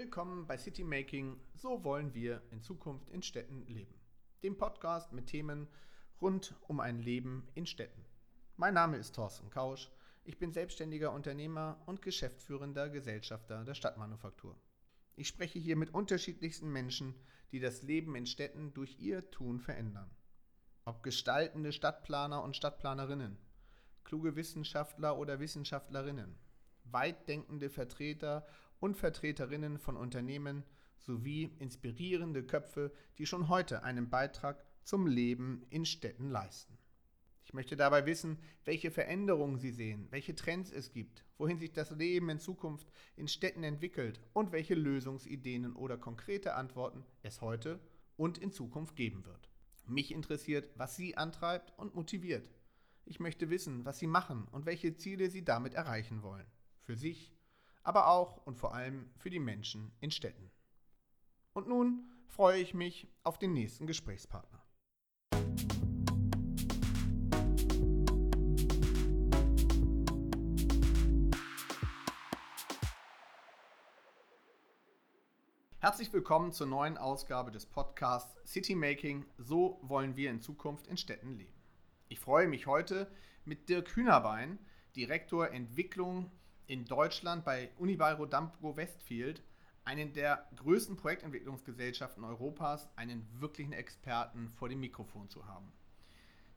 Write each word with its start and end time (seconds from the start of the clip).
Willkommen 0.00 0.46
bei 0.46 0.56
City 0.56 0.82
Making. 0.82 1.38
So 1.52 1.84
wollen 1.84 2.14
wir 2.14 2.40
in 2.52 2.62
Zukunft 2.62 3.10
in 3.10 3.22
Städten 3.22 3.66
leben. 3.66 4.00
Dem 4.42 4.56
Podcast 4.56 5.12
mit 5.12 5.26
Themen 5.26 5.68
rund 6.22 6.54
um 6.68 6.80
ein 6.80 7.00
Leben 7.00 7.46
in 7.54 7.66
Städten. 7.66 8.06
Mein 8.56 8.72
Name 8.72 8.96
ist 8.96 9.14
Thorsten 9.14 9.50
Kausch. 9.50 9.90
Ich 10.24 10.38
bin 10.38 10.52
selbstständiger 10.52 11.12
Unternehmer 11.12 11.82
und 11.84 12.00
geschäftsführender 12.00 12.88
Gesellschafter 12.88 13.62
der 13.62 13.74
Stadtmanufaktur. 13.74 14.58
Ich 15.16 15.28
spreche 15.28 15.58
hier 15.58 15.76
mit 15.76 15.92
unterschiedlichsten 15.92 16.72
Menschen, 16.72 17.14
die 17.52 17.60
das 17.60 17.82
Leben 17.82 18.16
in 18.16 18.24
Städten 18.24 18.72
durch 18.72 18.98
ihr 19.00 19.30
Tun 19.30 19.60
verändern. 19.60 20.10
Ob 20.86 21.02
gestaltende 21.02 21.72
Stadtplaner 21.72 22.42
und 22.42 22.56
Stadtplanerinnen, 22.56 23.36
kluge 24.04 24.34
Wissenschaftler 24.34 25.18
oder 25.18 25.40
Wissenschaftlerinnen, 25.40 26.38
weitdenkende 26.84 27.68
Vertreter 27.68 28.46
und 28.80 28.96
Vertreterinnen 28.96 29.78
von 29.78 29.96
Unternehmen 29.96 30.64
sowie 30.98 31.54
inspirierende 31.58 32.42
Köpfe, 32.42 32.92
die 33.18 33.26
schon 33.26 33.48
heute 33.48 33.82
einen 33.82 34.10
Beitrag 34.10 34.64
zum 34.82 35.06
Leben 35.06 35.64
in 35.70 35.84
Städten 35.84 36.28
leisten. 36.30 36.78
Ich 37.44 37.54
möchte 37.54 37.76
dabei 37.76 38.06
wissen, 38.06 38.38
welche 38.64 38.90
Veränderungen 38.90 39.58
Sie 39.58 39.72
sehen, 39.72 40.06
welche 40.10 40.34
Trends 40.34 40.70
es 40.70 40.92
gibt, 40.92 41.24
wohin 41.36 41.58
sich 41.58 41.72
das 41.72 41.90
Leben 41.90 42.30
in 42.30 42.38
Zukunft 42.38 42.92
in 43.16 43.28
Städten 43.28 43.64
entwickelt 43.64 44.20
und 44.32 44.52
welche 44.52 44.74
Lösungsideen 44.74 45.74
oder 45.74 45.96
konkrete 45.96 46.54
Antworten 46.54 47.04
es 47.22 47.40
heute 47.40 47.80
und 48.16 48.38
in 48.38 48.52
Zukunft 48.52 48.94
geben 48.94 49.24
wird. 49.24 49.50
Mich 49.86 50.12
interessiert, 50.12 50.70
was 50.76 50.94
Sie 50.94 51.16
antreibt 51.16 51.76
und 51.76 51.96
motiviert. 51.96 52.48
Ich 53.04 53.18
möchte 53.18 53.50
wissen, 53.50 53.84
was 53.84 53.98
Sie 53.98 54.06
machen 54.06 54.46
und 54.52 54.66
welche 54.66 54.94
Ziele 54.94 55.30
Sie 55.30 55.44
damit 55.44 55.74
erreichen 55.74 56.22
wollen. 56.22 56.46
Für 56.82 56.94
sich, 56.94 57.32
aber 57.82 58.08
auch 58.08 58.38
und 58.46 58.58
vor 58.58 58.74
allem 58.74 59.10
für 59.16 59.30
die 59.30 59.38
Menschen 59.38 59.92
in 60.00 60.10
Städten. 60.10 60.50
Und 61.52 61.68
nun 61.68 62.10
freue 62.26 62.60
ich 62.60 62.74
mich 62.74 63.08
auf 63.22 63.38
den 63.38 63.52
nächsten 63.52 63.86
Gesprächspartner. 63.86 64.60
Herzlich 75.78 76.12
willkommen 76.12 76.52
zur 76.52 76.66
neuen 76.66 76.98
Ausgabe 76.98 77.50
des 77.50 77.64
Podcasts 77.64 78.36
City 78.44 78.74
Making. 78.74 79.24
So 79.38 79.80
wollen 79.82 80.14
wir 80.14 80.30
in 80.30 80.42
Zukunft 80.42 80.86
in 80.86 80.98
Städten 80.98 81.38
leben. 81.38 81.58
Ich 82.08 82.20
freue 82.20 82.48
mich 82.48 82.66
heute 82.66 83.10
mit 83.46 83.70
Dirk 83.70 83.96
Hühnerbein, 83.96 84.58
Direktor 84.94 85.50
Entwicklung 85.50 86.30
in 86.70 86.84
Deutschland 86.84 87.44
bei 87.44 87.68
Unibail 87.78 88.14
Rodamco 88.14 88.76
Westfield, 88.76 89.42
einen 89.84 90.12
der 90.12 90.46
größten 90.54 90.96
Projektentwicklungsgesellschaften 90.96 92.22
Europas, 92.22 92.88
einen 92.94 93.26
wirklichen 93.40 93.72
Experten 93.72 94.50
vor 94.50 94.68
dem 94.68 94.78
Mikrofon 94.78 95.28
zu 95.28 95.48
haben. 95.48 95.72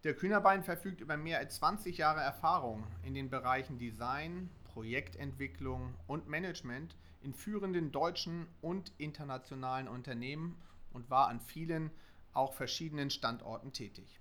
Dirk 0.04 0.22
Hühnerbein 0.22 0.64
verfügt 0.64 1.02
über 1.02 1.18
mehr 1.18 1.40
als 1.40 1.56
20 1.56 1.98
Jahre 1.98 2.22
Erfahrung 2.22 2.84
in 3.02 3.16
den 3.16 3.32
Bereichen 3.32 3.80
Design, 3.80 4.52
Projektentwicklung 4.66 5.96
und 6.06 6.28
Management 6.28 6.96
in 7.24 7.34
führenden 7.34 7.92
deutschen 7.92 8.46
und 8.62 8.92
internationalen 9.00 9.88
Unternehmen 9.88 10.62
und 10.92 11.10
war 11.10 11.28
an 11.28 11.40
vielen, 11.40 11.90
auch 12.34 12.54
verschiedenen 12.54 13.10
Standorten 13.10 13.74
tätig. 13.74 14.20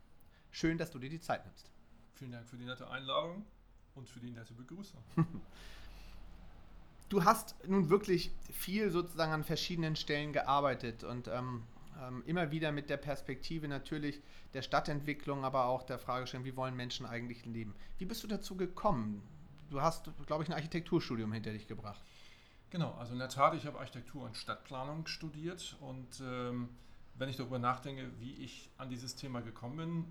Schön, 0.51 0.79
dass 0.79 0.91
du 0.91 0.99
dir 0.99 1.11
die 1.11 1.21
Zeit 1.21 1.45
nimmst. 1.45 1.71
Vielen 2.15 2.33
Dank 2.33 2.49
für 2.49 2.57
die 2.57 2.65
nette 2.65 2.89
Einladung 2.89 3.45
und 3.95 4.09
für 4.09 4.21
die 4.21 4.31
nette 4.31 4.55
Begrüßung. 4.55 5.03
du 7.13 7.25
hast 7.25 7.55
nun 7.69 7.91
wirklich 7.91 8.33
viel 8.51 8.91
sozusagen 8.91 9.33
an 9.33 9.45
verschiedenen 9.45 9.97
Stellen 9.97 10.33
gearbeitet 10.33 11.05
und 11.05 11.29
ähm, 11.29 11.63
ähm, 12.01 12.23
immer 12.27 12.51
wieder 12.51 12.73
mit 12.73 12.89
der 12.89 12.97
Perspektive 12.97 13.69
natürlich 13.69 14.23
der 14.55 14.63
Stadtentwicklung, 14.63 15.45
aber 15.45 15.67
auch 15.67 15.83
der 15.83 15.99
Fragestellung, 15.99 16.47
wie 16.47 16.57
wollen 16.57 16.75
Menschen 16.75 17.05
eigentlich 17.05 17.45
leben. 17.45 17.75
Wie 17.99 18.07
bist 18.07 18.23
du 18.23 18.29
dazu 18.29 18.57
gekommen? 18.57 19.23
Du 19.71 19.83
hast, 19.83 20.11
glaube 20.27 20.43
ich, 20.43 20.49
ein 20.49 20.55
Architekturstudium 20.55 21.33
hinter 21.33 21.53
dich 21.53 21.69
gebracht. 21.69 22.03
Genau, 22.71 22.93
also 22.93 23.13
in 23.13 23.19
der 23.19 23.29
Tat, 23.29 23.55
ich 23.55 23.67
habe 23.67 23.79
Architektur 23.79 24.25
und 24.25 24.37
Stadtplanung 24.37 25.07
studiert 25.07 25.77
und 25.81 26.23
ähm, 26.23 26.71
wenn 27.17 27.29
ich 27.29 27.37
darüber 27.37 27.59
nachdenke, 27.59 28.11
wie 28.21 28.33
ich 28.37 28.71
an 28.79 28.89
dieses 28.89 29.17
Thema 29.17 29.43
gekommen 29.43 29.77
bin, 29.77 30.05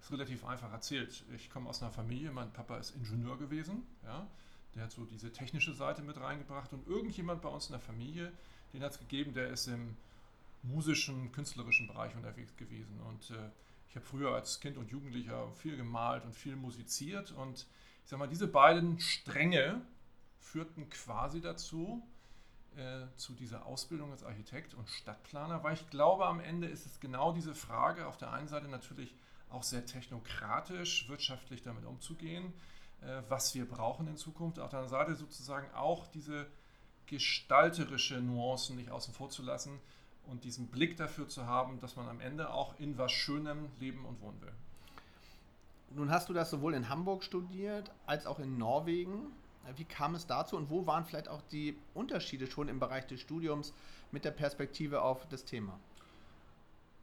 ist 0.00 0.10
relativ 0.10 0.46
einfach 0.46 0.72
erzählt. 0.72 1.22
Ich 1.34 1.50
komme 1.50 1.68
aus 1.68 1.82
einer 1.82 1.92
Familie, 1.92 2.30
mein 2.30 2.50
Papa 2.50 2.78
ist 2.78 2.96
Ingenieur 2.96 3.36
gewesen, 3.36 3.86
ja, 4.04 4.26
der 4.76 4.84
hat 4.84 4.92
so 4.92 5.04
diese 5.04 5.32
technische 5.32 5.72
Seite 5.72 6.02
mit 6.02 6.20
reingebracht 6.20 6.72
und 6.72 6.86
irgendjemand 6.86 7.42
bei 7.42 7.48
uns 7.48 7.66
in 7.66 7.72
der 7.72 7.80
Familie, 7.80 8.32
den 8.72 8.82
hat 8.82 8.92
es 8.92 8.98
gegeben, 8.98 9.34
der 9.34 9.48
ist 9.48 9.66
im 9.66 9.96
musischen, 10.62 11.32
künstlerischen 11.32 11.86
Bereich 11.86 12.14
unterwegs 12.14 12.56
gewesen. 12.56 13.00
Und 13.00 13.30
äh, 13.30 13.50
ich 13.88 13.96
habe 13.96 14.04
früher 14.04 14.34
als 14.34 14.60
Kind 14.60 14.76
und 14.76 14.90
Jugendlicher 14.90 15.50
viel 15.52 15.76
gemalt 15.76 16.24
und 16.24 16.34
viel 16.34 16.56
musiziert 16.56 17.32
und 17.32 17.66
ich 18.04 18.10
sag 18.10 18.18
mal, 18.18 18.28
diese 18.28 18.46
beiden 18.46 19.00
Stränge, 19.00 19.80
führten 20.38 20.88
quasi 20.90 21.40
dazu, 21.40 22.06
äh, 22.76 23.06
zu 23.16 23.34
dieser 23.34 23.66
Ausbildung 23.66 24.12
als 24.12 24.22
Architekt 24.22 24.74
und 24.74 24.88
Stadtplaner, 24.88 25.64
weil 25.64 25.74
ich 25.74 25.90
glaube, 25.90 26.26
am 26.26 26.40
Ende 26.40 26.68
ist 26.68 26.86
es 26.86 27.00
genau 27.00 27.32
diese 27.32 27.54
Frage, 27.54 28.06
auf 28.06 28.16
der 28.16 28.32
einen 28.32 28.48
Seite 28.48 28.68
natürlich 28.68 29.14
auch 29.50 29.62
sehr 29.62 29.86
technokratisch, 29.86 31.08
wirtschaftlich 31.08 31.62
damit 31.62 31.84
umzugehen, 31.84 32.52
was 33.28 33.54
wir 33.54 33.68
brauchen 33.68 34.08
in 34.08 34.16
Zukunft, 34.16 34.58
auf 34.58 34.70
der 34.70 34.80
anderen 34.80 35.06
Seite 35.06 35.14
sozusagen 35.14 35.70
auch 35.74 36.06
diese 36.08 36.46
gestalterische 37.06 38.20
Nuancen 38.20 38.76
nicht 38.76 38.90
außen 38.90 39.14
vor 39.14 39.30
zu 39.30 39.42
lassen 39.42 39.78
und 40.26 40.44
diesen 40.44 40.68
Blick 40.68 40.96
dafür 40.96 41.28
zu 41.28 41.46
haben, 41.46 41.80
dass 41.80 41.96
man 41.96 42.08
am 42.08 42.20
Ende 42.20 42.50
auch 42.52 42.78
in 42.78 42.98
was 42.98 43.12
Schönem 43.12 43.68
leben 43.78 44.04
und 44.04 44.20
wohnen 44.20 44.40
will. 44.40 44.52
Nun 45.90 46.10
hast 46.10 46.28
du 46.28 46.32
das 46.32 46.50
sowohl 46.50 46.74
in 46.74 46.88
Hamburg 46.88 47.22
studiert 47.22 47.90
als 48.06 48.26
auch 48.26 48.40
in 48.40 48.58
Norwegen. 48.58 49.32
Wie 49.76 49.84
kam 49.84 50.14
es 50.14 50.26
dazu 50.26 50.56
und 50.56 50.68
wo 50.70 50.86
waren 50.86 51.04
vielleicht 51.04 51.28
auch 51.28 51.42
die 51.50 51.78
Unterschiede 51.94 52.46
schon 52.46 52.68
im 52.68 52.80
Bereich 52.80 53.06
des 53.06 53.20
Studiums 53.20 53.72
mit 54.10 54.24
der 54.24 54.30
Perspektive 54.32 55.02
auf 55.02 55.26
das 55.28 55.44
Thema? 55.44 55.78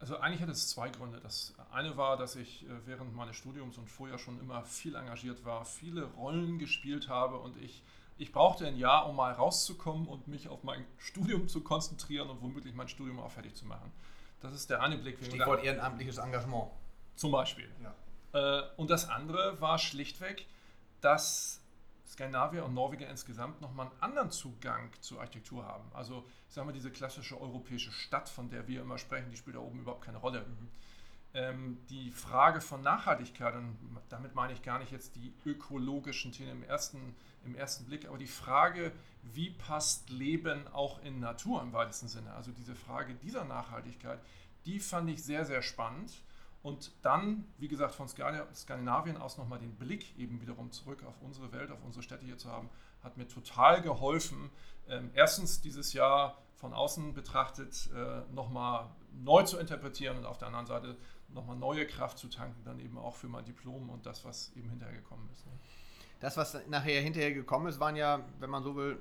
Also 0.00 0.18
eigentlich 0.18 0.42
hat 0.42 0.50
es 0.50 0.68
zwei 0.68 0.90
Gründe. 0.90 1.18
Das 1.20 1.54
eine 1.74 1.96
war, 1.96 2.16
dass 2.16 2.36
ich 2.36 2.64
äh, 2.64 2.86
während 2.86 3.14
meines 3.14 3.36
Studiums 3.36 3.78
und 3.78 3.88
vorher 3.88 4.18
schon 4.18 4.40
immer 4.40 4.62
viel 4.64 4.94
engagiert 4.94 5.44
war, 5.44 5.64
viele 5.64 6.04
Rollen 6.04 6.58
gespielt 6.58 7.08
habe 7.08 7.38
und 7.38 7.56
ich, 7.56 7.82
ich 8.16 8.32
brauchte 8.32 8.66
ein 8.66 8.76
Jahr, 8.76 9.08
um 9.08 9.16
mal 9.16 9.32
rauszukommen 9.32 10.06
und 10.06 10.28
mich 10.28 10.48
auf 10.48 10.62
mein 10.64 10.84
Studium 10.98 11.48
zu 11.48 11.62
konzentrieren 11.62 12.30
und 12.30 12.40
womöglich 12.42 12.74
mein 12.74 12.88
Studium 12.88 13.20
auch 13.20 13.30
fertig 13.30 13.54
zu 13.54 13.66
machen. 13.66 13.92
Das 14.40 14.52
ist 14.52 14.70
der 14.70 14.82
eine 14.82 14.98
Blick. 14.98 15.18
Stichwort 15.24 15.64
ehrenamtliches 15.64 16.18
Engagement. 16.18 16.70
Zum 17.16 17.30
Beispiel. 17.30 17.68
Ja. 17.82 17.94
Äh, 18.34 18.62
und 18.76 18.90
das 18.90 19.08
andere 19.08 19.60
war 19.60 19.78
schlichtweg, 19.78 20.46
dass 21.00 21.60
Skandinavier 22.06 22.64
und 22.64 22.74
Norweger 22.74 23.08
insgesamt 23.08 23.60
nochmal 23.60 23.86
einen 23.86 24.02
anderen 24.02 24.30
Zugang 24.30 24.90
zur 25.00 25.20
Architektur 25.20 25.64
haben. 25.64 25.90
Also 25.94 26.24
ich 26.48 26.54
sage 26.54 26.66
mal, 26.66 26.72
diese 26.72 26.90
klassische 26.90 27.40
europäische 27.40 27.90
Stadt, 27.90 28.28
von 28.28 28.50
der 28.50 28.68
wir 28.68 28.82
immer 28.82 28.98
sprechen, 28.98 29.30
die 29.30 29.36
spielt 29.36 29.56
da 29.56 29.60
oben 29.60 29.80
überhaupt 29.80 30.04
keine 30.04 30.18
Rolle. 30.18 30.40
Mhm. 30.42 30.68
Ähm, 31.34 31.78
die 31.90 32.12
Frage 32.12 32.60
von 32.60 32.80
Nachhaltigkeit, 32.82 33.54
und 33.56 33.76
damit 34.08 34.36
meine 34.36 34.52
ich 34.52 34.62
gar 34.62 34.78
nicht 34.78 34.92
jetzt 34.92 35.16
die 35.16 35.34
ökologischen 35.44 36.30
Themen 36.30 36.50
im 36.50 36.62
ersten, 36.62 37.16
im 37.44 37.56
ersten 37.56 37.86
Blick, 37.86 38.06
aber 38.06 38.18
die 38.18 38.28
Frage, 38.28 38.92
wie 39.22 39.50
passt 39.50 40.10
Leben 40.10 40.68
auch 40.68 41.02
in 41.02 41.18
Natur 41.18 41.60
im 41.60 41.72
weitesten 41.72 42.06
Sinne, 42.06 42.32
also 42.34 42.52
diese 42.52 42.76
Frage 42.76 43.14
dieser 43.14 43.44
Nachhaltigkeit, 43.44 44.20
die 44.64 44.78
fand 44.78 45.10
ich 45.10 45.24
sehr, 45.24 45.44
sehr 45.44 45.60
spannend 45.60 46.22
und 46.62 46.92
dann, 47.02 47.44
wie 47.58 47.68
gesagt, 47.68 47.94
von 47.94 48.08
Skandinavien 48.08 49.16
aus 49.16 49.36
nochmal 49.36 49.58
den 49.58 49.74
Blick 49.74 50.16
eben 50.18 50.40
wiederum 50.40 50.70
zurück 50.70 51.04
auf 51.04 51.20
unsere 51.20 51.52
Welt, 51.52 51.70
auf 51.70 51.82
unsere 51.84 52.02
Städte 52.02 52.24
hier 52.24 52.38
zu 52.38 52.50
haben, 52.50 52.70
hat 53.02 53.16
mir 53.16 53.28
total 53.28 53.82
geholfen. 53.82 54.50
Ähm, 54.88 55.10
erstens 55.14 55.60
dieses 55.60 55.92
Jahr 55.92 56.38
von 56.64 56.72
außen 56.72 57.12
betrachtet 57.12 57.90
äh, 57.94 58.22
nochmal 58.34 58.88
neu 59.22 59.42
zu 59.42 59.58
interpretieren 59.58 60.16
und 60.16 60.24
auf 60.24 60.38
der 60.38 60.48
anderen 60.48 60.64
Seite 60.64 60.96
nochmal 61.28 61.56
neue 61.56 61.86
Kraft 61.86 62.16
zu 62.16 62.28
tanken, 62.28 62.64
dann 62.64 62.80
eben 62.80 62.96
auch 62.96 63.16
für 63.16 63.28
mein 63.28 63.44
Diplom 63.44 63.90
und 63.90 64.06
das, 64.06 64.24
was 64.24 64.50
eben 64.56 64.70
hinterher 64.70 64.94
gekommen 64.96 65.28
ist. 65.30 65.44
Ne? 65.44 65.52
Das, 66.20 66.38
was 66.38 66.66
nachher 66.68 67.02
hinterher 67.02 67.34
gekommen 67.34 67.66
ist, 67.66 67.80
waren 67.80 67.96
ja, 67.96 68.24
wenn 68.38 68.48
man 68.48 68.62
so 68.62 68.76
will, 68.76 68.98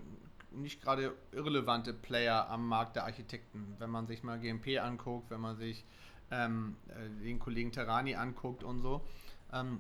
nicht 0.52 0.82
gerade 0.82 1.16
irrelevante 1.32 1.94
Player 1.94 2.50
am 2.50 2.68
Markt 2.68 2.98
der 2.98 3.06
Architekten. 3.06 3.76
Wenn 3.80 3.90
man 3.90 4.08
sich 4.08 4.24
mal 4.24 4.38
GMP 4.42 4.80
anguckt, 4.80 5.32
wenn 5.32 5.40
man 5.40 5.56
sich 5.56 5.86
ähm, 6.32 6.76
äh, 6.90 7.24
den 7.24 7.40
Kollegen 7.40 7.72
Terrani 7.72 8.16
anguckt 8.16 8.66
und 8.66 8.82
so. 8.82 9.08
Ähm, 9.54 9.80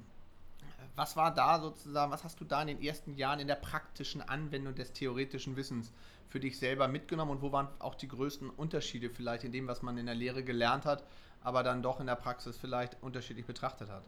was 0.95 1.15
war 1.15 1.33
da 1.33 1.59
sozusagen, 1.59 2.11
was 2.11 2.23
hast 2.23 2.39
du 2.39 2.45
da 2.45 2.61
in 2.61 2.67
den 2.67 2.81
ersten 2.81 3.15
Jahren 3.15 3.39
in 3.39 3.47
der 3.47 3.55
praktischen 3.55 4.21
Anwendung 4.21 4.75
des 4.75 4.93
theoretischen 4.93 5.55
Wissens 5.55 5.91
für 6.29 6.39
dich 6.39 6.59
selber 6.59 6.87
mitgenommen 6.87 7.31
und 7.31 7.41
wo 7.41 7.51
waren 7.51 7.67
auch 7.79 7.95
die 7.95 8.07
größten 8.07 8.49
Unterschiede 8.49 9.09
vielleicht 9.09 9.43
in 9.43 9.51
dem, 9.51 9.67
was 9.67 9.81
man 9.81 9.97
in 9.97 10.05
der 10.05 10.15
Lehre 10.15 10.43
gelernt 10.43 10.85
hat, 10.85 11.03
aber 11.41 11.63
dann 11.63 11.81
doch 11.81 11.99
in 11.99 12.07
der 12.07 12.15
Praxis 12.15 12.57
vielleicht 12.57 13.01
unterschiedlich 13.01 13.45
betrachtet 13.45 13.89
hat? 13.89 14.03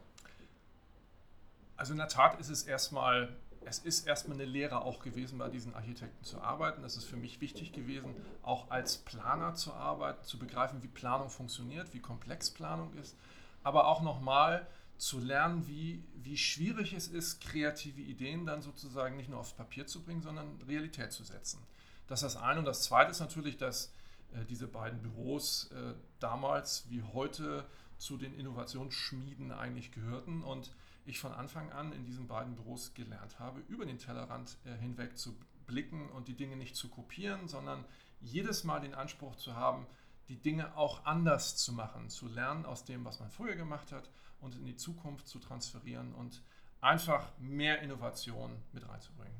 Also 1.76 1.92
in 1.92 1.98
der 1.98 2.08
Tat 2.08 2.40
ist 2.40 2.48
es 2.48 2.62
erstmal 2.62 3.36
es 3.66 3.80
ist 3.80 4.06
erstmal 4.06 4.36
eine 4.36 4.44
Lehre 4.44 4.82
auch 4.82 5.00
gewesen, 5.00 5.38
bei 5.38 5.48
diesen 5.48 5.74
Architekten 5.74 6.24
zu 6.24 6.40
arbeiten. 6.40 6.84
Es 6.84 6.96
ist 6.96 7.04
für 7.04 7.16
mich 7.16 7.40
wichtig 7.40 7.72
gewesen, 7.72 8.14
auch 8.44 8.70
als 8.70 8.98
Planer 8.98 9.54
zu 9.54 9.74
arbeiten, 9.74 10.24
zu 10.24 10.38
begreifen, 10.38 10.84
wie 10.84 10.88
Planung 10.88 11.30
funktioniert, 11.30 11.92
wie 11.92 11.98
komplex 11.98 12.52
Planung 12.52 12.94
ist, 12.94 13.16
aber 13.64 13.88
auch 13.88 14.02
nochmal 14.02 14.68
zu 14.98 15.18
lernen, 15.18 15.66
wie, 15.66 16.02
wie 16.14 16.36
schwierig 16.36 16.92
es 16.92 17.08
ist, 17.08 17.40
kreative 17.40 18.00
Ideen 18.00 18.46
dann 18.46 18.62
sozusagen 18.62 19.16
nicht 19.16 19.28
nur 19.28 19.40
aufs 19.40 19.52
Papier 19.52 19.86
zu 19.86 20.02
bringen, 20.02 20.22
sondern 20.22 20.60
Realität 20.66 21.12
zu 21.12 21.24
setzen. 21.24 21.60
Das 22.06 22.22
ist 22.22 22.34
das 22.34 22.42
eine. 22.42 22.60
Und 22.60 22.64
das 22.64 22.82
zweite 22.82 23.10
ist 23.10 23.20
natürlich, 23.20 23.56
dass 23.56 23.92
äh, 24.32 24.44
diese 24.44 24.66
beiden 24.66 25.00
Büros 25.02 25.70
äh, 25.72 25.94
damals 26.20 26.86
wie 26.88 27.02
heute 27.02 27.66
zu 27.98 28.16
den 28.16 28.34
Innovationsschmieden 28.34 29.52
eigentlich 29.52 29.92
gehörten 29.92 30.42
und 30.42 30.70
ich 31.04 31.20
von 31.20 31.32
Anfang 31.32 31.70
an 31.72 31.92
in 31.92 32.04
diesen 32.04 32.26
beiden 32.26 32.56
Büros 32.56 32.94
gelernt 32.94 33.38
habe, 33.38 33.60
über 33.68 33.86
den 33.86 33.98
Tellerrand 33.98 34.56
äh, 34.64 34.74
hinweg 34.76 35.16
zu 35.18 35.36
blicken 35.66 36.08
und 36.10 36.28
die 36.28 36.34
Dinge 36.34 36.56
nicht 36.56 36.76
zu 36.76 36.88
kopieren, 36.88 37.48
sondern 37.48 37.84
jedes 38.20 38.64
Mal 38.64 38.80
den 38.80 38.94
Anspruch 38.94 39.36
zu 39.36 39.56
haben, 39.56 39.86
die 40.28 40.36
Dinge 40.36 40.76
auch 40.76 41.04
anders 41.04 41.56
zu 41.56 41.72
machen, 41.72 42.08
zu 42.08 42.26
lernen 42.26 42.66
aus 42.66 42.84
dem, 42.84 43.04
was 43.04 43.20
man 43.20 43.30
früher 43.30 43.54
gemacht 43.54 43.92
hat 43.92 44.08
und 44.40 44.56
in 44.56 44.64
die 44.66 44.76
Zukunft 44.76 45.28
zu 45.28 45.38
transferieren 45.38 46.14
und 46.14 46.42
einfach 46.80 47.30
mehr 47.38 47.82
Innovation 47.82 48.50
mit 48.72 48.88
reinzubringen. 48.88 49.36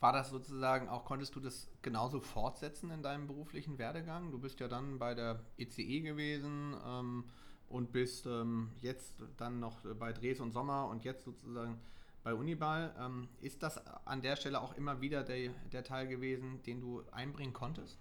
War 0.00 0.14
das 0.14 0.30
sozusagen 0.30 0.88
auch, 0.88 1.04
konntest 1.04 1.36
du 1.36 1.40
das 1.40 1.68
genauso 1.82 2.20
fortsetzen 2.20 2.90
in 2.90 3.02
deinem 3.02 3.26
beruflichen 3.26 3.76
Werdegang? 3.76 4.30
Du 4.30 4.38
bist 4.38 4.58
ja 4.58 4.66
dann 4.66 4.98
bei 4.98 5.14
der 5.14 5.40
ECE 5.58 5.82
e 5.82 6.00
gewesen 6.00 6.74
ähm, 6.86 7.24
und 7.68 7.92
bist 7.92 8.24
ähm, 8.26 8.70
jetzt 8.80 9.22
dann 9.36 9.60
noch 9.60 9.82
bei 9.98 10.14
Dres 10.14 10.40
und 10.40 10.52
Sommer 10.52 10.88
und 10.88 11.04
jetzt 11.04 11.24
sozusagen 11.24 11.78
bei 12.22 12.32
Uniball. 12.32 12.94
Ähm, 12.98 13.28
ist 13.42 13.62
das 13.62 13.86
an 14.06 14.22
der 14.22 14.36
Stelle 14.36 14.62
auch 14.62 14.74
immer 14.74 15.02
wieder 15.02 15.22
der, 15.22 15.50
der 15.70 15.84
Teil 15.84 16.08
gewesen, 16.08 16.62
den 16.62 16.80
du 16.80 17.02
einbringen 17.12 17.52
konntest? 17.52 17.98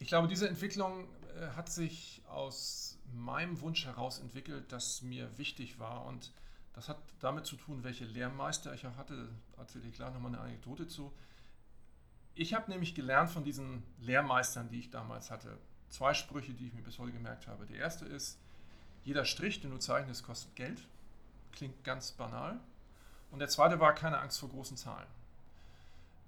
Ich 0.00 0.08
glaube, 0.08 0.28
diese 0.28 0.48
Entwicklung 0.48 1.06
äh, 1.38 1.48
hat 1.54 1.68
sich 1.68 2.22
aus 2.28 2.98
meinem 3.12 3.60
Wunsch 3.60 3.84
heraus 3.84 4.18
entwickelt, 4.18 4.72
das 4.72 5.02
mir 5.02 5.38
wichtig 5.38 5.78
war 5.78 6.06
und 6.06 6.32
das 6.72 6.88
hat 6.88 6.98
damit 7.20 7.44
zu 7.44 7.56
tun, 7.56 7.84
welche 7.84 8.06
Lehrmeister 8.06 8.72
ich 8.72 8.86
auch 8.86 8.96
hatte. 8.96 9.28
Erzähle 9.58 9.88
ich 9.88 9.94
gleich 9.94 10.12
nochmal 10.14 10.32
eine 10.32 10.40
Anekdote 10.40 10.88
zu. 10.88 11.12
Ich 12.34 12.54
habe 12.54 12.70
nämlich 12.70 12.94
gelernt 12.94 13.30
von 13.30 13.44
diesen 13.44 13.82
Lehrmeistern, 14.00 14.70
die 14.70 14.78
ich 14.78 14.90
damals 14.90 15.30
hatte. 15.30 15.58
Zwei 15.90 16.14
Sprüche, 16.14 16.54
die 16.54 16.68
ich 16.68 16.72
mir 16.72 16.82
bis 16.82 16.98
heute 16.98 17.12
gemerkt 17.12 17.48
habe. 17.48 17.66
Der 17.66 17.76
erste 17.76 18.06
ist, 18.06 18.38
jeder 19.04 19.26
Strich, 19.26 19.60
den 19.60 19.70
du 19.70 19.78
zeichnest, 19.78 20.24
kostet 20.24 20.56
Geld. 20.56 20.86
Klingt 21.52 21.84
ganz 21.84 22.12
banal. 22.12 22.58
Und 23.32 23.40
der 23.40 23.48
zweite 23.48 23.80
war, 23.80 23.94
keine 23.94 24.18
Angst 24.20 24.38
vor 24.38 24.48
großen 24.48 24.76
Zahlen. 24.76 25.08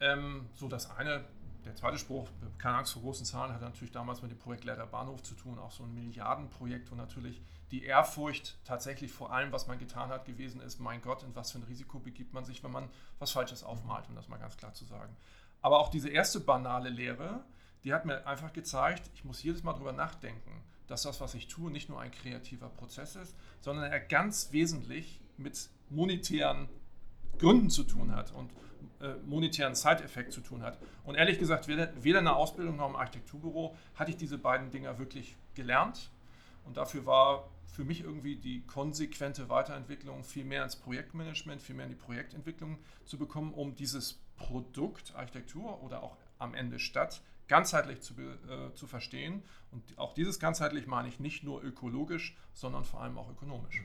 Ähm, 0.00 0.48
so 0.54 0.68
das 0.68 0.90
eine, 0.90 1.24
der 1.64 1.76
zweite 1.76 1.98
Spruch, 1.98 2.28
keine 2.58 2.78
Angst 2.78 2.92
vor 2.92 3.02
großen 3.02 3.24
Zahlen, 3.24 3.52
hat 3.52 3.60
natürlich 3.60 3.92
damals 3.92 4.22
mit 4.22 4.30
dem 4.30 4.38
Projekt 4.38 4.64
Leiter 4.64 4.86
Bahnhof 4.86 5.22
zu 5.22 5.34
tun, 5.34 5.58
auch 5.58 5.70
so 5.70 5.84
ein 5.84 5.94
Milliardenprojekt, 5.94 6.90
wo 6.90 6.94
natürlich 6.94 7.40
die 7.70 7.84
Ehrfurcht 7.84 8.58
tatsächlich 8.64 9.12
vor 9.12 9.32
allem, 9.32 9.52
was 9.52 9.66
man 9.66 9.78
getan 9.78 10.10
hat, 10.10 10.24
gewesen 10.24 10.60
ist, 10.60 10.78
mein 10.78 11.00
Gott, 11.00 11.22
in 11.22 11.34
was 11.34 11.52
für 11.52 11.58
ein 11.58 11.64
Risiko 11.64 11.98
begibt 11.98 12.34
man 12.34 12.44
sich, 12.44 12.62
wenn 12.62 12.72
man 12.72 12.88
was 13.18 13.30
Falsches 13.30 13.64
aufmalt, 13.64 14.08
um 14.08 14.14
das 14.14 14.28
mal 14.28 14.38
ganz 14.38 14.56
klar 14.56 14.74
zu 14.74 14.84
sagen. 14.84 15.16
Aber 15.62 15.78
auch 15.78 15.88
diese 15.88 16.08
erste 16.08 16.40
banale 16.40 16.90
Lehre, 16.90 17.44
die 17.84 17.94
hat 17.94 18.04
mir 18.04 18.26
einfach 18.26 18.52
gezeigt, 18.52 19.10
ich 19.14 19.24
muss 19.24 19.42
jedes 19.42 19.62
Mal 19.62 19.72
darüber 19.72 19.92
nachdenken, 19.92 20.62
dass 20.86 21.02
das, 21.02 21.20
was 21.20 21.34
ich 21.34 21.48
tue, 21.48 21.70
nicht 21.70 21.88
nur 21.88 22.00
ein 22.00 22.10
kreativer 22.10 22.68
Prozess 22.68 23.16
ist, 23.16 23.34
sondern 23.60 23.90
er 23.90 24.00
ganz 24.00 24.52
wesentlich 24.52 25.20
mit 25.36 25.70
monetären 25.88 26.68
Gründen 27.42 27.70
zu 27.70 27.84
tun 27.84 28.14
hat 28.14 28.32
und 28.32 28.50
äh, 29.00 29.14
monetären 29.26 29.74
Zeiteffekt 29.74 30.32
zu 30.32 30.40
tun 30.40 30.62
hat. 30.62 30.78
Und 31.04 31.16
ehrlich 31.16 31.38
gesagt, 31.38 31.66
weder, 31.66 31.90
weder 32.02 32.20
in 32.20 32.24
der 32.24 32.36
Ausbildung 32.36 32.76
noch 32.76 32.88
im 32.88 32.96
Architekturbüro 32.96 33.76
hatte 33.96 34.12
ich 34.12 34.16
diese 34.16 34.38
beiden 34.38 34.70
Dinger 34.70 34.98
wirklich 34.98 35.36
gelernt. 35.54 36.10
Und 36.64 36.76
dafür 36.76 37.04
war 37.04 37.48
für 37.66 37.84
mich 37.84 38.02
irgendwie 38.02 38.36
die 38.36 38.64
konsequente 38.66 39.48
Weiterentwicklung 39.48 40.22
viel 40.22 40.44
mehr 40.44 40.62
ins 40.62 40.76
Projektmanagement, 40.76 41.60
viel 41.60 41.74
mehr 41.74 41.86
in 41.86 41.90
die 41.90 41.98
Projektentwicklung 41.98 42.78
zu 43.04 43.18
bekommen, 43.18 43.52
um 43.54 43.74
dieses 43.74 44.20
Produkt 44.36 45.14
Architektur 45.16 45.82
oder 45.82 46.02
auch 46.02 46.16
am 46.38 46.54
Ende 46.54 46.78
Stadt 46.78 47.22
ganzheitlich 47.48 48.02
zu, 48.02 48.14
äh, 48.14 48.72
zu 48.74 48.86
verstehen. 48.86 49.42
Und 49.72 49.98
auch 49.98 50.14
dieses 50.14 50.38
ganzheitlich 50.38 50.86
meine 50.86 51.08
ich 51.08 51.18
nicht 51.18 51.42
nur 51.42 51.62
ökologisch, 51.64 52.36
sondern 52.54 52.84
vor 52.84 53.02
allem 53.02 53.18
auch 53.18 53.30
ökonomisch. 53.30 53.82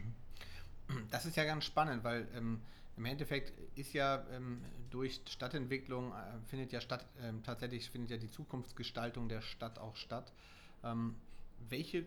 Das 1.09 1.25
ist 1.25 1.35
ja 1.35 1.43
ganz 1.43 1.65
spannend, 1.65 2.03
weil 2.03 2.27
ähm, 2.35 2.61
im 2.97 3.05
Endeffekt 3.05 3.53
ist 3.77 3.93
ja 3.93 4.25
ähm, 4.31 4.61
durch 4.89 5.21
Stadtentwicklung 5.29 6.11
äh, 6.11 6.15
findet 6.47 6.71
ja 6.71 6.81
statt, 6.81 7.05
äh, 7.21 7.31
tatsächlich 7.43 7.89
findet 7.89 8.11
ja 8.11 8.17
die 8.17 8.29
Zukunftsgestaltung 8.29 9.29
der 9.29 9.41
Stadt 9.41 9.79
auch 9.79 9.95
statt. 9.95 10.33
Ähm, 10.83 11.15
welche 11.69 12.05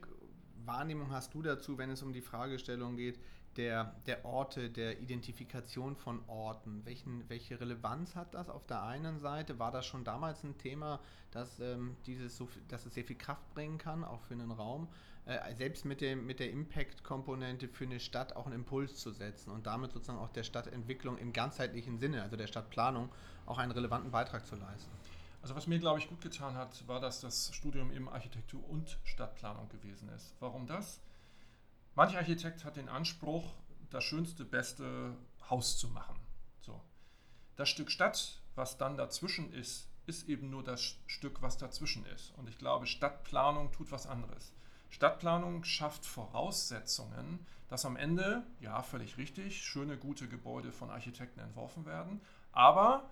Wahrnehmung 0.64 1.10
hast 1.12 1.32
du 1.34 1.42
dazu, 1.42 1.78
wenn 1.78 1.90
es 1.90 2.02
um 2.02 2.12
die 2.12 2.20
Fragestellung 2.20 2.96
geht, 2.96 3.18
der, 3.56 3.96
der 4.06 4.24
Orte, 4.24 4.70
der 4.70 5.00
Identifikation 5.00 5.96
von 5.96 6.20
Orten? 6.28 6.84
Welchen, 6.84 7.28
welche 7.28 7.60
Relevanz 7.60 8.16
hat 8.16 8.34
das 8.34 8.48
auf 8.48 8.66
der 8.66 8.82
einen 8.82 9.20
Seite? 9.20 9.58
War 9.58 9.70
das 9.70 9.86
schon 9.86 10.04
damals 10.04 10.42
ein 10.44 10.58
Thema, 10.58 11.00
dass, 11.30 11.60
ähm, 11.60 11.96
dieses 12.06 12.36
so, 12.36 12.48
dass 12.68 12.86
es 12.86 12.94
sehr 12.94 13.04
viel 13.04 13.16
Kraft 13.16 13.48
bringen 13.54 13.78
kann, 13.78 14.04
auch 14.04 14.22
für 14.22 14.34
einen 14.34 14.50
Raum? 14.50 14.88
Äh, 15.26 15.54
selbst 15.54 15.84
mit, 15.84 16.00
dem, 16.00 16.26
mit 16.26 16.40
der 16.40 16.50
Impact-Komponente 16.50 17.68
für 17.68 17.84
eine 17.84 18.00
Stadt 18.00 18.34
auch 18.36 18.46
einen 18.46 18.56
Impuls 18.56 18.96
zu 18.96 19.12
setzen 19.12 19.50
und 19.50 19.66
damit 19.66 19.92
sozusagen 19.92 20.18
auch 20.18 20.30
der 20.30 20.44
Stadtentwicklung 20.44 21.18
im 21.18 21.32
ganzheitlichen 21.32 21.98
Sinne, 21.98 22.22
also 22.22 22.36
der 22.36 22.46
Stadtplanung, 22.46 23.10
auch 23.46 23.58
einen 23.58 23.72
relevanten 23.72 24.10
Beitrag 24.10 24.46
zu 24.46 24.56
leisten. 24.56 24.90
Also 25.42 25.54
was 25.54 25.66
mir, 25.66 25.78
glaube 25.78 25.98
ich, 25.98 26.08
gut 26.08 26.20
getan 26.20 26.54
hat, 26.54 26.86
war, 26.86 27.00
dass 27.00 27.20
das 27.20 27.54
Studium 27.54 27.90
eben 27.92 28.08
Architektur 28.08 28.66
und 28.68 28.98
Stadtplanung 29.04 29.68
gewesen 29.68 30.08
ist. 30.10 30.34
Warum 30.40 30.66
das? 30.66 31.00
Manch 31.94 32.16
Architekt 32.16 32.64
hat 32.64 32.76
den 32.76 32.88
Anspruch, 32.88 33.54
das 33.90 34.04
schönste, 34.04 34.44
beste 34.44 35.16
Haus 35.48 35.78
zu 35.78 35.88
machen. 35.88 36.16
So. 36.60 36.80
Das 37.56 37.68
Stück 37.68 37.90
Stadt, 37.90 38.40
was 38.54 38.78
dann 38.78 38.96
dazwischen 38.96 39.52
ist, 39.52 39.88
ist 40.06 40.28
eben 40.28 40.50
nur 40.50 40.64
das 40.64 40.96
Stück, 41.06 41.42
was 41.42 41.56
dazwischen 41.56 42.04
ist. 42.06 42.32
Und 42.36 42.48
ich 42.48 42.58
glaube, 42.58 42.86
Stadtplanung 42.86 43.72
tut 43.72 43.90
was 43.92 44.06
anderes. 44.06 44.52
Stadtplanung 44.90 45.64
schafft 45.64 46.04
Voraussetzungen, 46.04 47.46
dass 47.68 47.86
am 47.86 47.96
Ende, 47.96 48.42
ja, 48.60 48.82
völlig 48.82 49.16
richtig, 49.16 49.64
schöne, 49.64 49.96
gute 49.96 50.28
Gebäude 50.28 50.72
von 50.72 50.90
Architekten 50.90 51.40
entworfen 51.40 51.86
werden. 51.86 52.20
Aber 52.52 53.08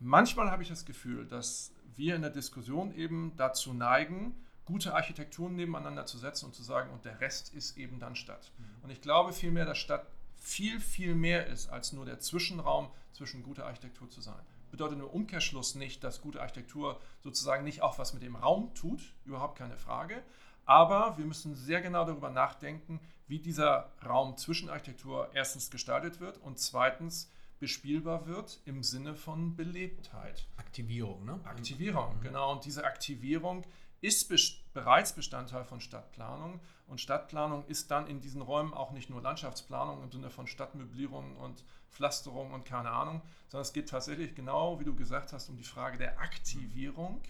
manchmal 0.00 0.50
habe 0.50 0.62
ich 0.62 0.68
das 0.68 0.84
Gefühl, 0.84 1.26
dass 1.26 1.72
wir 1.96 2.16
in 2.16 2.22
der 2.22 2.30
Diskussion 2.30 2.92
eben 2.94 3.32
dazu 3.36 3.72
neigen, 3.72 4.34
gute 4.64 4.94
Architekturen 4.94 5.54
nebeneinander 5.54 6.06
zu 6.06 6.18
setzen 6.18 6.46
und 6.46 6.54
zu 6.54 6.62
sagen, 6.62 6.90
und 6.90 7.04
der 7.04 7.20
Rest 7.20 7.54
ist 7.54 7.76
eben 7.76 8.00
dann 8.00 8.16
Stadt. 8.16 8.50
Mhm. 8.58 8.64
Und 8.82 8.90
ich 8.90 9.00
glaube 9.00 9.32
vielmehr, 9.32 9.64
dass 9.64 9.78
Stadt 9.78 10.06
viel, 10.36 10.80
viel 10.80 11.14
mehr 11.14 11.46
ist, 11.46 11.68
als 11.68 11.92
nur 11.92 12.04
der 12.04 12.20
Zwischenraum 12.20 12.90
zwischen 13.12 13.42
guter 13.42 13.66
Architektur 13.66 14.10
zu 14.10 14.20
sein. 14.20 14.40
Bedeutet 14.70 14.98
im 14.98 15.04
Umkehrschluss 15.04 15.76
nicht, 15.76 16.02
dass 16.02 16.20
gute 16.20 16.40
Architektur 16.40 17.00
sozusagen 17.22 17.64
nicht 17.64 17.80
auch 17.80 17.98
was 17.98 18.12
mit 18.12 18.22
dem 18.22 18.34
Raum 18.34 18.74
tut, 18.74 19.00
überhaupt 19.24 19.56
keine 19.56 19.78
Frage. 19.78 20.22
Aber 20.66 21.16
wir 21.18 21.24
müssen 21.24 21.54
sehr 21.54 21.80
genau 21.80 22.04
darüber 22.04 22.30
nachdenken, 22.30 23.00
wie 23.26 23.38
dieser 23.38 23.90
Raum 24.04 24.36
zwischen 24.36 24.68
Architektur 24.68 25.30
erstens 25.34 25.70
gestaltet 25.70 26.20
wird 26.20 26.38
und 26.38 26.58
zweitens 26.58 27.30
bespielbar 27.58 28.26
wird 28.26 28.60
im 28.64 28.82
Sinne 28.82 29.14
von 29.14 29.56
Belebtheit. 29.56 30.46
Aktivierung, 30.56 31.24
ne? 31.24 31.40
Aktivierung, 31.44 32.16
mhm. 32.16 32.20
genau. 32.20 32.52
Und 32.52 32.64
diese 32.64 32.84
Aktivierung 32.84 33.64
ist 34.00 34.30
bereits 34.74 35.14
Bestandteil 35.14 35.64
von 35.64 35.80
Stadtplanung. 35.80 36.60
Und 36.86 37.00
Stadtplanung 37.00 37.64
ist 37.66 37.90
dann 37.90 38.06
in 38.06 38.20
diesen 38.20 38.42
Räumen 38.42 38.74
auch 38.74 38.90
nicht 38.90 39.08
nur 39.08 39.22
Landschaftsplanung 39.22 40.02
im 40.02 40.10
Sinne 40.10 40.28
von 40.28 40.46
Stadtmöblierung 40.46 41.36
und 41.36 41.64
Pflasterung 41.90 42.52
und 42.52 42.66
keine 42.66 42.90
Ahnung, 42.90 43.22
sondern 43.48 43.62
es 43.62 43.72
geht 43.72 43.88
tatsächlich 43.88 44.34
genau, 44.34 44.78
wie 44.78 44.84
du 44.84 44.94
gesagt 44.94 45.32
hast, 45.32 45.48
um 45.48 45.56
die 45.56 45.64
Frage 45.64 45.96
der 45.96 46.18
Aktivierung. 46.18 47.22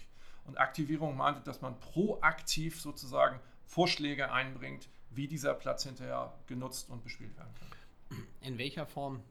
Und 0.45 0.57
Aktivierung 0.59 1.17
meint, 1.17 1.45
dass 1.47 1.61
man 1.61 1.79
proaktiv 1.79 2.79
sozusagen 2.79 3.39
Vorschläge 3.65 4.31
einbringt, 4.31 4.87
wie 5.09 5.27
dieser 5.27 5.53
Platz 5.53 5.83
hinterher 5.83 6.33
genutzt 6.47 6.89
und 6.89 7.03
bespielt 7.03 7.35
werden 7.37 7.53
kann. 7.59 8.23
In 8.41 8.57
welcher 8.57 8.85
Form 8.85 9.23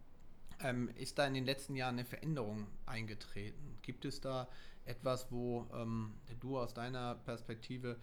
ähm, 0.61 0.91
ist 0.97 1.19
da 1.19 1.27
in 1.27 1.35
den 1.35 1.45
letzten 1.45 1.77
Jahren 1.77 1.97
eine 1.97 2.05
Veränderung 2.05 2.67
eingetreten? 2.87 3.79
Gibt 3.83 4.05
es 4.05 4.21
da 4.21 4.49
etwas, 4.87 5.31
wo 5.31 5.67
ähm, 5.73 6.15
du 6.41 6.59
aus 6.59 6.75
deiner 6.75 7.15
Perspektive 7.15 7.97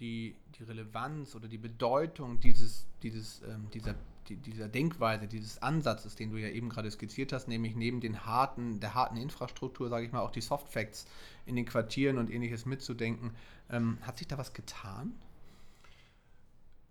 die, 0.00 0.36
die 0.58 0.64
Relevanz 0.64 1.34
oder 1.34 1.48
die 1.48 1.58
Bedeutung 1.58 2.40
dieses, 2.40 2.86
dieses, 3.02 3.42
ähm, 3.42 3.68
dieser, 3.72 3.94
die, 4.28 4.36
dieser 4.36 4.68
Denkweise, 4.68 5.26
dieses 5.26 5.62
Ansatzes, 5.62 6.16
den 6.16 6.30
du 6.30 6.36
ja 6.36 6.48
eben 6.48 6.68
gerade 6.68 6.90
skizziert 6.90 7.32
hast, 7.32 7.48
nämlich 7.48 7.76
neben 7.76 8.00
den 8.00 8.26
harten, 8.26 8.80
der 8.80 8.94
harten 8.94 9.16
Infrastruktur, 9.16 9.88
sage 9.88 10.06
ich 10.06 10.12
mal, 10.12 10.20
auch 10.20 10.32
die 10.32 10.40
Soft 10.40 10.68
Facts 10.68 11.06
in 11.46 11.56
den 11.56 11.64
Quartieren 11.64 12.18
und 12.18 12.30
ähnliches 12.30 12.66
mitzudenken. 12.66 13.34
Ähm, 13.70 13.98
hat 14.02 14.18
sich 14.18 14.28
da 14.28 14.38
was 14.38 14.52
getan? 14.52 15.14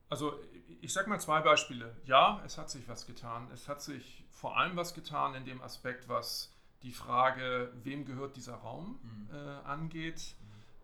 Also 0.10 0.34
ich 0.82 0.94
sage 0.94 1.10
mal 1.10 1.20
zwei 1.20 1.42
Beispiele. 1.42 1.96
Ja, 2.06 2.42
es 2.46 2.58
hat 2.58 2.70
sich 2.70 2.88
was 2.88 3.06
getan. 3.06 3.48
Es 3.54 3.68
hat 3.68 3.82
sich 3.82 4.24
vor 4.32 4.58
allem 4.58 4.76
was 4.76 4.94
getan 4.94 5.36
in 5.36 5.46
dem 5.46 5.62
Aspekt, 5.62 6.08
was 6.08 6.52
die 6.84 6.92
Frage, 6.92 7.72
wem 7.84 8.06
gehört 8.06 8.36
dieser 8.36 8.56
Raum, 8.56 9.00
mhm. 9.02 9.36
äh, 9.36 9.40
angeht. 9.66 10.36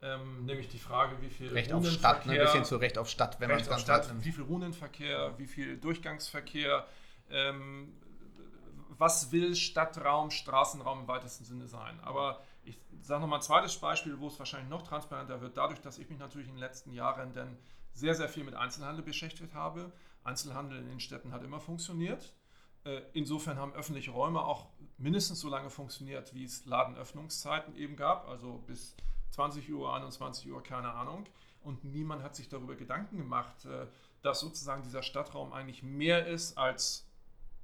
Ähm, 0.03 0.45
nämlich 0.45 0.67
die 0.67 0.79
Frage, 0.79 1.21
wie 1.21 1.29
viel 1.29 1.49
Recht 1.49 1.71
auf 1.71 1.85
Stadt, 1.85 2.25
ne, 2.25 2.33
ein 2.33 2.39
bisschen 2.39 2.65
zu 2.65 2.77
Recht 2.77 2.97
auf 2.97 3.07
Stadt, 3.07 3.39
wenn 3.39 3.49
man 3.49 3.59
es 3.59 3.69
ganz 3.69 3.83
Stadt, 3.83 4.11
Wie 4.23 4.31
viel 4.31 4.43
Runenverkehr, 4.43 5.37
wie 5.37 5.45
viel 5.45 5.77
Durchgangsverkehr, 5.77 6.87
ähm, 7.29 7.93
was 8.97 9.31
will 9.31 9.55
Stadtraum, 9.55 10.31
Straßenraum 10.31 11.01
im 11.01 11.07
weitesten 11.07 11.45
Sinne 11.45 11.67
sein. 11.67 11.99
Aber 12.01 12.41
ich 12.63 12.79
sage 12.99 13.21
nochmal 13.21 13.39
ein 13.39 13.43
zweites 13.43 13.77
Beispiel, 13.77 14.19
wo 14.19 14.27
es 14.27 14.39
wahrscheinlich 14.39 14.69
noch 14.69 14.81
transparenter 14.81 15.39
wird, 15.39 15.55
dadurch, 15.57 15.81
dass 15.81 15.99
ich 15.99 16.09
mich 16.09 16.17
natürlich 16.17 16.47
in 16.47 16.55
den 16.55 16.61
letzten 16.61 16.93
Jahren 16.93 17.33
dann 17.33 17.57
sehr, 17.93 18.15
sehr 18.15 18.29
viel 18.29 18.43
mit 18.43 18.55
Einzelhandel 18.55 19.03
beschäftigt 19.03 19.53
habe. 19.53 19.91
Einzelhandel 20.23 20.79
in 20.79 20.87
den 20.87 20.99
Städten 20.99 21.31
hat 21.31 21.43
immer 21.43 21.59
funktioniert. 21.59 22.33
Äh, 22.85 23.01
insofern 23.13 23.59
haben 23.59 23.73
öffentliche 23.73 24.11
Räume 24.11 24.41
auch 24.41 24.67
mindestens 24.97 25.39
so 25.39 25.49
lange 25.49 25.69
funktioniert, 25.69 26.33
wie 26.33 26.43
es 26.43 26.65
Ladenöffnungszeiten 26.65 27.75
eben 27.75 27.95
gab, 27.95 28.27
also 28.27 28.63
bis 28.65 28.95
20 29.31 29.71
Uhr, 29.73 29.93
21 29.93 30.51
Uhr, 30.51 30.61
keine 30.63 30.93
Ahnung. 30.93 31.25
Und 31.63 31.83
niemand 31.83 32.23
hat 32.23 32.35
sich 32.35 32.49
darüber 32.49 32.75
Gedanken 32.75 33.17
gemacht, 33.17 33.65
äh, 33.65 33.87
dass 34.21 34.39
sozusagen 34.39 34.83
dieser 34.83 35.03
Stadtraum 35.03 35.53
eigentlich 35.53 35.83
mehr 35.83 36.27
ist 36.27 36.57
als 36.57 37.07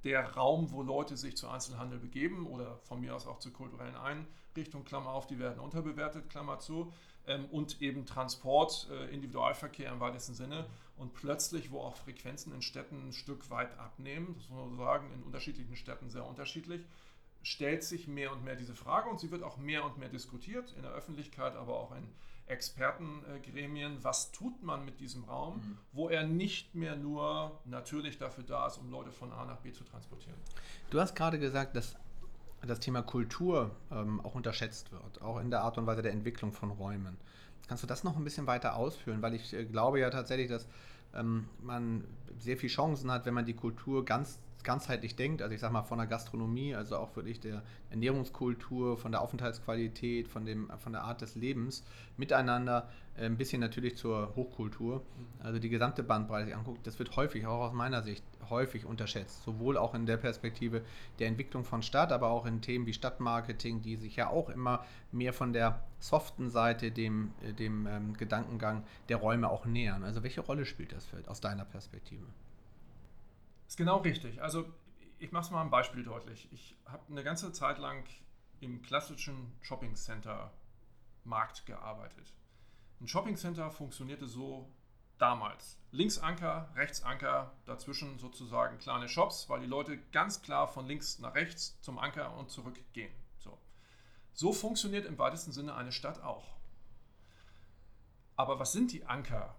der 0.04 0.34
Raum, 0.34 0.70
wo 0.70 0.82
Leute 0.82 1.16
sich 1.16 1.36
zu 1.36 1.48
Einzelhandel 1.48 1.98
begeben 1.98 2.46
oder 2.46 2.78
von 2.84 3.00
mir 3.00 3.14
aus 3.14 3.26
auch 3.26 3.38
zu 3.40 3.50
kulturellen 3.50 3.96
Einrichtungen, 3.96 4.84
Klammer 4.84 5.10
auf, 5.10 5.26
die 5.26 5.38
werden 5.38 5.58
unterbewertet, 5.58 6.30
Klammer 6.30 6.60
zu, 6.60 6.92
ähm, 7.26 7.46
und 7.46 7.82
eben 7.82 8.06
Transport, 8.06 8.88
äh, 8.90 9.12
Individualverkehr 9.12 9.92
im 9.92 10.00
weitesten 10.00 10.34
Sinne. 10.34 10.66
Und 10.96 11.14
plötzlich, 11.14 11.70
wo 11.70 11.80
auch 11.80 11.96
Frequenzen 11.96 12.52
in 12.52 12.62
Städten 12.62 13.08
ein 13.08 13.12
Stück 13.12 13.50
weit 13.50 13.76
abnehmen, 13.78 14.34
das 14.36 14.48
muss 14.48 14.68
man 14.68 14.76
sagen, 14.76 15.12
in 15.12 15.22
unterschiedlichen 15.22 15.76
Städten 15.76 16.10
sehr 16.10 16.26
unterschiedlich, 16.26 16.84
stellt 17.42 17.84
sich 17.84 18.08
mehr 18.08 18.32
und 18.32 18.44
mehr 18.44 18.56
diese 18.56 18.74
Frage 18.74 19.08
und 19.08 19.20
sie 19.20 19.30
wird 19.30 19.42
auch 19.42 19.56
mehr 19.56 19.84
und 19.84 19.98
mehr 19.98 20.08
diskutiert 20.08 20.72
in 20.76 20.82
der 20.82 20.92
Öffentlichkeit, 20.92 21.56
aber 21.56 21.74
auch 21.74 21.92
in 21.92 22.08
Expertengremien. 22.46 23.98
Was 24.02 24.32
tut 24.32 24.62
man 24.62 24.84
mit 24.84 25.00
diesem 25.00 25.24
Raum, 25.24 25.56
mhm. 25.56 25.78
wo 25.92 26.08
er 26.08 26.26
nicht 26.26 26.74
mehr 26.74 26.96
nur 26.96 27.60
natürlich 27.64 28.18
dafür 28.18 28.44
da 28.44 28.66
ist, 28.66 28.78
um 28.78 28.90
Leute 28.90 29.12
von 29.12 29.32
A 29.32 29.44
nach 29.44 29.58
B 29.58 29.72
zu 29.72 29.84
transportieren? 29.84 30.38
Du 30.90 31.00
hast 31.00 31.14
gerade 31.14 31.38
gesagt, 31.38 31.76
dass 31.76 31.96
das 32.66 32.80
Thema 32.80 33.02
Kultur 33.02 33.70
ähm, 33.90 34.20
auch 34.20 34.34
unterschätzt 34.34 34.90
wird, 34.90 35.22
auch 35.22 35.38
in 35.38 35.50
der 35.50 35.62
Art 35.62 35.78
und 35.78 35.86
Weise 35.86 36.02
der 36.02 36.12
Entwicklung 36.12 36.52
von 36.52 36.70
Räumen. 36.70 37.16
Kannst 37.68 37.82
du 37.82 37.86
das 37.86 38.02
noch 38.02 38.16
ein 38.16 38.24
bisschen 38.24 38.46
weiter 38.46 38.76
ausführen? 38.76 39.22
Weil 39.22 39.34
ich 39.34 39.52
äh, 39.52 39.64
glaube 39.64 40.00
ja 40.00 40.10
tatsächlich, 40.10 40.48
dass 40.48 40.66
ähm, 41.14 41.48
man 41.62 42.04
sehr 42.38 42.56
viele 42.56 42.72
Chancen 42.72 43.10
hat, 43.10 43.26
wenn 43.26 43.34
man 43.34 43.44
die 43.44 43.54
Kultur 43.54 44.04
ganz 44.04 44.40
ganzheitlich 44.64 45.16
denkt, 45.16 45.42
also 45.42 45.54
ich 45.54 45.60
sage 45.60 45.72
mal 45.72 45.82
von 45.82 45.98
der 45.98 46.06
Gastronomie, 46.06 46.74
also 46.74 46.96
auch 46.96 47.14
wirklich 47.16 47.40
der 47.40 47.62
Ernährungskultur, 47.90 48.96
von 48.96 49.12
der 49.12 49.20
Aufenthaltsqualität, 49.20 50.28
von, 50.28 50.44
dem, 50.44 50.70
von 50.78 50.92
der 50.92 51.02
Art 51.02 51.20
des 51.20 51.34
Lebens 51.34 51.84
miteinander, 52.16 52.88
äh, 53.16 53.26
ein 53.26 53.36
bisschen 53.36 53.60
natürlich 53.60 53.96
zur 53.96 54.34
Hochkultur, 54.36 55.02
also 55.40 55.58
die 55.58 55.68
gesamte 55.68 56.02
Bandbreite 56.02 56.46
sich 56.46 56.56
anguckt, 56.56 56.86
das 56.86 56.98
wird 56.98 57.16
häufig, 57.16 57.46
auch 57.46 57.60
aus 57.60 57.72
meiner 57.72 58.02
Sicht, 58.02 58.24
häufig 58.50 58.84
unterschätzt, 58.84 59.42
sowohl 59.42 59.76
auch 59.76 59.94
in 59.94 60.06
der 60.06 60.16
Perspektive 60.16 60.82
der 61.18 61.28
Entwicklung 61.28 61.64
von 61.64 61.82
Stadt, 61.82 62.12
aber 62.12 62.30
auch 62.30 62.46
in 62.46 62.60
Themen 62.60 62.86
wie 62.86 62.94
Stadtmarketing, 62.94 63.82
die 63.82 63.96
sich 63.96 64.16
ja 64.16 64.28
auch 64.28 64.48
immer 64.48 64.84
mehr 65.12 65.32
von 65.32 65.52
der 65.52 65.82
soften 65.98 66.50
Seite 66.50 66.90
dem, 66.90 67.32
äh, 67.42 67.52
dem 67.52 67.86
ähm, 67.86 68.14
Gedankengang 68.14 68.84
der 69.08 69.18
Räume 69.18 69.48
auch 69.48 69.66
nähern. 69.66 70.04
Also 70.04 70.22
welche 70.22 70.40
Rolle 70.40 70.64
spielt 70.64 70.92
das 70.92 71.06
für, 71.06 71.18
aus 71.28 71.40
deiner 71.40 71.64
Perspektive? 71.64 72.26
Ist 73.68 73.76
genau 73.76 73.98
richtig. 73.98 74.42
Also 74.42 74.64
ich 75.18 75.30
mache 75.30 75.44
es 75.44 75.50
mal 75.50 75.60
ein 75.60 75.70
Beispiel 75.70 76.02
deutlich. 76.02 76.48
Ich 76.52 76.76
habe 76.86 77.04
eine 77.10 77.22
ganze 77.22 77.52
Zeit 77.52 77.78
lang 77.78 78.04
im 78.60 78.82
klassischen 78.82 79.52
Shopping 79.60 79.94
Center 79.94 80.52
Markt 81.24 81.66
gearbeitet. 81.66 82.32
Ein 83.00 83.08
Shopping 83.08 83.36
Center 83.36 83.70
funktionierte 83.70 84.26
so 84.26 84.72
damals. 85.18 85.78
Links 85.90 86.18
Anker, 86.18 86.72
rechts 86.74 87.02
Anker, 87.02 87.52
dazwischen 87.66 88.18
sozusagen 88.18 88.78
kleine 88.78 89.08
Shops, 89.08 89.48
weil 89.48 89.60
die 89.60 89.66
Leute 89.66 89.98
ganz 90.12 90.42
klar 90.42 90.66
von 90.66 90.86
links 90.86 91.18
nach 91.18 91.34
rechts 91.34 91.78
zum 91.80 91.98
Anker 91.98 92.36
und 92.36 92.50
zurück 92.50 92.78
gehen. 92.92 93.12
So, 93.38 93.58
so 94.32 94.52
funktioniert 94.52 95.06
im 95.06 95.18
weitesten 95.18 95.52
Sinne 95.52 95.74
eine 95.74 95.92
Stadt 95.92 96.22
auch. 96.22 96.56
Aber 98.36 98.58
was 98.58 98.72
sind 98.72 98.92
die 98.92 99.04
Anker 99.04 99.56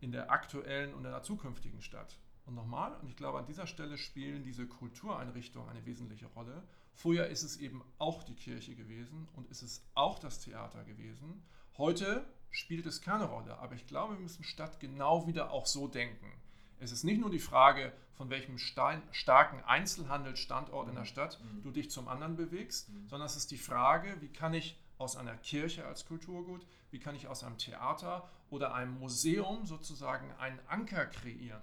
in 0.00 0.12
der 0.12 0.30
aktuellen 0.30 0.94
und 0.94 1.04
in 1.04 1.10
der 1.10 1.22
zukünftigen 1.22 1.82
Stadt? 1.82 2.18
Und 2.46 2.54
nochmal, 2.54 2.94
und 3.00 3.08
ich 3.08 3.16
glaube, 3.16 3.38
an 3.38 3.46
dieser 3.46 3.66
Stelle 3.66 3.96
spielen 3.96 4.44
diese 4.44 4.66
Kultureinrichtungen 4.66 5.68
eine 5.68 5.84
wesentliche 5.86 6.26
Rolle. 6.26 6.62
Früher 6.92 7.26
ist 7.26 7.42
es 7.42 7.56
eben 7.56 7.82
auch 7.98 8.22
die 8.22 8.34
Kirche 8.34 8.74
gewesen 8.74 9.28
und 9.34 9.48
ist 9.50 9.62
es 9.62 9.82
auch 9.94 10.18
das 10.18 10.40
Theater 10.40 10.84
gewesen. 10.84 11.42
Heute 11.78 12.26
spielt 12.50 12.86
es 12.86 13.00
keine 13.00 13.24
Rolle, 13.24 13.58
aber 13.58 13.74
ich 13.74 13.86
glaube, 13.86 14.14
wir 14.14 14.20
müssen 14.20 14.44
Stadt 14.44 14.78
genau 14.78 15.26
wieder 15.26 15.50
auch 15.50 15.66
so 15.66 15.88
denken. 15.88 16.30
Es 16.78 16.92
ist 16.92 17.02
nicht 17.04 17.20
nur 17.20 17.30
die 17.30 17.38
Frage, 17.38 17.92
von 18.12 18.30
welchem 18.30 18.58
Stein, 18.58 19.02
starken 19.10 19.62
Einzelhandelsstandort 19.64 20.88
in 20.88 20.94
der 20.94 21.04
Stadt 21.04 21.40
mhm. 21.42 21.62
du 21.62 21.70
dich 21.70 21.90
zum 21.90 22.08
anderen 22.08 22.36
bewegst, 22.36 22.90
mhm. 22.90 23.08
sondern 23.08 23.26
es 23.26 23.36
ist 23.36 23.50
die 23.50 23.58
Frage, 23.58 24.16
wie 24.20 24.28
kann 24.28 24.54
ich 24.54 24.78
aus 24.98 25.16
einer 25.16 25.36
Kirche 25.36 25.84
als 25.86 26.06
Kulturgut, 26.06 26.66
wie 26.90 27.00
kann 27.00 27.16
ich 27.16 27.26
aus 27.26 27.42
einem 27.42 27.58
Theater 27.58 28.28
oder 28.50 28.74
einem 28.74 28.98
Museum 28.98 29.66
sozusagen 29.66 30.30
einen 30.38 30.60
Anker 30.68 31.06
kreieren. 31.06 31.62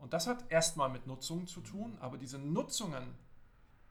Und 0.00 0.14
das 0.14 0.26
hat 0.26 0.50
erstmal 0.50 0.88
mit 0.88 1.06
Nutzungen 1.06 1.46
zu 1.46 1.60
tun, 1.60 1.96
aber 2.00 2.16
diese 2.16 2.38
Nutzungen 2.38 3.14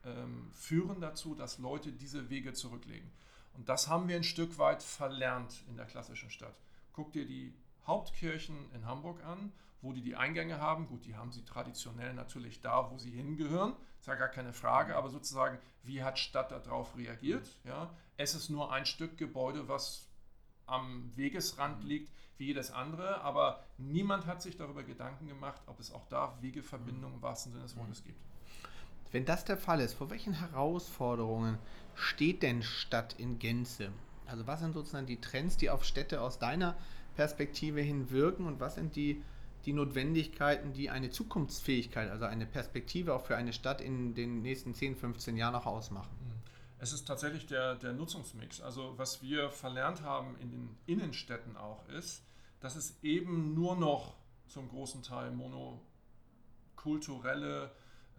ähm, 0.03 0.49
führen 0.51 1.01
dazu, 1.01 1.35
dass 1.35 1.59
Leute 1.59 1.91
diese 1.91 2.29
Wege 2.29 2.53
zurücklegen. 2.53 3.09
Und 3.53 3.69
das 3.69 3.87
haben 3.87 4.07
wir 4.07 4.15
ein 4.15 4.23
Stück 4.23 4.57
weit 4.57 4.81
verlernt 4.81 5.63
in 5.69 5.77
der 5.77 5.85
klassischen 5.85 6.31
Stadt. 6.31 6.55
Guck 6.93 7.11
dir 7.11 7.25
die 7.25 7.53
Hauptkirchen 7.85 8.71
in 8.73 8.85
Hamburg 8.85 9.23
an, 9.23 9.51
wo 9.81 9.93
die 9.93 10.01
die 10.01 10.15
Eingänge 10.15 10.59
haben. 10.59 10.87
Gut, 10.87 11.05
die 11.05 11.15
haben 11.15 11.31
sie 11.31 11.45
traditionell 11.45 12.13
natürlich 12.13 12.59
da, 12.61 12.89
wo 12.91 12.97
sie 12.97 13.11
hingehören. 13.11 13.75
Ist 13.99 14.07
ja 14.07 14.15
gar 14.15 14.29
keine 14.29 14.53
Frage, 14.53 14.95
aber 14.95 15.09
sozusagen, 15.09 15.59
wie 15.83 16.03
hat 16.03 16.17
Stadt 16.17 16.51
darauf 16.51 16.97
reagiert? 16.97 17.47
Ja, 17.65 17.93
es 18.17 18.33
ist 18.33 18.49
nur 18.49 18.71
ein 18.71 18.85
Stück 18.85 19.17
Gebäude, 19.17 19.67
was 19.67 20.07
am 20.65 21.15
Wegesrand 21.15 21.83
liegt 21.83 22.11
wie 22.39 22.45
jedes 22.45 22.71
andere, 22.71 23.21
aber 23.21 23.63
niemand 23.77 24.25
hat 24.25 24.41
sich 24.41 24.57
darüber 24.57 24.83
Gedanken 24.83 25.27
gemacht, 25.27 25.61
ob 25.67 25.79
es 25.79 25.91
auch 25.91 26.05
da 26.07 26.37
Wegeverbindungen 26.41 27.17
im 27.17 27.21
wahrsten 27.21 27.51
Sinne 27.51 27.63
des 27.63 27.75
Wortes 27.77 28.03
gibt. 28.03 28.19
Wenn 29.11 29.25
das 29.25 29.43
der 29.43 29.57
Fall 29.57 29.81
ist, 29.81 29.93
vor 29.93 30.09
welchen 30.09 30.33
Herausforderungen 30.33 31.57
steht 31.95 32.43
denn 32.43 32.63
Stadt 32.63 33.13
in 33.17 33.39
Gänze? 33.39 33.91
Also 34.25 34.47
was 34.47 34.59
sind 34.59 34.73
sozusagen 34.73 35.07
die 35.07 35.19
Trends, 35.19 35.57
die 35.57 35.69
auf 35.69 35.83
Städte 35.83 36.21
aus 36.21 36.39
deiner 36.39 36.75
Perspektive 37.15 37.81
hin 37.81 38.11
wirken 38.11 38.45
und 38.45 38.59
was 38.59 38.75
sind 38.75 38.95
die, 38.95 39.21
die 39.65 39.73
Notwendigkeiten, 39.73 40.73
die 40.73 40.89
eine 40.89 41.09
Zukunftsfähigkeit, 41.09 42.09
also 42.09 42.25
eine 42.25 42.45
Perspektive 42.45 43.13
auch 43.15 43.25
für 43.25 43.35
eine 43.35 43.51
Stadt 43.51 43.81
in 43.81 44.13
den 44.13 44.41
nächsten 44.41 44.73
10, 44.73 44.95
15 44.95 45.35
Jahren 45.35 45.53
noch 45.53 45.65
ausmachen? 45.65 46.15
Es 46.77 46.93
ist 46.93 47.05
tatsächlich 47.05 47.45
der, 47.45 47.75
der 47.75 47.91
Nutzungsmix. 47.91 48.61
Also 48.61 48.93
was 48.95 49.21
wir 49.21 49.49
verlernt 49.49 50.01
haben 50.03 50.37
in 50.39 50.51
den 50.51 50.77
Innenstädten 50.85 51.57
auch 51.57 51.85
ist, 51.89 52.23
dass 52.59 52.75
es 52.75 52.97
eben 53.03 53.53
nur 53.53 53.75
noch 53.75 54.15
zum 54.47 54.67
großen 54.69 55.03
Teil 55.03 55.29
monokulturelle 55.31 57.71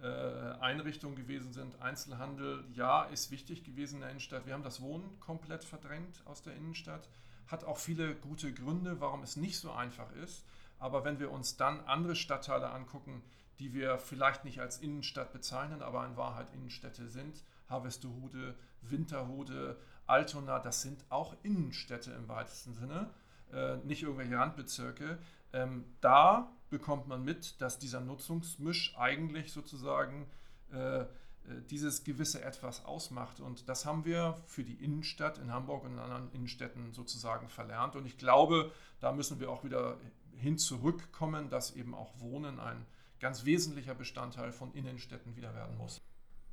äh, 0.03 0.53
Einrichtungen 0.61 1.17
gewesen 1.17 1.53
sind. 1.53 1.81
Einzelhandel, 1.81 2.65
ja, 2.73 3.05
ist 3.05 3.31
wichtig 3.31 3.65
gewesen 3.65 3.97
in 3.97 4.01
der 4.01 4.11
Innenstadt. 4.11 4.47
Wir 4.47 4.55
haben 4.55 4.63
das 4.63 4.81
Wohnen 4.81 5.19
komplett 5.21 5.65
verdrängt 5.65 6.23
aus 6.25 6.43
der 6.43 6.57
Innenstadt. 6.57 7.09
Hat 7.49 7.65
auch 7.65 7.79
viele 7.79 8.15
gute 8.15 8.55
Gründe, 8.55 9.01
warum 9.01 9.23
es 9.23 9.37
nicht 9.37 9.59
so 9.59 9.73
einfach 9.73 10.11
ist. 10.13 10.45
Aber 10.79 11.05
wenn 11.05 11.21
wir 11.21 11.31
uns 11.31 11.57
dann 11.57 11.81
andere 11.81 12.17
Stadtteile 12.17 12.71
angucken, 12.71 13.23
die 13.59 13.75
wir 13.75 13.99
vielleicht 13.99 14.45
nicht 14.45 14.61
als 14.61 14.79
Innenstadt 14.79 15.33
bezeichnen, 15.33 15.83
aber 15.83 16.07
in 16.07 16.17
Wahrheit 16.17 16.47
Innenstädte 16.55 17.09
sind, 17.09 17.43
Harvestehude, 17.69 18.55
Winterhude, 18.81 19.77
Altona, 20.07 20.59
das 20.59 20.81
sind 20.81 21.05
auch 21.11 21.37
Innenstädte 21.43 22.13
im 22.13 22.29
weitesten 22.29 22.75
Sinne, 22.75 23.11
äh, 23.53 23.77
nicht 23.79 24.03
irgendwelche 24.03 24.37
Randbezirke. 24.37 25.19
Ähm, 25.53 25.85
da 26.01 26.53
bekommt 26.71 27.09
man 27.09 27.25
mit, 27.25 27.61
dass 27.61 27.79
dieser 27.79 28.01
Nutzungsmisch 28.01 28.95
eigentlich 28.97 29.53
sozusagen 29.53 30.27
äh, 30.73 31.05
äh, 31.51 31.63
dieses 31.71 32.05
gewisse 32.05 32.43
Etwas 32.43 32.85
ausmacht. 32.85 33.41
Und 33.41 33.69
das 33.69 33.87
haben 33.87 34.05
wir 34.05 34.41
für 34.47 34.65
die 34.65 34.75
Innenstadt 34.75 35.39
in 35.39 35.53
Hamburg 35.53 35.85
und 35.85 35.93
in 35.93 35.99
anderen 35.99 36.31
Innenstädten 36.33 36.93
sozusagen 36.93 37.49
verlernt. 37.49 37.97
Und 37.97 38.07
ich 38.07 38.19
glaube, 38.19 38.73
da 39.01 39.13
müssen 39.13 39.41
wir 39.41 39.51
auch 39.51 39.65
wieder 39.65 39.97
hin 40.37 40.59
zurückkommen, 40.59 41.51
dass 41.51 41.77
eben 41.77 41.95
auch 41.95 42.19
Wohnen 42.21 42.61
ein 42.61 42.87
ganz 43.21 43.45
wesentlicher 43.45 43.95
Bestandteil 43.95 44.53
von 44.53 44.73
Innenstädten 44.73 45.37
wieder 45.37 45.55
werden 45.55 45.77
muss. 45.77 46.01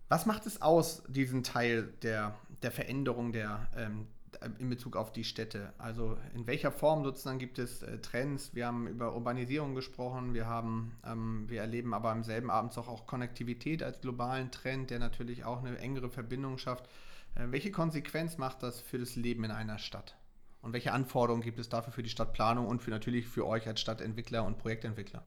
Was 0.10 0.26
macht 0.26 0.46
es 0.46 0.62
aus, 0.62 1.04
diesen 1.08 1.44
Teil 1.44 1.94
der, 2.02 2.38
der 2.62 2.72
Veränderung 2.72 3.34
der, 3.34 3.68
ähm, 3.76 4.08
in 4.60 4.70
Bezug 4.70 4.96
auf 4.96 5.12
die 5.12 5.24
Städte? 5.24 5.74
Also 5.78 6.18
in 6.34 6.48
welcher 6.48 6.72
Form 6.72 7.04
sozusagen 7.04 7.40
gibt 7.40 7.60
es 7.60 7.82
äh, 7.82 8.00
Trends? 8.00 8.54
Wir 8.54 8.68
haben 8.68 8.88
über 8.88 9.14
Urbanisierung 9.14 9.76
gesprochen, 9.76 10.34
wir 10.34 10.48
haben, 10.48 10.96
ähm, 11.06 11.46
wir 11.48 11.62
erleben 11.62 11.94
aber 11.94 12.12
im 12.12 12.24
selben 12.24 12.50
Abend 12.50 12.78
auch, 12.78 12.88
auch 12.88 13.08
Konnektivität 13.08 13.84
als 13.84 14.02
globalen 14.02 14.52
Trend, 14.52 14.90
der 14.90 15.00
natürlich 15.00 15.46
auch 15.46 15.60
eine 15.64 15.78
engere 15.78 16.10
Verbindung 16.10 16.58
schafft. 16.58 16.86
Äh, 17.36 17.48
welche 17.52 17.72
Konsequenz 17.72 18.38
macht 18.38 18.64
das 18.64 18.80
für 18.80 19.00
das 19.00 19.16
Leben 19.16 19.44
in 19.44 19.52
einer 19.52 19.78
Stadt? 19.78 20.18
Und 20.62 20.74
welche 20.74 20.92
Anforderungen 20.92 21.44
gibt 21.44 21.60
es 21.60 21.70
dafür 21.70 21.94
für 21.94 22.04
die 22.04 22.10
Stadtplanung 22.10 22.68
und 22.68 22.82
für 22.82 22.92
natürlich 22.92 23.28
für 23.28 23.46
euch 23.46 23.68
als 23.68 23.80
Stadtentwickler 23.80 24.44
und 24.44 24.58
Projektentwickler? 24.58 25.24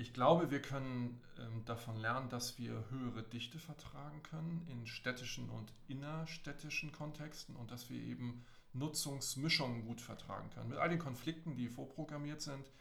Ich 0.00 0.14
glaube, 0.14 0.50
wir 0.50 0.62
können 0.62 1.20
ähm, 1.38 1.62
davon 1.66 1.94
lernen, 1.98 2.30
dass 2.30 2.58
wir 2.58 2.86
höhere 2.88 3.22
Dichte 3.22 3.58
vertragen 3.58 4.22
können 4.22 4.66
in 4.70 4.86
städtischen 4.86 5.50
und 5.50 5.74
innerstädtischen 5.88 6.90
Kontexten 6.90 7.54
und 7.54 7.70
dass 7.70 7.90
wir 7.90 8.00
eben 8.00 8.42
Nutzungsmischungen 8.72 9.84
gut 9.84 10.00
vertragen 10.00 10.48
können. 10.54 10.70
Mit 10.70 10.78
all 10.78 10.88
den 10.88 10.98
Konflikten, 10.98 11.54
die 11.54 11.68
vorprogrammiert 11.68 12.40
sind. 12.40 12.72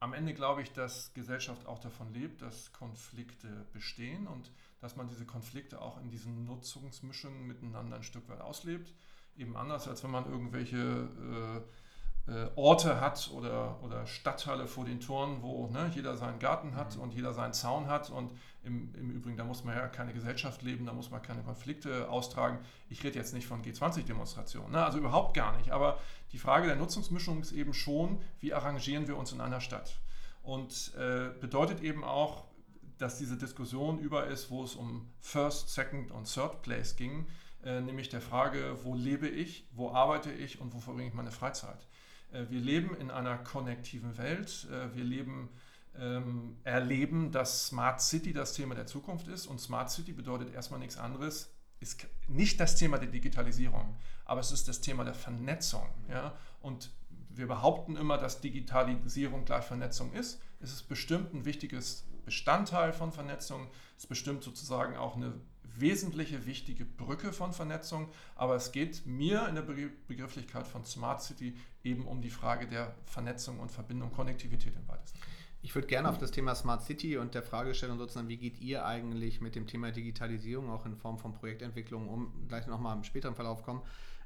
Am 0.00 0.14
Ende 0.14 0.34
glaube 0.34 0.62
ich, 0.62 0.72
dass 0.72 1.14
Gesellschaft 1.14 1.64
auch 1.66 1.78
davon 1.78 2.12
lebt, 2.12 2.42
dass 2.42 2.72
Konflikte 2.72 3.66
bestehen 3.72 4.26
und 4.26 4.50
dass 4.80 4.96
man 4.96 5.08
diese 5.08 5.26
Konflikte 5.26 5.80
auch 5.80 6.00
in 6.00 6.10
diesen 6.10 6.44
Nutzungsmischungen 6.44 7.46
miteinander 7.46 7.98
ein 7.98 8.02
Stück 8.02 8.28
weit 8.28 8.40
auslebt. 8.40 8.92
Eben 9.36 9.56
anders, 9.56 9.86
als 9.86 10.02
wenn 10.02 10.10
man 10.10 10.28
irgendwelche 10.28 10.76
äh, 10.76 11.60
äh, 12.26 12.46
Orte 12.56 13.00
hat 13.00 13.30
oder, 13.34 13.78
oder 13.82 14.06
Stadtteile 14.06 14.66
vor 14.66 14.84
den 14.84 15.00
Toren, 15.00 15.42
wo 15.42 15.66
ne, 15.68 15.90
jeder 15.94 16.16
seinen 16.16 16.38
Garten 16.38 16.74
hat 16.74 16.96
mhm. 16.96 17.02
und 17.02 17.14
jeder 17.14 17.34
seinen 17.34 17.52
Zaun 17.52 17.88
hat. 17.88 18.10
Und 18.10 18.32
im, 18.62 18.94
im 18.94 19.10
Übrigen, 19.10 19.36
da 19.36 19.44
muss 19.44 19.64
man 19.64 19.76
ja 19.76 19.88
keine 19.88 20.14
Gesellschaft 20.14 20.62
leben, 20.62 20.86
da 20.86 20.94
muss 20.94 21.10
man 21.10 21.20
keine 21.20 21.42
Konflikte 21.42 22.08
austragen. 22.08 22.58
Ich 22.88 23.04
rede 23.04 23.18
jetzt 23.18 23.34
nicht 23.34 23.46
von 23.46 23.62
G20-Demonstrationen, 23.62 24.72
ne, 24.72 24.84
also 24.84 24.98
überhaupt 24.98 25.34
gar 25.34 25.56
nicht. 25.58 25.70
Aber 25.70 25.98
die 26.32 26.38
Frage 26.38 26.66
der 26.66 26.76
Nutzungsmischung 26.76 27.40
ist 27.42 27.52
eben 27.52 27.74
schon, 27.74 28.20
wie 28.40 28.54
arrangieren 28.54 29.06
wir 29.06 29.16
uns 29.16 29.32
in 29.32 29.40
einer 29.40 29.60
Stadt? 29.60 30.00
Und 30.42 30.92
äh, 30.96 31.28
bedeutet 31.40 31.82
eben 31.82 32.04
auch, 32.04 32.44
dass 32.98 33.18
diese 33.18 33.36
Diskussion 33.36 33.98
über 33.98 34.26
ist, 34.28 34.50
wo 34.50 34.64
es 34.64 34.74
um 34.74 35.10
First, 35.20 35.70
Second 35.70 36.10
und 36.10 36.32
Third 36.32 36.62
Place 36.62 36.96
ging, 36.96 37.26
äh, 37.64 37.80
nämlich 37.80 38.08
der 38.08 38.20
Frage, 38.20 38.78
wo 38.82 38.94
lebe 38.94 39.28
ich, 39.28 39.66
wo 39.72 39.90
arbeite 39.90 40.30
ich 40.32 40.60
und 40.60 40.74
wo 40.74 40.80
verbringe 40.80 41.08
ich 41.08 41.14
meine 41.14 41.30
Freizeit. 41.30 41.86
Äh, 42.34 42.50
wir 42.50 42.60
leben 42.60 42.94
in 42.96 43.10
einer 43.10 43.38
konnektiven 43.38 44.18
Welt. 44.18 44.66
Äh, 44.70 44.94
wir 44.94 45.04
leben, 45.04 45.48
ähm, 45.96 46.56
erleben, 46.64 47.30
dass 47.30 47.68
Smart 47.68 48.00
City 48.02 48.32
das 48.32 48.52
Thema 48.52 48.74
der 48.74 48.86
Zukunft 48.86 49.28
ist. 49.28 49.46
Und 49.46 49.60
Smart 49.60 49.90
City 49.90 50.12
bedeutet 50.12 50.52
erstmal 50.52 50.80
nichts 50.80 50.98
anderes, 50.98 51.54
ist 51.80 52.06
nicht 52.28 52.60
das 52.60 52.76
Thema 52.76 52.98
der 52.98 53.08
Digitalisierung, 53.08 53.96
aber 54.24 54.40
es 54.40 54.52
ist 54.52 54.68
das 54.68 54.80
Thema 54.80 55.04
der 55.04 55.14
Vernetzung. 55.14 55.86
Ja? 56.08 56.34
Und 56.60 56.90
wir 57.30 57.46
behaupten 57.46 57.96
immer, 57.96 58.18
dass 58.18 58.40
Digitalisierung 58.40 59.44
gleich 59.44 59.64
Vernetzung 59.64 60.12
ist. 60.12 60.40
Es 60.60 60.72
ist 60.72 60.84
bestimmt 60.84 61.34
ein 61.34 61.44
wichtiges 61.44 62.06
Bestandteil 62.24 62.92
von 62.92 63.12
Vernetzung. 63.12 63.68
Es 63.96 64.04
ist 64.04 64.08
bestimmt 64.08 64.42
sozusagen 64.42 64.96
auch 64.96 65.16
eine 65.16 65.34
wesentliche, 65.78 66.46
wichtige 66.46 66.84
Brücke 66.84 67.32
von 67.32 67.52
Vernetzung. 67.52 68.08
Aber 68.34 68.54
es 68.56 68.72
geht 68.72 69.06
mir 69.06 69.48
in 69.48 69.54
der 69.54 69.62
Begrifflichkeit 69.62 70.66
von 70.66 70.84
Smart 70.84 71.22
City 71.22 71.54
eben 71.82 72.06
um 72.06 72.22
die 72.22 72.30
Frage 72.30 72.66
der 72.66 72.94
Vernetzung 73.06 73.60
und 73.60 73.70
Verbindung, 73.70 74.12
Konnektivität 74.12 74.74
im 74.76 74.86
weitesten. 74.88 75.18
Ich 75.62 75.74
würde 75.74 75.88
gerne 75.88 76.10
auf 76.10 76.18
das 76.18 76.30
Thema 76.30 76.54
Smart 76.54 76.82
City 76.82 77.16
und 77.16 77.34
der 77.34 77.42
Fragestellung 77.42 77.96
sozusagen, 77.96 78.28
wie 78.28 78.36
geht 78.36 78.60
ihr 78.60 78.84
eigentlich 78.84 79.40
mit 79.40 79.54
dem 79.54 79.66
Thema 79.66 79.92
Digitalisierung 79.92 80.68
auch 80.70 80.84
in 80.84 80.94
Form 80.94 81.18
von 81.18 81.32
Projektentwicklung 81.32 82.06
um, 82.06 82.46
gleich 82.48 82.66
nochmal 82.66 82.94
im 82.94 83.02
späteren 83.02 83.34
Verlauf 83.34 83.62
kommen. 83.62 83.80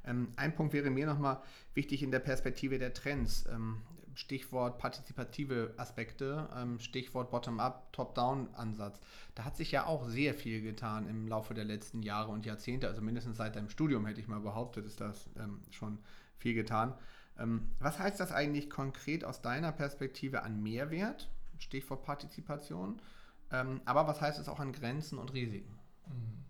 Ähm, 0.05 0.29
ein 0.35 0.53
Punkt 0.53 0.73
wäre 0.73 0.89
mir 0.89 1.05
nochmal 1.05 1.41
wichtig 1.73 2.03
in 2.03 2.11
der 2.11 2.19
Perspektive 2.19 2.77
der 2.77 2.93
Trends. 2.93 3.45
Ähm, 3.49 3.81
Stichwort 4.19 4.77
partizipative 4.79 5.73
Aspekte, 5.77 6.49
ähm, 6.53 6.77
Stichwort 6.79 7.31
Bottom-up, 7.31 7.93
Top-down-Ansatz. 7.93 8.99
Da 9.33 9.45
hat 9.45 9.55
sich 9.55 9.71
ja 9.71 9.85
auch 9.85 10.05
sehr 10.09 10.33
viel 10.33 10.61
getan 10.61 11.07
im 11.07 11.25
Laufe 11.25 11.53
der 11.53 11.63
letzten 11.63 12.03
Jahre 12.03 12.29
und 12.31 12.45
Jahrzehnte. 12.45 12.89
Also 12.89 13.01
mindestens 13.01 13.37
seit 13.37 13.55
deinem 13.55 13.69
Studium 13.69 14.05
hätte 14.05 14.19
ich 14.19 14.27
mal 14.27 14.41
behauptet, 14.41 14.85
ist 14.85 14.99
das 14.99 15.29
ähm, 15.39 15.61
schon 15.71 15.99
viel 16.37 16.53
getan. 16.53 16.95
Ähm, 17.37 17.71
was 17.79 17.97
heißt 17.97 18.19
das 18.19 18.33
eigentlich 18.33 18.69
konkret 18.69 19.23
aus 19.23 19.41
deiner 19.41 19.71
Perspektive 19.71 20.43
an 20.43 20.61
Mehrwert? 20.61 21.29
Stichwort 21.57 22.03
Partizipation. 22.03 23.01
Aber 23.49 24.07
was 24.07 24.21
heißt 24.21 24.37
es 24.37 24.47
auch 24.47 24.59
an 24.59 24.73
Grenzen 24.73 25.17
und 25.17 25.33
Risiken? 25.33 25.79
Mhm. 26.05 26.45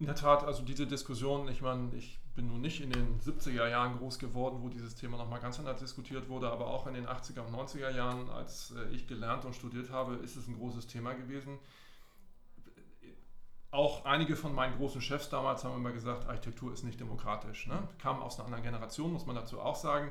In 0.00 0.06
der 0.06 0.16
Tat, 0.16 0.42
also 0.42 0.64
diese 0.64 0.86
Diskussion, 0.86 1.46
ich 1.46 1.62
meine, 1.62 1.94
ich 1.94 2.18
bin 2.34 2.48
nun 2.48 2.60
nicht 2.60 2.80
in 2.80 2.90
den 2.90 3.20
70er 3.20 3.68
Jahren 3.68 3.98
groß 3.98 4.18
geworden, 4.18 4.58
wo 4.60 4.68
dieses 4.68 4.94
Thema 4.94 5.16
nochmal 5.16 5.40
ganz 5.40 5.58
anders 5.58 5.78
diskutiert 5.78 6.28
wurde, 6.28 6.50
aber 6.50 6.66
auch 6.66 6.86
in 6.86 6.94
den 6.94 7.06
80er 7.06 7.40
und 7.40 7.54
90er 7.54 7.90
Jahren, 7.90 8.28
als 8.30 8.72
äh, 8.76 8.94
ich 8.94 9.06
gelernt 9.06 9.44
und 9.44 9.54
studiert 9.54 9.90
habe, 9.90 10.14
ist 10.16 10.36
es 10.36 10.48
ein 10.48 10.56
großes 10.56 10.86
Thema 10.86 11.14
gewesen. 11.14 11.58
Auch 13.70 14.04
einige 14.04 14.36
von 14.36 14.54
meinen 14.54 14.76
großen 14.76 15.00
Chefs 15.00 15.28
damals 15.28 15.64
haben 15.64 15.76
immer 15.76 15.92
gesagt, 15.92 16.28
Architektur 16.28 16.72
ist 16.72 16.84
nicht 16.84 17.00
demokratisch. 17.00 17.66
Ne? 17.66 17.88
Kamen 17.98 18.22
aus 18.22 18.36
einer 18.36 18.46
anderen 18.46 18.62
Generation, 18.62 19.12
muss 19.12 19.26
man 19.26 19.36
dazu 19.36 19.60
auch 19.60 19.76
sagen. 19.76 20.10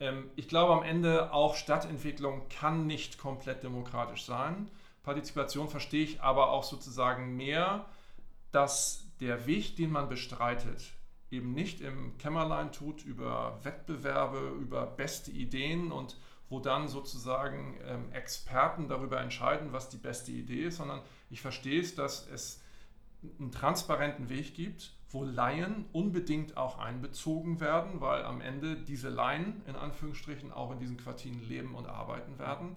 Ähm, 0.00 0.30
ich 0.36 0.48
glaube 0.48 0.72
am 0.72 0.82
Ende 0.82 1.32
auch 1.32 1.54
Stadtentwicklung 1.54 2.48
kann 2.48 2.86
nicht 2.86 3.18
komplett 3.18 3.62
demokratisch 3.62 4.24
sein. 4.24 4.70
Partizipation 5.02 5.68
verstehe 5.68 6.04
ich 6.04 6.20
aber 6.20 6.50
auch 6.50 6.64
sozusagen 6.64 7.36
mehr, 7.36 7.86
dass 8.52 9.04
der 9.20 9.46
Weg, 9.46 9.76
den 9.76 9.90
man 9.90 10.08
bestreitet, 10.08 10.92
eben 11.30 11.52
nicht 11.52 11.80
im 11.80 12.16
Kämmerlein 12.18 12.72
tut 12.72 13.04
über 13.04 13.58
Wettbewerbe, 13.62 14.54
über 14.60 14.86
beste 14.86 15.30
Ideen 15.30 15.92
und 15.92 16.16
wo 16.48 16.60
dann 16.60 16.88
sozusagen 16.88 17.78
ähm, 17.84 18.10
Experten 18.12 18.88
darüber 18.88 19.20
entscheiden, 19.20 19.72
was 19.72 19.90
die 19.90 19.98
beste 19.98 20.32
Idee 20.32 20.64
ist, 20.64 20.78
sondern 20.78 21.02
ich 21.30 21.40
verstehe 21.40 21.80
es, 21.80 21.94
dass 21.94 22.26
es 22.28 22.62
einen 23.38 23.52
transparenten 23.52 24.28
Weg 24.28 24.54
gibt, 24.54 24.92
wo 25.10 25.24
Laien 25.24 25.86
unbedingt 25.92 26.56
auch 26.56 26.78
einbezogen 26.78 27.60
werden, 27.60 28.00
weil 28.00 28.24
am 28.24 28.40
Ende 28.40 28.76
diese 28.76 29.08
Laien 29.08 29.62
in 29.66 29.76
Anführungsstrichen 29.76 30.52
auch 30.52 30.70
in 30.70 30.78
diesen 30.78 30.96
Quartieren 30.96 31.42
leben 31.48 31.74
und 31.74 31.86
arbeiten 31.86 32.38
werden. 32.38 32.76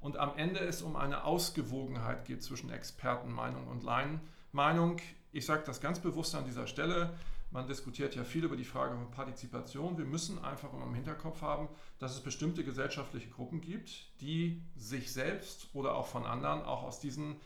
Und 0.00 0.16
am 0.16 0.36
Ende 0.36 0.60
es 0.60 0.82
um 0.82 0.96
eine 0.96 1.24
Ausgewogenheit 1.24 2.24
geht 2.24 2.42
zwischen 2.42 2.70
Expertenmeinung 2.70 3.68
und 3.68 3.84
Laienmeinung. 3.84 4.96
Ich 5.32 5.46
sage 5.46 5.62
das 5.64 5.80
ganz 5.80 6.00
bewusst 6.00 6.34
an 6.34 6.44
dieser 6.44 6.66
Stelle. 6.66 7.14
Man 7.52 7.66
diskutiert 7.66 8.14
ja 8.16 8.24
viel 8.24 8.44
über 8.44 8.56
die 8.56 8.64
Frage 8.64 8.96
von 8.96 9.10
Partizipation. 9.10 9.98
Wir 9.98 10.06
müssen 10.06 10.42
einfach 10.42 10.72
immer 10.72 10.86
im 10.86 10.94
Hinterkopf 10.94 11.42
haben, 11.42 11.68
dass 11.98 12.14
es 12.14 12.20
bestimmte 12.20 12.64
gesellschaftliche 12.64 13.28
Gruppen 13.28 13.60
gibt, 13.60 14.18
die 14.22 14.62
sich 14.74 15.12
selbst 15.12 15.68
oder 15.74 15.94
auch 15.94 16.06
von 16.06 16.24
anderen 16.24 16.62
auch 16.62 16.82
aus 16.82 16.98
diesen 16.98 17.36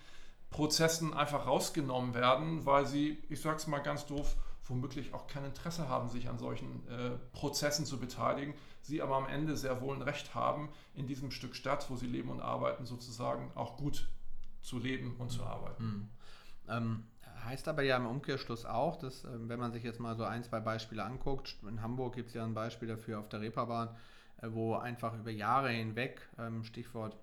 Prozessen 0.50 1.12
einfach 1.12 1.46
rausgenommen 1.46 2.14
werden, 2.14 2.64
weil 2.64 2.86
sie, 2.86 3.18
ich 3.28 3.40
sage 3.40 3.56
es 3.56 3.66
mal 3.66 3.80
ganz 3.80 4.06
doof, 4.06 4.36
womöglich 4.64 5.12
auch 5.12 5.26
kein 5.26 5.44
Interesse 5.44 5.88
haben, 5.88 6.08
sich 6.08 6.28
an 6.28 6.38
solchen 6.38 6.86
äh, 6.88 7.10
Prozessen 7.32 7.84
zu 7.84 7.98
beteiligen, 7.98 8.54
sie 8.82 9.02
aber 9.02 9.16
am 9.16 9.26
Ende 9.26 9.56
sehr 9.56 9.80
wohl 9.80 9.96
ein 9.96 10.02
Recht 10.02 10.34
haben, 10.36 10.68
in 10.94 11.08
diesem 11.08 11.32
Stück 11.32 11.56
Stadt, 11.56 11.90
wo 11.90 11.96
sie 11.96 12.06
leben 12.06 12.30
und 12.30 12.40
arbeiten, 12.40 12.86
sozusagen 12.86 13.50
auch 13.56 13.76
gut 13.76 14.08
zu 14.62 14.78
leben 14.78 15.16
und 15.18 15.30
zu 15.30 15.42
arbeiten. 15.44 15.84
Mhm. 15.84 16.08
Ähm, 16.68 17.04
heißt 17.46 17.68
aber 17.68 17.82
ja 17.82 17.96
im 17.96 18.06
Umkehrschluss 18.06 18.64
auch, 18.64 18.96
dass, 18.96 19.24
ähm, 19.24 19.48
wenn 19.48 19.58
man 19.58 19.72
sich 19.72 19.82
jetzt 19.82 20.00
mal 20.00 20.16
so 20.16 20.24
ein, 20.24 20.42
zwei 20.44 20.60
Beispiele 20.60 21.04
anguckt, 21.04 21.56
in 21.68 21.82
Hamburg 21.82 22.14
gibt 22.14 22.28
es 22.28 22.34
ja 22.34 22.44
ein 22.44 22.54
Beispiel 22.54 22.88
dafür 22.88 23.20
auf 23.20 23.28
der 23.28 23.40
Reeperbahn, 23.40 23.88
äh, 24.42 24.48
wo 24.50 24.74
einfach 24.74 25.18
über 25.18 25.30
Jahre 25.30 25.70
hinweg, 25.70 26.28
ähm, 26.38 26.64
Stichwort 26.64 27.16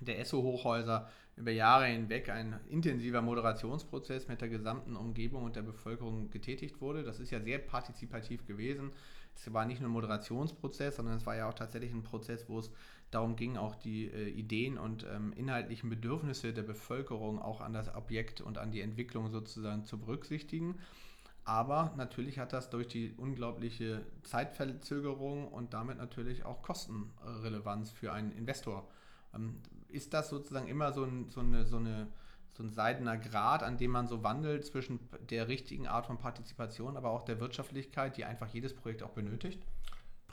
der 0.00 0.18
Esso-Hochhäuser, 0.18 1.08
über 1.36 1.50
Jahre 1.50 1.86
hinweg 1.86 2.28
ein 2.28 2.60
intensiver 2.68 3.22
Moderationsprozess 3.22 4.28
mit 4.28 4.40
der 4.40 4.48
gesamten 4.48 4.96
Umgebung 4.96 5.44
und 5.44 5.56
der 5.56 5.62
Bevölkerung 5.62 6.30
getätigt 6.30 6.80
wurde. 6.80 7.02
Das 7.02 7.18
ist 7.18 7.30
ja 7.30 7.40
sehr 7.40 7.58
partizipativ 7.58 8.46
gewesen. 8.46 8.92
Es 9.34 9.52
war 9.52 9.64
nicht 9.66 9.80
nur 9.80 9.90
ein 9.90 9.92
Moderationsprozess, 9.92 10.96
sondern 10.96 11.16
es 11.16 11.26
war 11.26 11.34
ja 11.34 11.48
auch 11.48 11.54
tatsächlich 11.54 11.92
ein 11.92 12.04
Prozess, 12.04 12.48
wo 12.48 12.60
es 12.60 12.70
darum 13.14 13.36
ging, 13.36 13.56
auch 13.56 13.76
die 13.76 14.06
äh, 14.06 14.28
Ideen 14.28 14.78
und 14.78 15.06
ähm, 15.10 15.32
inhaltlichen 15.34 15.88
Bedürfnisse 15.88 16.52
der 16.52 16.62
Bevölkerung 16.62 17.40
auch 17.40 17.60
an 17.60 17.72
das 17.72 17.94
Objekt 17.94 18.40
und 18.40 18.58
an 18.58 18.70
die 18.70 18.80
Entwicklung 18.80 19.30
sozusagen 19.30 19.84
zu 19.84 19.98
berücksichtigen. 19.98 20.78
Aber 21.44 21.92
natürlich 21.96 22.38
hat 22.38 22.52
das 22.52 22.70
durch 22.70 22.88
die 22.88 23.12
unglaubliche 23.16 24.04
Zeitverzögerung 24.22 25.48
und 25.48 25.74
damit 25.74 25.98
natürlich 25.98 26.44
auch 26.44 26.62
Kostenrelevanz 26.62 27.90
für 27.90 28.12
einen 28.12 28.32
Investor. 28.32 28.88
Ähm, 29.34 29.60
ist 29.88 30.14
das 30.14 30.30
sozusagen 30.30 30.66
immer 30.66 30.92
so, 30.92 31.04
ein, 31.04 31.28
so, 31.30 31.40
eine, 31.40 31.66
so, 31.66 31.76
eine, 31.76 32.08
so 32.54 32.62
ein 32.62 32.70
seidener 32.70 33.16
Grad, 33.16 33.62
an 33.62 33.76
dem 33.76 33.92
man 33.92 34.08
so 34.08 34.22
wandelt 34.22 34.64
zwischen 34.64 34.98
der 35.30 35.48
richtigen 35.48 35.86
Art 35.86 36.06
von 36.06 36.18
Partizipation, 36.18 36.96
aber 36.96 37.10
auch 37.10 37.22
der 37.22 37.38
Wirtschaftlichkeit, 37.40 38.16
die 38.16 38.24
einfach 38.24 38.48
jedes 38.48 38.74
Projekt 38.74 39.02
auch 39.02 39.10
benötigt? 39.10 39.62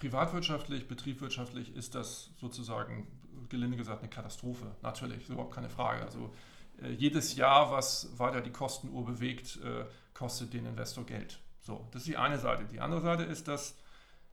Privatwirtschaftlich, 0.01 0.87
betriebswirtschaftlich 0.87 1.75
ist 1.75 1.93
das 1.93 2.31
sozusagen, 2.37 3.05
gelinde 3.49 3.77
gesagt, 3.77 3.99
eine 3.99 4.09
Katastrophe. 4.09 4.75
Natürlich, 4.81 5.29
überhaupt 5.29 5.53
keine 5.53 5.69
Frage. 5.69 6.01
Also 6.01 6.33
äh, 6.81 6.89
jedes 6.89 7.35
Jahr, 7.35 7.71
was 7.71 8.17
weiter 8.17 8.41
die 8.41 8.49
Kostenuhr 8.51 9.05
bewegt, 9.05 9.59
äh, 9.63 9.85
kostet 10.15 10.55
den 10.55 10.65
Investor 10.65 11.05
Geld. 11.05 11.39
So, 11.59 11.87
das 11.91 12.01
ist 12.01 12.07
die 12.07 12.17
eine 12.17 12.39
Seite. 12.39 12.65
Die 12.65 12.79
andere 12.79 13.01
Seite 13.01 13.23
ist, 13.23 13.47
dass 13.47 13.77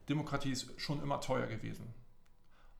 Demokratie 0.09 0.51
ist 0.51 0.81
schon 0.81 1.03
immer 1.03 1.21
teuer 1.21 1.45
gewesen. 1.45 1.93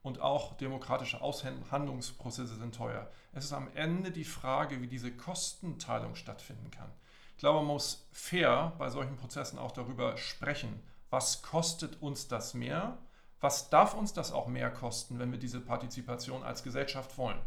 Und 0.02 0.20
auch 0.20 0.56
demokratische 0.56 1.20
Aushandlungsprozesse 1.20 2.56
sind 2.56 2.74
teuer. 2.74 3.08
Es 3.32 3.44
ist 3.44 3.52
am 3.52 3.68
Ende 3.76 4.10
die 4.10 4.24
Frage, 4.24 4.82
wie 4.82 4.88
diese 4.88 5.12
Kostenteilung 5.12 6.16
stattfinden 6.16 6.72
kann. 6.72 6.90
Ich 7.36 7.40
glaube, 7.40 7.60
man 7.60 7.68
muss 7.68 8.08
fair 8.10 8.72
bei 8.78 8.90
solchen 8.90 9.16
Prozessen 9.16 9.60
auch 9.60 9.70
darüber 9.70 10.16
sprechen, 10.16 10.82
was 11.10 11.42
kostet 11.42 12.00
uns 12.00 12.28
das 12.28 12.54
mehr, 12.54 12.98
was 13.40 13.70
darf 13.70 13.94
uns 13.94 14.12
das 14.12 14.32
auch 14.32 14.46
mehr 14.46 14.70
kosten, 14.70 15.18
wenn 15.18 15.32
wir 15.32 15.38
diese 15.38 15.60
Partizipation 15.60 16.42
als 16.42 16.62
Gesellschaft 16.62 17.16
wollen. 17.18 17.40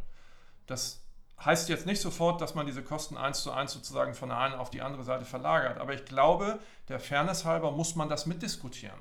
Das 0.65 1.01
heißt 1.43 1.69
jetzt 1.69 1.85
nicht 1.85 2.01
sofort, 2.01 2.41
dass 2.41 2.55
man 2.55 2.65
diese 2.65 2.83
Kosten 2.83 3.17
eins 3.17 3.41
zu 3.43 3.51
eins 3.51 3.73
sozusagen 3.73 4.13
von 4.13 4.29
der 4.29 4.37
einen 4.37 4.55
auf 4.55 4.69
die 4.69 4.81
andere 4.81 5.03
Seite 5.03 5.25
verlagert, 5.25 5.77
aber 5.77 5.93
ich 5.93 6.05
glaube, 6.05 6.59
der 6.87 6.99
Fairness 6.99 7.45
halber 7.45 7.71
muss 7.71 7.95
man 7.95 8.09
das 8.09 8.25
mitdiskutieren 8.25 8.99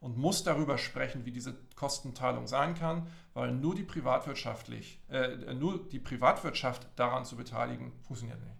und 0.00 0.16
muss 0.16 0.44
darüber 0.44 0.78
sprechen, 0.78 1.26
wie 1.26 1.32
diese 1.32 1.54
Kostenteilung 1.76 2.46
sein 2.46 2.74
kann, 2.74 3.06
weil 3.34 3.52
nur 3.52 3.74
die, 3.74 3.82
privatwirtschaftlich, 3.82 5.00
äh, 5.10 5.54
nur 5.54 5.88
die 5.88 5.98
Privatwirtschaft 5.98 6.86
daran 6.96 7.24
zu 7.24 7.36
beteiligen, 7.36 7.92
funktioniert 8.02 8.40
nicht. 8.40 8.59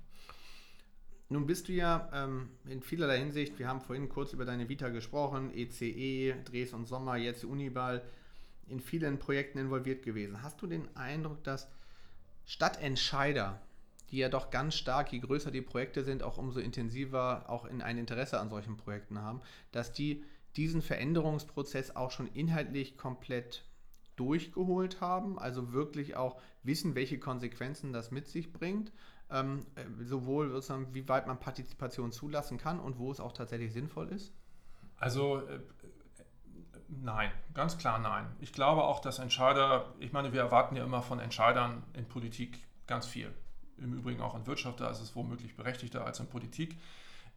Nun 1.33 1.47
bist 1.47 1.69
du 1.69 1.73
ja 1.73 2.11
ähm, 2.13 2.49
in 2.69 2.83
vielerlei 2.83 3.19
Hinsicht, 3.19 3.57
wir 3.61 3.69
haben 3.69 3.81
vorhin 3.81 4.09
kurz 4.09 4.33
über 4.33 4.45
deine 4.45 4.69
Vita 4.69 4.89
gesprochen, 4.89 5.53
ECE, 5.55 6.35
Dres 6.45 6.73
und 6.73 6.89
Sommer, 6.89 7.17
jetzt 7.17 7.45
Uniball, 7.45 8.03
in 8.67 8.81
vielen 8.81 9.21
Projekten 9.21 9.59
involviert 9.59 10.03
gewesen. 10.03 10.43
Hast 10.43 10.61
du 10.61 10.67
den 10.67 10.89
Eindruck, 10.97 11.45
dass 11.45 11.69
Stadtentscheider, 12.47 13.63
die 14.11 14.19
ja 14.19 14.29
doch 14.29 14.51
ganz 14.51 14.75
stark, 14.75 15.13
je 15.13 15.21
größer 15.21 15.53
die 15.53 15.63
Projekte 15.63 16.03
sind, 16.03 16.25
auch 16.25 16.37
umso 16.37 16.59
intensiver 16.59 17.45
auch 17.49 17.65
in 17.65 17.81
ein 17.81 17.97
Interesse 17.97 18.41
an 18.41 18.51
solchen 18.51 18.77
Projekten 18.77 19.21
haben, 19.21 19.41
dass 19.71 19.93
die 19.93 20.25
diesen 20.57 20.83
Veränderungsprozess 20.83 21.95
auch 21.95 22.11
schon 22.11 22.27
inhaltlich 22.27 22.97
komplett 22.97 23.63
durchgeholt 24.17 25.01
haben, 25.01 25.39
also 25.39 25.73
wirklich 25.73 26.17
auch 26.17 26.41
wissen, 26.65 26.97
welche 26.97 27.21
Konsequenzen 27.21 27.93
das 27.93 28.11
mit 28.11 28.27
sich 28.27 28.53
bringt, 28.53 28.91
ähm, 29.31 29.67
äh, 29.75 30.05
sowohl 30.05 30.51
sozusagen, 30.51 30.93
wie 30.95 31.09
weit 31.09 31.27
man 31.27 31.39
Partizipation 31.39 32.13
zulassen 32.13 32.59
kann 32.59 32.81
und 32.81 32.99
wo 32.99 33.11
es 33.11 33.21
auch 33.21 33.33
tatsächlich 33.33 33.73
sinnvoll 33.73 34.09
ist? 34.09 34.33
Also 34.99 35.39
äh, 35.39 35.61
nein, 36.89 37.31
ganz 37.55 37.79
klar 37.79 37.99
nein. 37.99 38.27
Ich 38.41 38.53
glaube 38.53 38.85
auch, 38.85 39.01
dass 39.01 39.19
Entscheider, 39.19 39.87
ich 39.99 40.13
meine, 40.13 40.33
wir 40.33 40.41
erwarten 40.41 40.77
ja 40.77 40.85
immer 40.85 41.03
von 41.03 41.21
Entscheidern 41.21 41.83
in 41.95 42.07
Politik 42.07 42.59
ganz 42.87 43.07
viel. 43.07 43.33
Im 43.79 43.95
Übrigen 43.95 44.21
auch 44.21 44.35
in 44.35 44.47
Wirtschaft, 44.47 44.81
da 44.81 44.91
ist 44.91 45.01
es 45.01 45.17
womöglich 45.17 45.57
berechtigter 45.57 46.05
als 46.05 46.21
in 46.21 46.27
Politik. 46.27 46.77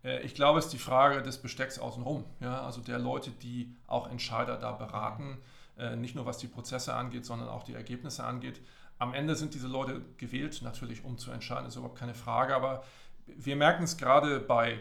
Äh, 0.03 0.21
ich 0.21 0.35
glaube, 0.35 0.59
es 0.59 0.65
ist 0.65 0.73
die 0.73 0.79
Frage 0.79 1.21
des 1.21 1.37
Bestecks 1.41 1.79
außenrum. 1.79 2.25
Ja? 2.39 2.65
Also 2.65 2.81
der 2.81 2.99
Leute, 2.99 3.31
die 3.31 3.75
auch 3.87 4.09
Entscheider 4.09 4.57
da 4.57 4.71
beraten, 4.73 5.37
äh, 5.77 5.95
nicht 5.95 6.15
nur 6.15 6.25
was 6.25 6.37
die 6.37 6.47
Prozesse 6.47 6.93
angeht, 6.93 7.25
sondern 7.25 7.49
auch 7.49 7.63
die 7.63 7.73
Ergebnisse 7.73 8.23
angeht. 8.23 8.61
Am 8.99 9.13
Ende 9.13 9.35
sind 9.35 9.53
diese 9.53 9.67
Leute 9.67 10.01
gewählt, 10.17 10.61
natürlich 10.63 11.03
um 11.03 11.17
zu 11.17 11.31
entscheiden, 11.31 11.67
ist 11.67 11.75
überhaupt 11.75 11.99
keine 11.99 12.13
Frage, 12.13 12.55
aber 12.55 12.83
wir 13.25 13.55
merken 13.55 13.83
es 13.83 13.97
gerade 13.97 14.39
bei 14.39 14.79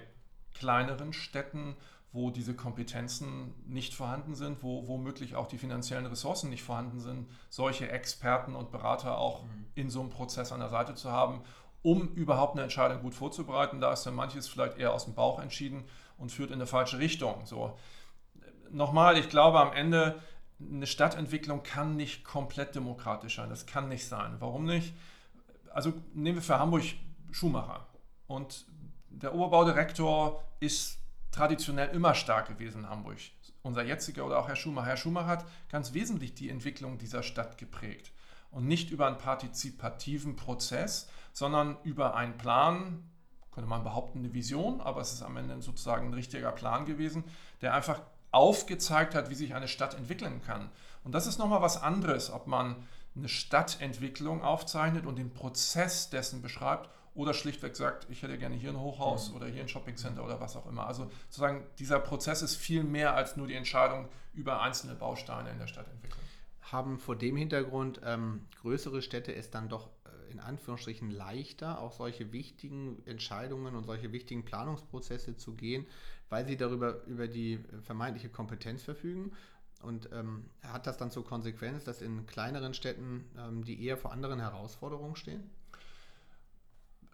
kleineren 0.54 1.12
Städten, 1.12 1.76
wo 2.12 2.30
diese 2.30 2.54
Kompetenzen 2.54 3.54
nicht 3.66 3.94
vorhanden 3.94 4.34
sind, 4.34 4.62
wo 4.62 4.86
womöglich 4.86 5.34
auch 5.34 5.46
die 5.46 5.56
finanziellen 5.56 6.04
Ressourcen 6.04 6.50
nicht 6.50 6.62
vorhanden 6.62 7.00
sind, 7.00 7.26
solche 7.48 7.90
Experten 7.90 8.54
und 8.54 8.70
Berater 8.70 9.16
auch 9.16 9.44
mhm. 9.44 9.66
in 9.74 9.90
so 9.90 10.00
einem 10.00 10.10
Prozess 10.10 10.52
an 10.52 10.60
der 10.60 10.68
Seite 10.68 10.94
zu 10.94 11.10
haben 11.10 11.42
um 11.82 12.14
überhaupt 12.14 12.54
eine 12.54 12.62
Entscheidung 12.62 13.02
gut 13.02 13.14
vorzubereiten. 13.14 13.80
Da 13.80 13.92
ist 13.92 14.04
dann 14.04 14.14
manches 14.14 14.48
vielleicht 14.48 14.78
eher 14.78 14.92
aus 14.92 15.04
dem 15.04 15.14
Bauch 15.14 15.40
entschieden 15.40 15.84
und 16.16 16.30
führt 16.30 16.50
in 16.50 16.54
eine 16.54 16.66
falsche 16.66 16.98
Richtung. 16.98 17.44
So. 17.44 17.76
Nochmal, 18.70 19.18
ich 19.18 19.28
glaube 19.28 19.60
am 19.60 19.72
Ende, 19.72 20.20
eine 20.70 20.86
Stadtentwicklung 20.86 21.62
kann 21.62 21.96
nicht 21.96 22.24
komplett 22.24 22.74
demokratisch 22.74 23.36
sein. 23.36 23.48
Das 23.48 23.66
kann 23.66 23.88
nicht 23.88 24.06
sein. 24.06 24.36
Warum 24.38 24.64
nicht? 24.64 24.94
Also 25.72 25.92
nehmen 26.14 26.36
wir 26.36 26.42
für 26.42 26.58
Hamburg 26.58 26.84
Schumacher. 27.30 27.86
Und 28.26 28.66
der 29.08 29.34
Oberbaudirektor 29.34 30.42
ist 30.60 30.98
traditionell 31.30 31.88
immer 31.90 32.14
stark 32.14 32.48
gewesen 32.48 32.80
in 32.80 32.88
Hamburg. 32.88 33.18
Unser 33.62 33.84
jetziger 33.84 34.26
oder 34.26 34.38
auch 34.38 34.48
Herr 34.48 34.56
Schumacher. 34.56 34.88
Herr 34.88 34.96
Schumacher 34.96 35.26
hat 35.26 35.44
ganz 35.70 35.94
wesentlich 35.94 36.34
die 36.34 36.50
Entwicklung 36.50 36.98
dieser 36.98 37.22
Stadt 37.22 37.58
geprägt. 37.58 38.12
Und 38.50 38.66
nicht 38.66 38.90
über 38.90 39.06
einen 39.06 39.18
partizipativen 39.18 40.36
Prozess, 40.36 41.08
sondern 41.32 41.78
über 41.84 42.14
einen 42.14 42.36
Plan, 42.36 43.08
könnte 43.52 43.68
man 43.68 43.82
behaupten, 43.82 44.18
eine 44.18 44.34
Vision, 44.34 44.80
aber 44.80 45.00
es 45.00 45.12
ist 45.12 45.22
am 45.22 45.36
Ende 45.36 45.60
sozusagen 45.62 46.08
ein 46.08 46.14
richtiger 46.14 46.52
Plan 46.52 46.84
gewesen, 46.84 47.24
der 47.60 47.74
einfach 47.74 48.00
aufgezeigt 48.32 49.14
hat, 49.14 49.30
wie 49.30 49.34
sich 49.34 49.54
eine 49.54 49.68
Stadt 49.68 49.94
entwickeln 49.94 50.42
kann. 50.44 50.70
Und 51.04 51.12
das 51.12 51.26
ist 51.26 51.38
nochmal 51.38 51.62
was 51.62 51.80
anderes, 51.80 52.30
ob 52.30 52.46
man 52.46 52.76
eine 53.14 53.28
Stadtentwicklung 53.28 54.42
aufzeichnet 54.42 55.06
und 55.06 55.16
den 55.16 55.32
Prozess 55.32 56.10
dessen 56.10 56.42
beschreibt 56.42 56.88
oder 57.14 57.34
schlichtweg 57.34 57.76
sagt, 57.76 58.06
ich 58.08 58.22
hätte 58.22 58.38
gerne 58.38 58.54
hier 58.54 58.70
ein 58.70 58.80
Hochhaus 58.80 59.30
mhm. 59.30 59.36
oder 59.36 59.46
hier 59.46 59.60
ein 59.60 59.68
Shoppingcenter 59.68 60.24
oder 60.24 60.40
was 60.40 60.56
auch 60.56 60.66
immer. 60.66 60.86
Also 60.86 61.10
sozusagen 61.28 61.66
dieser 61.78 62.00
Prozess 62.00 62.40
ist 62.40 62.56
viel 62.56 62.84
mehr 62.84 63.14
als 63.14 63.36
nur 63.36 63.46
die 63.46 63.54
Entscheidung 63.54 64.08
über 64.32 64.62
einzelne 64.62 64.94
Bausteine 64.94 65.50
in 65.50 65.58
der 65.58 65.66
Stadtentwicklung. 65.66 66.22
Haben 66.62 66.98
vor 66.98 67.16
dem 67.16 67.36
Hintergrund 67.36 68.00
ähm, 68.02 68.46
größere 68.62 69.02
Städte 69.02 69.34
es 69.34 69.50
dann 69.50 69.68
doch 69.68 69.90
in 70.32 70.40
Anführungsstrichen 70.40 71.10
leichter, 71.10 71.80
auch 71.80 71.92
solche 71.92 72.32
wichtigen 72.32 73.02
Entscheidungen 73.06 73.76
und 73.76 73.84
solche 73.84 74.12
wichtigen 74.12 74.44
Planungsprozesse 74.44 75.36
zu 75.36 75.54
gehen, 75.54 75.86
weil 76.32 76.46
sie 76.46 76.56
darüber 76.56 77.04
über 77.04 77.28
die 77.28 77.62
vermeintliche 77.82 78.30
Kompetenz 78.30 78.82
verfügen. 78.82 79.32
Und 79.82 80.08
ähm, 80.12 80.46
hat 80.62 80.86
das 80.86 80.96
dann 80.96 81.10
zur 81.10 81.26
Konsequenz, 81.26 81.84
dass 81.84 82.00
in 82.00 82.26
kleineren 82.26 82.72
Städten 82.72 83.28
ähm, 83.36 83.64
die 83.64 83.84
eher 83.84 83.98
vor 83.98 84.12
anderen 84.12 84.40
Herausforderungen 84.40 85.14
stehen? 85.14 85.50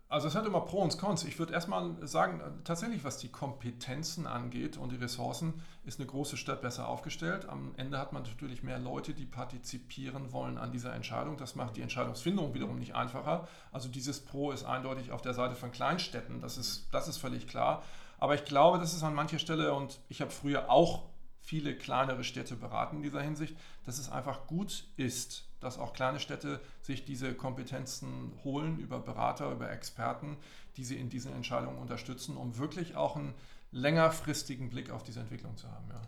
Also 0.08 0.28
es 0.28 0.36
hat 0.36 0.46
immer 0.46 0.60
Pro 0.60 0.82
und 0.82 0.96
Cons. 0.98 1.24
Ich 1.24 1.38
würde 1.38 1.52
erstmal 1.52 1.96
sagen, 2.06 2.40
tatsächlich 2.62 3.02
was 3.02 3.18
die 3.18 3.28
Kompetenzen 3.28 4.28
angeht 4.28 4.76
und 4.76 4.92
die 4.92 4.96
Ressourcen, 4.96 5.54
ist 5.84 5.98
eine 5.98 6.06
große 6.06 6.36
Stadt 6.36 6.62
besser 6.62 6.86
aufgestellt. 6.88 7.48
Am 7.48 7.74
Ende 7.76 7.98
hat 7.98 8.12
man 8.12 8.22
natürlich 8.22 8.62
mehr 8.62 8.78
Leute, 8.78 9.14
die 9.14 9.26
partizipieren 9.26 10.32
wollen 10.32 10.58
an 10.58 10.70
dieser 10.70 10.94
Entscheidung. 10.94 11.36
Das 11.36 11.56
macht 11.56 11.76
die 11.76 11.82
Entscheidungsfindung 11.82 12.54
wiederum 12.54 12.78
nicht 12.78 12.94
einfacher. 12.94 13.48
Also 13.72 13.88
dieses 13.88 14.20
Pro 14.20 14.52
ist 14.52 14.64
eindeutig 14.64 15.10
auf 15.10 15.22
der 15.22 15.34
Seite 15.34 15.56
von 15.56 15.72
Kleinstädten. 15.72 16.40
Das 16.40 16.56
ist, 16.56 16.86
das 16.92 17.08
ist 17.08 17.16
völlig 17.18 17.48
klar. 17.48 17.82
Aber 18.18 18.34
ich 18.34 18.44
glaube, 18.44 18.78
das 18.78 18.94
ist 18.94 19.02
an 19.02 19.14
mancher 19.14 19.38
Stelle, 19.38 19.72
und 19.74 20.00
ich 20.08 20.20
habe 20.20 20.30
früher 20.30 20.70
auch 20.70 21.04
viele 21.40 21.74
kleinere 21.74 22.24
Städte 22.24 22.56
beraten 22.56 22.96
in 22.96 23.02
dieser 23.02 23.22
Hinsicht, 23.22 23.56
dass 23.84 23.98
es 23.98 24.10
einfach 24.10 24.46
gut 24.46 24.84
ist, 24.96 25.48
dass 25.60 25.78
auch 25.78 25.92
kleine 25.92 26.20
Städte 26.20 26.60
sich 26.82 27.04
diese 27.04 27.34
Kompetenzen 27.34 28.32
holen 28.44 28.78
über 28.78 29.00
Berater, 29.00 29.50
über 29.50 29.70
Experten, 29.70 30.36
die 30.76 30.84
sie 30.84 30.96
in 30.96 31.08
diesen 31.08 31.32
Entscheidungen 31.32 31.78
unterstützen, 31.78 32.36
um 32.36 32.58
wirklich 32.58 32.96
auch 32.96 33.16
einen 33.16 33.34
längerfristigen 33.72 34.70
Blick 34.70 34.90
auf 34.90 35.02
diese 35.02 35.20
Entwicklung 35.20 35.56
zu 35.56 35.68
haben. 35.70 35.88
Ja. 35.88 36.00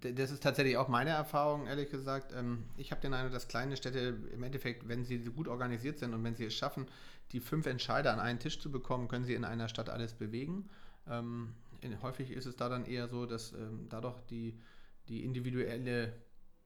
Das 0.00 0.30
ist 0.30 0.42
tatsächlich 0.42 0.76
auch 0.78 0.88
meine 0.88 1.10
Erfahrung, 1.10 1.66
ehrlich 1.66 1.90
gesagt. 1.90 2.32
Ähm, 2.34 2.64
ich 2.76 2.90
habe 2.90 3.00
den 3.00 3.12
Eindruck, 3.12 3.32
dass 3.32 3.48
kleine 3.48 3.76
Städte 3.76 4.16
im 4.32 4.42
Endeffekt, 4.42 4.88
wenn 4.88 5.04
sie 5.04 5.18
gut 5.18 5.48
organisiert 5.48 5.98
sind 5.98 6.14
und 6.14 6.24
wenn 6.24 6.34
sie 6.34 6.46
es 6.46 6.54
schaffen, 6.54 6.86
die 7.32 7.40
fünf 7.40 7.66
Entscheider 7.66 8.12
an 8.12 8.20
einen 8.20 8.38
Tisch 8.38 8.58
zu 8.58 8.70
bekommen, 8.70 9.08
können 9.08 9.24
sie 9.24 9.34
in 9.34 9.44
einer 9.44 9.68
Stadt 9.68 9.90
alles 9.90 10.14
bewegen. 10.14 10.68
Ähm, 11.08 11.54
häufig 12.02 12.30
ist 12.30 12.46
es 12.46 12.56
da 12.56 12.68
dann 12.68 12.86
eher 12.86 13.08
so, 13.08 13.26
dass 13.26 13.52
ähm, 13.52 13.86
dadurch 13.88 14.18
die, 14.30 14.58
die 15.08 15.24
individuelle 15.24 16.12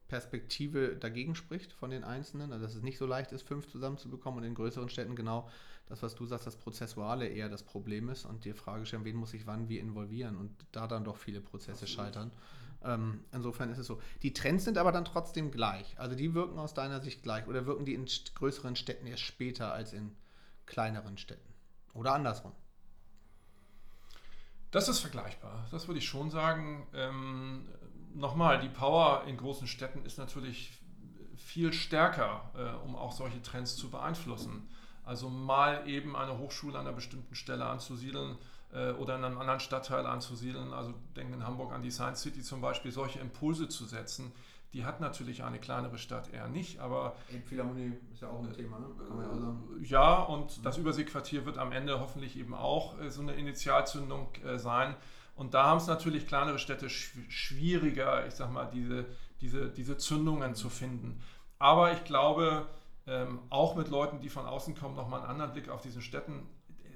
Perspektive 0.09 0.97
dagegen 0.97 1.35
spricht 1.35 1.73
von 1.73 1.91
den 1.91 2.05
Einzelnen, 2.05 2.53
also 2.53 2.65
dass 2.65 2.75
es 2.75 2.83
nicht 2.83 2.99
so 2.99 3.07
leicht 3.07 3.33
ist, 3.33 3.43
fünf 3.43 3.67
zusammenzubekommen 3.69 4.41
und 4.41 4.45
in 4.45 4.55
größeren 4.55 4.89
Städten 4.89 5.17
genau 5.17 5.49
das, 5.87 6.03
was 6.03 6.15
du 6.15 6.27
sagst, 6.27 6.47
das 6.47 6.57
Prozessuale 6.57 7.27
eher 7.27 7.49
das 7.49 7.63
Problem 7.63 8.09
ist 8.09 8.25
und 8.25 8.45
die 8.45 8.53
Frage 8.53 8.87
stellen, 8.87 9.05
wen 9.05 9.17
muss 9.17 9.35
ich 9.35 9.47
wann 9.47 9.69
wie 9.69 9.79
involvieren 9.79 10.37
und 10.37 10.51
da 10.73 10.87
dann 10.87 11.05
doch 11.05 11.17
viele 11.17 11.41
Prozesse 11.41 11.87
scheitern. 11.87 12.31
Ähm, 12.85 13.25
insofern 13.33 13.71
ist 13.71 13.79
es 13.79 13.87
so. 13.87 14.01
Die 14.23 14.33
Trends 14.33 14.65
sind 14.65 14.79
aber 14.79 14.93
dann 14.93 15.05
trotzdem 15.05 15.51
gleich. 15.51 15.99
Also 15.99 16.15
die 16.15 16.35
wirken 16.35 16.59
aus 16.59 16.75
deiner 16.75 17.01
Sicht 17.01 17.23
gleich 17.23 17.47
oder 17.47 17.67
wirken 17.67 17.85
die 17.85 17.95
in 17.95 18.07
größeren 18.35 18.77
Städten 18.77 19.07
erst 19.07 19.23
später 19.23 19.73
als 19.73 19.93
in 19.93 20.15
kleineren 20.67 21.19
Städten? 21.19 21.53
Oder 21.95 22.15
andersrum? 22.15 22.53
Das 24.71 24.89
ist 24.89 25.01
vergleichbar. 25.01 25.67
Das 25.71 25.87
würde 25.87 25.99
ich 25.99 26.09
schon 26.09 26.31
sagen. 26.31 26.87
Ähm, 26.95 27.69
nochmal, 28.15 28.61
die 28.61 28.69
Power 28.69 29.25
in 29.27 29.37
großen 29.37 29.67
Städten 29.67 30.05
ist 30.05 30.19
natürlich 30.19 30.73
viel 31.37 31.73
stärker, 31.73 32.51
äh, 32.57 32.85
um 32.85 32.97
auch 32.97 33.13
solche 33.13 33.41
Trends 33.43 33.77
zu 33.77 33.91
beeinflussen. 33.91 34.69
Also 35.05 35.29
mal 35.29 35.87
eben 35.89 36.17
eine 36.17 36.39
Hochschule 36.39 36.79
an 36.79 36.87
einer 36.87 36.95
bestimmten 36.95 37.35
Stelle 37.35 37.67
anzusiedeln 37.67 38.37
oder 38.99 39.17
in 39.17 39.25
einem 39.25 39.39
anderen 39.39 39.61
Stadtteil 39.61 40.05
anzusiedeln. 40.05 40.73
Also 40.73 40.95
denken 41.17 41.35
in 41.35 41.47
Hamburg 41.47 41.73
an 41.73 41.83
die 41.83 41.91
Science 41.91 42.23
City 42.23 42.43
zum 42.43 42.61
Beispiel, 42.61 42.91
solche 42.91 43.21
Impulse 43.21 43.69
zu 43.69 43.85
setzen, 43.85 44.33
die 44.75 44.85
hat 44.85 45.01
natürlich 45.01 45.45
eine 45.45 45.61
kleinere 45.61 45.99
Stadt 45.99 46.33
eher 46.33 46.49
nicht, 46.49 46.81
aber. 46.81 47.15
Philharmonie 47.47 47.93
ist 48.13 48.23
ja 48.23 48.29
auch 48.29 48.41
ein 48.41 48.53
Thema, 48.53 48.81
ne? 48.81 48.87
Kann 49.07 49.17
man 49.17 49.25
ja, 49.25 49.35
sagen. 49.35 49.85
ja, 49.85 50.23
und 50.23 50.67
das 50.67 50.79
Überseequartier 50.79 51.47
wird 51.47 51.59
am 51.59 51.71
Ende 51.71 52.01
hoffentlich 52.01 52.37
eben 52.37 52.55
auch 52.55 53.01
äh, 53.01 53.09
so 53.11 53.23
eine 53.23 53.35
Initialzündung 53.35 54.35
äh, 54.45 54.59
sein. 54.59 54.97
Und 55.37 55.55
da 55.55 55.65
haben 55.65 55.79
es 55.79 55.87
natürlich 55.87 56.27
kleinere 56.27 56.59
Städte 56.59 56.91
schwieriger, 56.91 58.27
ich 58.27 58.35
sag 58.35 58.53
mal, 58.53 58.67
diese, 58.67 59.07
diese, 59.41 59.71
diese 59.71 59.97
Zündungen 59.97 60.57
zu 60.57 60.69
finden. 60.69 61.21
Aber 61.61 61.93
ich 61.93 62.05
glaube, 62.05 62.67
ähm, 63.07 63.41
auch 63.51 63.77
mit 63.77 63.89
Leuten, 63.89 64.21
die 64.21 64.29
von 64.29 64.47
außen 64.47 64.75
kommen, 64.77 64.97
nochmal 64.97 65.21
einen 65.21 65.31
anderen 65.31 65.53
Blick 65.53 65.69
auf 65.69 65.83
diesen 65.83 66.03
Städten. 66.03 66.47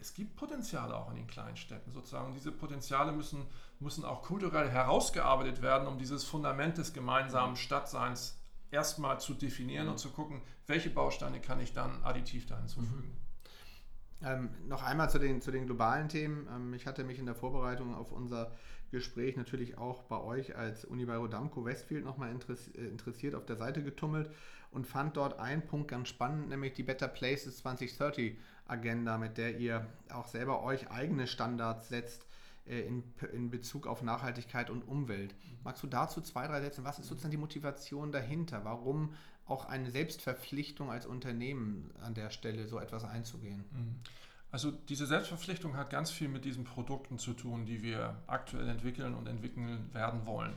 Es 0.00 0.14
gibt 0.14 0.36
Potenziale 0.36 0.96
auch 0.96 1.10
in 1.10 1.16
den 1.16 1.26
kleinen 1.26 1.56
Städten 1.56 1.90
sozusagen. 1.90 2.34
Diese 2.34 2.52
Potenziale 2.52 3.12
müssen, 3.12 3.46
müssen 3.80 4.04
auch 4.04 4.22
kulturell 4.22 4.68
herausgearbeitet 4.68 5.62
werden, 5.62 5.86
um 5.88 5.98
dieses 5.98 6.24
Fundament 6.24 6.78
des 6.78 6.92
gemeinsamen 6.92 7.56
Stadtseins 7.56 8.38
erstmal 8.70 9.20
zu 9.20 9.34
definieren 9.34 9.86
mhm. 9.86 9.92
und 9.92 9.98
zu 9.98 10.10
gucken, 10.10 10.42
welche 10.66 10.90
Bausteine 10.90 11.40
kann 11.40 11.60
ich 11.60 11.72
dann 11.72 12.02
additiv 12.04 12.46
da 12.46 12.58
hinzufügen. 12.58 13.16
Mhm. 14.20 14.26
Ähm, 14.26 14.50
noch 14.66 14.82
einmal 14.82 15.08
zu 15.10 15.18
den, 15.18 15.40
zu 15.40 15.50
den 15.50 15.66
globalen 15.66 16.08
Themen. 16.08 16.48
Ähm, 16.54 16.74
ich 16.74 16.86
hatte 16.86 17.04
mich 17.04 17.18
in 17.18 17.26
der 17.26 17.36
Vorbereitung 17.36 17.94
auf 17.94 18.10
unser 18.10 18.52
Gespräch 18.90 19.36
natürlich 19.36 19.78
auch 19.78 20.02
bei 20.04 20.18
euch 20.18 20.56
als 20.56 20.84
Uni 20.84 21.04
bei 21.04 21.16
Rodamco 21.16 21.64
Westfield 21.64 22.04
nochmal 22.04 22.30
äh, 22.30 22.86
interessiert 22.86 23.34
auf 23.34 23.46
der 23.46 23.56
Seite 23.56 23.82
getummelt 23.82 24.30
und 24.70 24.86
fand 24.86 25.16
dort 25.16 25.38
einen 25.38 25.62
Punkt 25.62 25.88
ganz 25.88 26.08
spannend, 26.08 26.48
nämlich 26.48 26.74
die 26.74 26.82
Better 26.82 27.08
Places 27.08 27.58
2030 27.58 28.36
Agenda, 28.66 29.16
mit 29.18 29.38
der 29.38 29.58
ihr 29.58 29.86
auch 30.10 30.28
selber 30.28 30.62
euch 30.62 30.90
eigene 30.90 31.26
Standards 31.26 31.88
setzt 31.88 32.26
äh, 32.66 32.80
in, 32.80 33.02
in 33.32 33.50
Bezug 33.50 33.86
auf 33.86 34.02
Nachhaltigkeit 34.02 34.70
und 34.70 34.82
Umwelt. 34.82 35.34
Magst 35.64 35.82
du 35.82 35.86
dazu 35.86 36.20
zwei, 36.20 36.46
drei 36.46 36.60
Sätze? 36.60 36.84
Was 36.84 36.98
ist 36.98 37.08
sozusagen 37.08 37.30
die 37.30 37.38
Motivation 37.38 38.12
dahinter? 38.12 38.64
Warum 38.64 39.14
auch 39.46 39.64
eine 39.64 39.90
Selbstverpflichtung 39.90 40.90
als 40.90 41.06
Unternehmen 41.06 41.90
an 42.02 42.14
der 42.14 42.30
Stelle 42.30 42.68
so 42.68 42.78
etwas 42.78 43.04
einzugehen? 43.04 43.64
Mhm. 43.72 43.96
Also 44.50 44.70
diese 44.70 45.06
Selbstverpflichtung 45.06 45.76
hat 45.76 45.90
ganz 45.90 46.10
viel 46.10 46.28
mit 46.28 46.44
diesen 46.44 46.64
Produkten 46.64 47.18
zu 47.18 47.34
tun, 47.34 47.66
die 47.66 47.82
wir 47.82 48.16
aktuell 48.26 48.68
entwickeln 48.68 49.14
und 49.14 49.26
entwickeln 49.26 49.90
werden 49.92 50.24
wollen. 50.24 50.54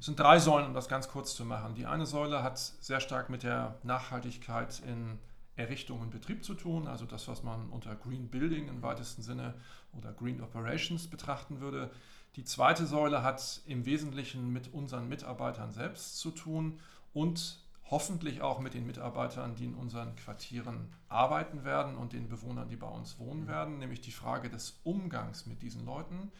Es 0.00 0.06
sind 0.06 0.18
drei 0.18 0.38
Säulen, 0.38 0.66
um 0.66 0.72
das 0.72 0.88
ganz 0.88 1.08
kurz 1.08 1.34
zu 1.34 1.44
machen. 1.44 1.74
Die 1.74 1.84
eine 1.84 2.06
Säule 2.06 2.42
hat 2.42 2.56
sehr 2.58 3.00
stark 3.00 3.28
mit 3.28 3.42
der 3.42 3.78
Nachhaltigkeit 3.82 4.80
in 4.86 5.18
Errichtung 5.56 6.00
und 6.00 6.10
Betrieb 6.10 6.42
zu 6.42 6.54
tun, 6.54 6.88
also 6.88 7.04
das, 7.04 7.28
was 7.28 7.42
man 7.42 7.68
unter 7.68 7.94
Green 7.96 8.30
Building 8.30 8.68
im 8.68 8.80
weitesten 8.80 9.20
Sinne 9.20 9.52
oder 9.92 10.14
Green 10.14 10.40
Operations 10.40 11.06
betrachten 11.06 11.60
würde. 11.60 11.90
Die 12.36 12.44
zweite 12.44 12.86
Säule 12.86 13.22
hat 13.22 13.60
im 13.66 13.84
Wesentlichen 13.84 14.50
mit 14.50 14.72
unseren 14.72 15.06
Mitarbeitern 15.06 15.70
selbst 15.70 16.18
zu 16.18 16.30
tun 16.30 16.80
und 17.12 17.58
hoffentlich 17.90 18.40
auch 18.40 18.58
mit 18.58 18.72
den 18.72 18.86
Mitarbeitern, 18.86 19.54
die 19.54 19.66
in 19.66 19.74
unseren 19.74 20.16
Quartieren 20.16 20.94
arbeiten 21.10 21.62
werden 21.62 21.96
und 21.96 22.14
den 22.14 22.30
Bewohnern, 22.30 22.70
die 22.70 22.76
bei 22.76 22.88
uns 22.88 23.18
wohnen 23.18 23.46
werden, 23.46 23.76
nämlich 23.76 24.00
die 24.00 24.12
Frage 24.12 24.48
des 24.48 24.80
Umgangs 24.82 25.44
mit 25.44 25.60
diesen 25.60 25.84
Leuten. 25.84 26.32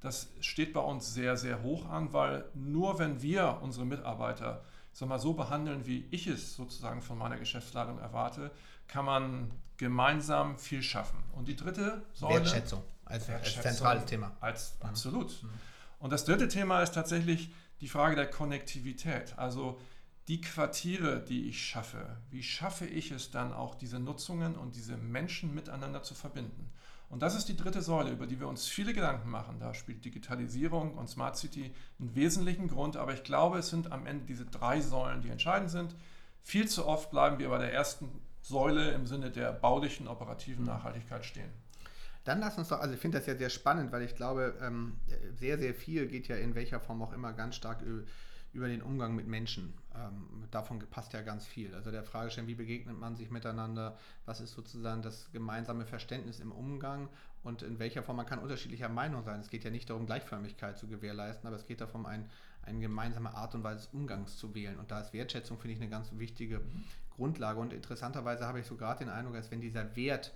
Das 0.00 0.30
steht 0.40 0.72
bei 0.72 0.80
uns 0.80 1.12
sehr, 1.12 1.36
sehr 1.36 1.62
hoch 1.62 1.86
an, 1.88 2.12
weil 2.12 2.44
nur 2.54 2.98
wenn 2.98 3.20
wir 3.20 3.58
unsere 3.62 3.84
Mitarbeiter 3.84 4.62
sag 4.92 5.08
mal, 5.08 5.18
so 5.18 5.34
behandeln, 5.34 5.86
wie 5.86 6.06
ich 6.10 6.26
es 6.26 6.56
sozusagen 6.56 7.02
von 7.02 7.18
meiner 7.18 7.38
Geschäftsleitung 7.38 7.98
erwarte, 7.98 8.50
kann 8.88 9.04
man 9.04 9.50
gemeinsam 9.76 10.58
viel 10.58 10.82
schaffen. 10.82 11.18
Und 11.32 11.48
die 11.48 11.56
dritte 11.56 12.02
Säule. 12.12 12.36
Wertschätzung 12.36 12.82
als, 13.04 13.28
Wertschätzung 13.28 13.64
als 13.64 13.76
zentrales 13.76 14.04
Thema. 14.04 14.36
Als, 14.40 14.76
mhm. 14.80 14.88
Absolut. 14.88 15.42
Mhm. 15.42 15.50
Und 16.00 16.12
das 16.12 16.24
dritte 16.24 16.48
Thema 16.48 16.82
ist 16.82 16.94
tatsächlich 16.94 17.50
die 17.80 17.88
Frage 17.88 18.16
der 18.16 18.28
Konnektivität. 18.28 19.38
Also 19.38 19.80
die 20.28 20.40
Quartiere, 20.40 21.24
die 21.24 21.48
ich 21.48 21.64
schaffe, 21.64 22.16
wie 22.30 22.42
schaffe 22.42 22.86
ich 22.86 23.10
es 23.10 23.30
dann 23.30 23.52
auch, 23.52 23.74
diese 23.74 23.98
Nutzungen 23.98 24.54
und 24.56 24.76
diese 24.76 24.96
Menschen 24.96 25.54
miteinander 25.54 26.02
zu 26.02 26.14
verbinden? 26.14 26.70
Und 27.10 27.22
das 27.22 27.34
ist 27.34 27.48
die 27.48 27.56
dritte 27.56 27.82
Säule, 27.82 28.12
über 28.12 28.28
die 28.28 28.38
wir 28.38 28.46
uns 28.46 28.68
viele 28.68 28.92
Gedanken 28.92 29.30
machen. 29.30 29.58
Da 29.58 29.74
spielt 29.74 30.04
Digitalisierung 30.04 30.94
und 30.94 31.08
Smart 31.08 31.36
City 31.36 31.74
einen 31.98 32.14
wesentlichen 32.14 32.68
Grund, 32.68 32.96
aber 32.96 33.12
ich 33.12 33.24
glaube, 33.24 33.58
es 33.58 33.68
sind 33.68 33.90
am 33.90 34.06
Ende 34.06 34.24
diese 34.26 34.46
drei 34.46 34.80
Säulen, 34.80 35.20
die 35.20 35.28
entscheidend 35.28 35.70
sind. 35.70 35.96
Viel 36.42 36.68
zu 36.68 36.86
oft 36.86 37.10
bleiben 37.10 37.40
wir 37.40 37.48
bei 37.48 37.58
der 37.58 37.72
ersten 37.72 38.08
Säule 38.40 38.92
im 38.92 39.08
Sinne 39.08 39.32
der 39.32 39.52
baulichen, 39.52 40.06
operativen 40.06 40.64
Nachhaltigkeit 40.64 41.24
stehen. 41.24 41.50
Dann 42.22 42.38
lass 42.38 42.56
uns 42.58 42.68
doch, 42.68 42.78
also 42.78 42.94
ich 42.94 43.00
finde 43.00 43.18
das 43.18 43.26
ja 43.26 43.34
sehr 43.34 43.50
spannend, 43.50 43.90
weil 43.90 44.02
ich 44.02 44.14
glaube, 44.14 44.54
ähm, 44.62 44.96
sehr, 45.34 45.58
sehr 45.58 45.74
viel 45.74 46.06
geht 46.06 46.28
ja 46.28 46.36
in 46.36 46.54
welcher 46.54 46.78
Form 46.78 47.02
auch 47.02 47.12
immer 47.12 47.32
ganz 47.32 47.56
stark 47.56 47.82
über 48.52 48.68
den 48.68 48.82
Umgang 48.82 49.14
mit 49.14 49.26
Menschen. 49.26 49.74
Ähm, 49.94 50.44
davon 50.50 50.80
passt 50.90 51.12
ja 51.12 51.22
ganz 51.22 51.46
viel. 51.46 51.74
Also 51.74 51.90
der 51.90 52.02
Fragestellung, 52.02 52.48
wie 52.48 52.54
begegnet 52.54 52.98
man 52.98 53.16
sich 53.16 53.30
miteinander, 53.30 53.96
was 54.26 54.40
ist 54.40 54.52
sozusagen 54.52 55.02
das 55.02 55.30
gemeinsame 55.32 55.86
Verständnis 55.86 56.40
im 56.40 56.50
Umgang 56.50 57.08
und 57.42 57.62
in 57.62 57.78
welcher 57.78 58.02
Form 58.02 58.16
man 58.16 58.26
kann 58.26 58.40
unterschiedlicher 58.40 58.88
Meinung 58.88 59.22
sein. 59.22 59.40
Es 59.40 59.50
geht 59.50 59.64
ja 59.64 59.70
nicht 59.70 59.88
darum, 59.88 60.06
Gleichförmigkeit 60.06 60.78
zu 60.78 60.88
gewährleisten, 60.88 61.46
aber 61.46 61.56
es 61.56 61.66
geht 61.66 61.80
darum, 61.80 62.06
ein, 62.06 62.28
eine 62.62 62.80
gemeinsame 62.80 63.34
Art 63.34 63.54
und 63.54 63.62
Weise 63.62 63.86
des 63.86 63.94
Umgangs 63.94 64.36
zu 64.36 64.54
wählen. 64.54 64.78
Und 64.78 64.90
da 64.90 65.00
ist 65.00 65.12
Wertschätzung, 65.12 65.58
finde 65.58 65.74
ich, 65.74 65.80
eine 65.80 65.90
ganz 65.90 66.10
wichtige 66.18 66.60
Grundlage. 67.10 67.60
Und 67.60 67.72
interessanterweise 67.72 68.46
habe 68.46 68.60
ich 68.60 68.66
so 68.66 68.76
gerade 68.76 69.04
den 69.04 69.10
Eindruck, 69.10 69.34
dass 69.34 69.50
wenn 69.50 69.60
dieser 69.60 69.94
Wert 69.96 70.32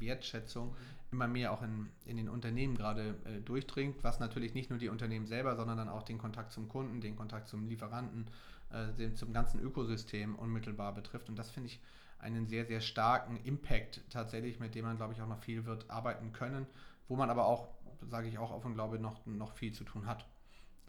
Wertschätzung 0.00 0.74
immer 1.12 1.26
mehr 1.26 1.52
auch 1.52 1.62
in, 1.62 1.88
in 2.04 2.16
den 2.16 2.28
Unternehmen 2.28 2.76
gerade 2.76 3.16
äh, 3.24 3.40
durchdringt, 3.40 4.02
was 4.02 4.20
natürlich 4.20 4.54
nicht 4.54 4.70
nur 4.70 4.78
die 4.78 4.88
Unternehmen 4.88 5.26
selber, 5.26 5.56
sondern 5.56 5.76
dann 5.76 5.88
auch 5.88 6.02
den 6.02 6.18
Kontakt 6.18 6.52
zum 6.52 6.68
Kunden, 6.68 7.00
den 7.00 7.16
Kontakt 7.16 7.48
zum 7.48 7.68
Lieferanten, 7.68 8.28
äh, 8.70 8.92
den, 8.96 9.16
zum 9.16 9.32
ganzen 9.32 9.60
Ökosystem 9.60 10.36
unmittelbar 10.36 10.94
betrifft. 10.94 11.28
Und 11.28 11.36
das 11.36 11.50
finde 11.50 11.68
ich 11.68 11.80
einen 12.20 12.46
sehr, 12.46 12.64
sehr 12.66 12.80
starken 12.80 13.38
Impact 13.44 14.02
tatsächlich, 14.10 14.60
mit 14.60 14.74
dem 14.74 14.84
man, 14.84 14.96
glaube 14.96 15.14
ich, 15.14 15.20
auch 15.20 15.28
noch 15.28 15.40
viel 15.42 15.64
wird 15.64 15.90
arbeiten 15.90 16.32
können, 16.32 16.66
wo 17.08 17.16
man 17.16 17.30
aber 17.30 17.46
auch, 17.46 17.68
sage 18.08 18.28
ich 18.28 18.38
auch 18.38 18.52
offen, 18.52 18.74
glaube 18.74 18.98
noch, 18.98 19.24
noch 19.26 19.54
viel 19.54 19.72
zu 19.72 19.84
tun 19.84 20.06
hat. 20.06 20.26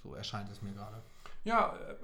So 0.04 0.14
erscheint 0.14 0.50
es 0.50 0.62
mir 0.62 0.74
gerade. 0.74 1.02
Ja, 1.44 1.76
äh, 1.76 1.96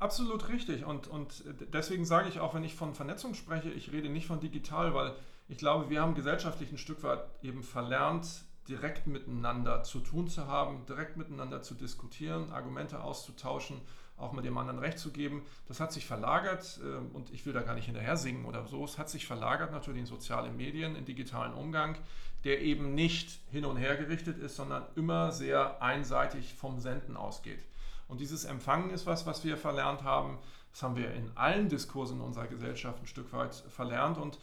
absolut 0.00 0.48
richtig. 0.48 0.84
Und, 0.84 1.06
und 1.06 1.44
deswegen 1.72 2.04
sage 2.04 2.28
ich 2.28 2.40
auch, 2.40 2.54
wenn 2.54 2.64
ich 2.64 2.74
von 2.74 2.94
Vernetzung 2.94 3.34
spreche, 3.34 3.70
ich 3.70 3.92
rede 3.92 4.08
nicht 4.08 4.26
von 4.26 4.40
digital, 4.40 4.94
weil 4.94 5.14
ich 5.48 5.58
glaube, 5.58 5.90
wir 5.90 6.00
haben 6.00 6.14
gesellschaftlich 6.14 6.72
ein 6.72 6.78
Stück 6.78 7.02
weit 7.02 7.24
eben 7.42 7.62
verlernt, 7.62 8.44
direkt 8.68 9.06
miteinander 9.06 9.82
zu 9.82 10.00
tun 10.00 10.28
zu 10.28 10.46
haben, 10.46 10.86
direkt 10.86 11.16
miteinander 11.16 11.62
zu 11.62 11.74
diskutieren, 11.74 12.52
Argumente 12.52 13.02
auszutauschen, 13.02 13.80
auch 14.16 14.32
mit 14.32 14.44
dem 14.44 14.56
anderen 14.56 14.78
Recht 14.78 14.98
zu 14.98 15.10
geben. 15.10 15.42
Das 15.66 15.80
hat 15.80 15.92
sich 15.92 16.06
verlagert 16.06 16.80
ähm, 16.84 17.10
und 17.12 17.30
ich 17.32 17.44
will 17.44 17.52
da 17.52 17.62
gar 17.62 17.74
nicht 17.74 17.86
hinterher 17.86 18.16
singen 18.16 18.44
oder 18.44 18.66
so. 18.66 18.84
Es 18.84 18.98
hat 18.98 19.10
sich 19.10 19.26
verlagert 19.26 19.72
natürlich 19.72 20.00
in 20.00 20.06
soziale 20.06 20.52
Medien, 20.52 20.94
in 20.94 21.04
digitalen 21.04 21.54
Umgang, 21.54 21.96
der 22.44 22.60
eben 22.62 22.94
nicht 22.94 23.40
hin 23.50 23.64
und 23.64 23.76
her 23.76 23.96
gerichtet 23.96 24.38
ist, 24.38 24.56
sondern 24.56 24.84
immer 24.94 25.32
sehr 25.32 25.82
einseitig 25.82 26.54
vom 26.54 26.78
Senden 26.78 27.16
ausgeht. 27.16 27.64
Und 28.08 28.20
dieses 28.20 28.44
Empfangen 28.44 28.90
ist 28.90 29.06
was, 29.06 29.26
was 29.26 29.44
wir 29.44 29.56
verlernt 29.56 30.02
haben. 30.02 30.38
Das 30.70 30.82
haben 30.82 30.96
wir 30.96 31.12
in 31.12 31.30
allen 31.34 31.68
Diskursen 31.68 32.20
unserer 32.20 32.46
Gesellschaft 32.46 33.00
ein 33.02 33.06
Stück 33.06 33.32
weit 33.32 33.54
verlernt 33.54 34.18
und 34.18 34.38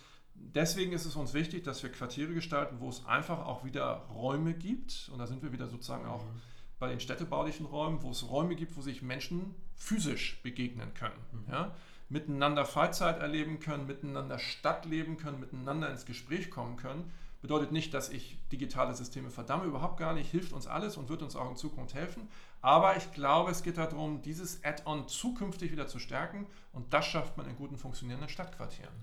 deswegen 0.55 0.93
ist 0.93 1.05
es 1.05 1.15
uns 1.15 1.33
wichtig, 1.33 1.63
dass 1.63 1.81
wir 1.83 1.91
Quartiere 1.91 2.33
gestalten, 2.33 2.77
wo 2.79 2.89
es 2.89 3.05
einfach 3.05 3.45
auch 3.45 3.63
wieder 3.63 4.05
Räume 4.13 4.53
gibt. 4.53 5.09
Und 5.11 5.19
da 5.19 5.27
sind 5.27 5.43
wir 5.43 5.51
wieder 5.51 5.67
sozusagen 5.67 6.05
auch 6.05 6.23
mhm. 6.23 6.41
bei 6.79 6.89
den 6.89 6.99
städtebaulichen 6.99 7.65
Räumen, 7.65 8.01
wo 8.01 8.11
es 8.11 8.29
Räume 8.29 8.55
gibt, 8.55 8.75
wo 8.77 8.81
sich 8.81 9.01
Menschen 9.01 9.55
physisch 9.75 10.41
begegnen 10.43 10.93
können. 10.93 11.19
Mhm. 11.31 11.51
Ja? 11.51 11.75
Miteinander 12.09 12.65
Freizeit 12.65 13.19
erleben 13.19 13.59
können, 13.59 13.85
miteinander 13.85 14.39
Stadt 14.39 14.85
leben 14.85 15.17
können, 15.17 15.39
miteinander 15.39 15.89
ins 15.91 16.05
Gespräch 16.05 16.49
kommen 16.49 16.75
können. 16.75 17.11
Bedeutet 17.41 17.71
nicht, 17.71 17.93
dass 17.93 18.09
ich 18.09 18.37
digitale 18.51 18.93
Systeme 18.93 19.29
verdamme, 19.29 19.63
überhaupt 19.63 19.97
gar 19.97 20.13
nicht. 20.13 20.29
Hilft 20.29 20.51
uns 20.51 20.67
alles 20.67 20.97
und 20.97 21.07
wird 21.07 21.21
uns 21.21 21.37
auch 21.37 21.49
in 21.49 21.55
Zukunft 21.55 21.93
helfen. 21.93 22.27
Aber 22.61 22.97
ich 22.97 23.13
glaube, 23.13 23.51
es 23.51 23.63
geht 23.63 23.77
darum, 23.77 24.21
dieses 24.21 24.61
Add-on 24.65 25.07
zukünftig 25.07 25.71
wieder 25.71 25.87
zu 25.87 25.99
stärken. 25.99 26.47
Und 26.73 26.93
das 26.93 27.05
schafft 27.05 27.37
man 27.37 27.47
in 27.47 27.55
guten 27.55 27.77
funktionierenden 27.77 28.29
Stadtquartieren. 28.29 28.93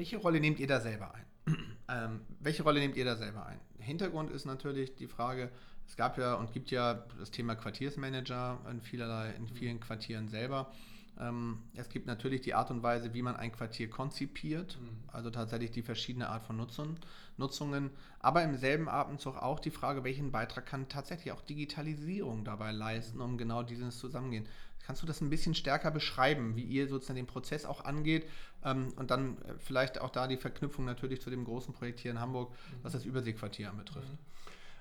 Welche 0.00 0.16
Rolle 0.16 0.40
nehmt 0.40 0.58
ihr 0.58 0.66
da 0.66 0.80
selber 0.80 1.12
ein? 1.14 1.26
ähm, 1.90 2.20
welche 2.38 2.62
Rolle 2.62 2.80
nehmt 2.80 2.96
ihr 2.96 3.04
da 3.04 3.16
selber 3.16 3.44
ein? 3.44 3.60
Hintergrund 3.80 4.30
ist 4.30 4.46
natürlich 4.46 4.94
die 4.94 5.06
Frage, 5.06 5.50
es 5.86 5.94
gab 5.94 6.16
ja 6.16 6.36
und 6.36 6.54
gibt 6.54 6.70
ja 6.70 7.04
das 7.18 7.30
Thema 7.30 7.54
Quartiersmanager 7.54 8.60
in, 8.70 8.80
vielerlei, 8.80 9.34
in 9.36 9.46
vielen 9.46 9.78
Quartieren 9.78 10.28
selber. 10.28 10.72
Ähm, 11.20 11.58
es 11.74 11.88
gibt 11.90 12.06
natürlich 12.06 12.40
die 12.40 12.54
Art 12.54 12.70
und 12.70 12.82
Weise, 12.82 13.12
wie 13.12 13.22
man 13.22 13.36
ein 13.36 13.52
Quartier 13.52 13.90
konzipiert, 13.90 14.78
mhm. 14.80 14.88
also 15.12 15.30
tatsächlich 15.30 15.70
die 15.70 15.82
verschiedene 15.82 16.28
Art 16.28 16.42
von 16.44 16.56
Nutzung, 16.56 16.96
Nutzungen, 17.36 17.90
aber 18.20 18.42
im 18.42 18.56
selben 18.56 18.88
Atemzug 18.88 19.36
auch 19.36 19.60
die 19.60 19.70
Frage, 19.70 20.02
welchen 20.02 20.32
Beitrag 20.32 20.66
kann 20.66 20.88
tatsächlich 20.88 21.32
auch 21.32 21.42
Digitalisierung 21.42 22.44
dabei 22.44 22.72
leisten, 22.72 23.20
um 23.20 23.36
genau 23.36 23.62
dieses 23.62 23.98
Zusammengehen. 23.98 24.46
Kannst 24.86 25.02
du 25.02 25.06
das 25.06 25.20
ein 25.20 25.30
bisschen 25.30 25.54
stärker 25.54 25.90
beschreiben, 25.90 26.56
wie 26.56 26.64
ihr 26.64 26.88
sozusagen 26.88 27.16
den 27.16 27.26
Prozess 27.26 27.66
auch 27.66 27.84
angeht 27.84 28.26
ähm, 28.64 28.88
und 28.96 29.10
dann 29.10 29.36
äh, 29.42 29.54
vielleicht 29.58 30.00
auch 30.00 30.10
da 30.10 30.26
die 30.26 30.38
Verknüpfung 30.38 30.86
natürlich 30.86 31.20
zu 31.20 31.28
dem 31.28 31.44
großen 31.44 31.74
Projekt 31.74 32.00
hier 32.00 32.10
in 32.10 32.20
Hamburg, 32.20 32.54
was 32.82 32.92
das 32.92 33.04
Überseequartier 33.04 33.70
anbetrifft? 33.70 34.08
Mhm. 34.08 34.18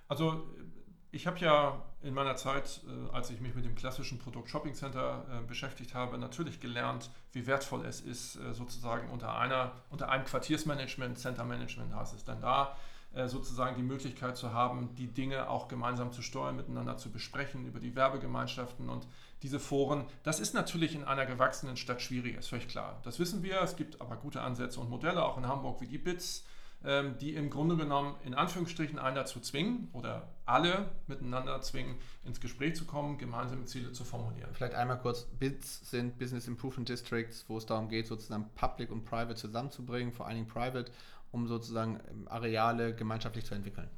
Also 0.08 0.48
ich 1.12 1.28
habe 1.28 1.40
ja 1.40 1.82
in 2.02 2.14
meiner 2.14 2.36
Zeit, 2.36 2.82
äh, 2.88 3.14
als 3.14 3.30
ich 3.30 3.42
mich 3.42 3.56
mit 3.56 3.66
dem 3.66 3.76
klassischen 3.76 4.20
Produkt 4.20 4.50
Shopping 4.50 4.74
Center 4.74 5.26
äh, 5.32 5.48
beschäftigt 5.48 5.94
habe, 5.94 6.18
natürlich 6.18 6.60
gelernt, 6.60 7.10
wie 7.32 7.48
wertvoll 7.48 7.86
es 7.86 8.02
ist, 8.02 8.36
äh, 8.36 8.54
sozusagen 8.54 9.10
unter 9.10 9.38
einer, 9.38 9.72
unter 9.90 10.10
einem 10.10 10.26
Quartiersmanagement, 10.26 11.18
Center 11.18 11.46
Management 11.46 11.94
heißt 11.96 12.14
es 12.16 12.24
dann 12.24 12.42
da, 12.42 12.76
sozusagen 13.26 13.76
die 13.76 13.82
Möglichkeit 13.82 14.38
zu 14.38 14.54
haben, 14.54 14.94
die 14.94 15.08
Dinge 15.08 15.50
auch 15.50 15.68
gemeinsam 15.68 16.12
zu 16.12 16.22
steuern, 16.22 16.56
miteinander 16.56 16.96
zu 16.96 17.12
besprechen, 17.12 17.66
über 17.66 17.80
die 17.80 17.96
Werbegemeinschaften 17.96 18.88
und 18.88 19.08
diese 19.42 19.60
Foren. 19.60 20.06
Das 20.22 20.40
ist 20.40 20.54
natürlich 20.54 20.94
in 20.94 21.04
einer 21.04 21.26
gewachsenen 21.26 21.76
Stadt 21.76 22.04
schwierig, 22.04 22.38
ist 22.38 22.50
völlig 22.50 22.68
klar. 22.68 23.00
Das 23.02 23.18
wissen 23.18 23.42
wir. 23.42 23.62
Es 23.62 23.76
gibt 23.76 24.00
aber 24.00 24.16
gute 24.16 24.42
Ansätze 24.42 24.80
und 24.80 24.92
Modelle, 24.92 25.26
auch 25.26 25.40
in 25.40 25.48
Hamburg 25.48 25.82
wie 25.82 25.88
die 25.88 25.98
BITS, 25.98 26.46
die 26.82 27.36
im 27.36 27.50
Grunde 27.50 27.76
genommen 27.76 28.16
in 28.24 28.34
Anführungsstrichen 28.34 29.00
einen 29.00 29.16
dazu 29.16 29.42
zwingen 29.42 29.90
oder 29.92 30.30
alle 30.46 30.90
miteinander 31.08 31.62
zwingen, 31.62 31.96
ins 32.24 32.40
Gespräch 32.40 32.76
zu 32.76 32.86
kommen, 32.86 33.18
gemeinsame 33.18 33.66
Ziele 33.66 33.92
zu 33.92 34.06
formulieren. 34.06 34.50
Vielleicht 34.54 34.76
einmal 34.76 34.98
kurz, 34.98 35.26
BITS 35.26 35.92
sind 35.92 36.18
Business 36.18 36.48
Improvement 36.48 36.88
Districts, 36.88 37.44
wo 37.50 37.58
es 37.58 37.66
darum 37.66 37.90
geht, 37.90 38.08
sozusagen 38.08 38.50
Public 38.56 38.92
und 38.92 39.04
Private 39.04 39.36
zusammenzubringen, 39.36 40.14
vor 40.14 40.28
allen 40.28 40.36
Dingen 40.38 40.48
Private, 40.48 40.90
um 41.32 41.48
sozusagen 41.48 42.00
ähm, 42.10 42.28
Areale 42.30 42.96
gemeinschaftlich 42.96 43.46
zu 43.46 43.56
entwickeln. 43.56 43.90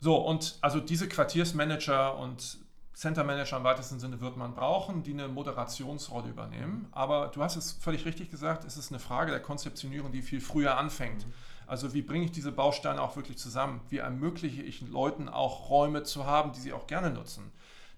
So, 0.00 0.16
und 0.16 0.58
also 0.60 0.80
diese 0.80 1.08
Quartiersmanager 1.08 2.18
und 2.18 2.58
Center 2.98 3.22
Manager 3.22 3.58
im 3.58 3.62
weitesten 3.62 4.00
Sinne 4.00 4.20
wird 4.20 4.36
man 4.36 4.54
brauchen, 4.54 5.04
die 5.04 5.12
eine 5.12 5.28
Moderationsrolle 5.28 6.30
übernehmen. 6.30 6.88
Aber 6.90 7.28
du 7.28 7.44
hast 7.44 7.54
es 7.54 7.70
völlig 7.70 8.04
richtig 8.04 8.28
gesagt, 8.28 8.64
es 8.64 8.76
ist 8.76 8.90
eine 8.90 8.98
Frage 8.98 9.30
der 9.30 9.38
Konzeptionierung, 9.38 10.10
die 10.10 10.20
viel 10.20 10.40
früher 10.40 10.76
anfängt. 10.76 11.24
Also 11.68 11.94
wie 11.94 12.02
bringe 12.02 12.24
ich 12.24 12.32
diese 12.32 12.50
Bausteine 12.50 13.00
auch 13.00 13.14
wirklich 13.14 13.38
zusammen? 13.38 13.80
Wie 13.88 13.98
ermögliche 13.98 14.62
ich 14.62 14.80
Leuten 14.80 15.28
auch 15.28 15.70
Räume 15.70 16.02
zu 16.02 16.26
haben, 16.26 16.50
die 16.50 16.58
sie 16.58 16.72
auch 16.72 16.88
gerne 16.88 17.10
nutzen? 17.10 17.52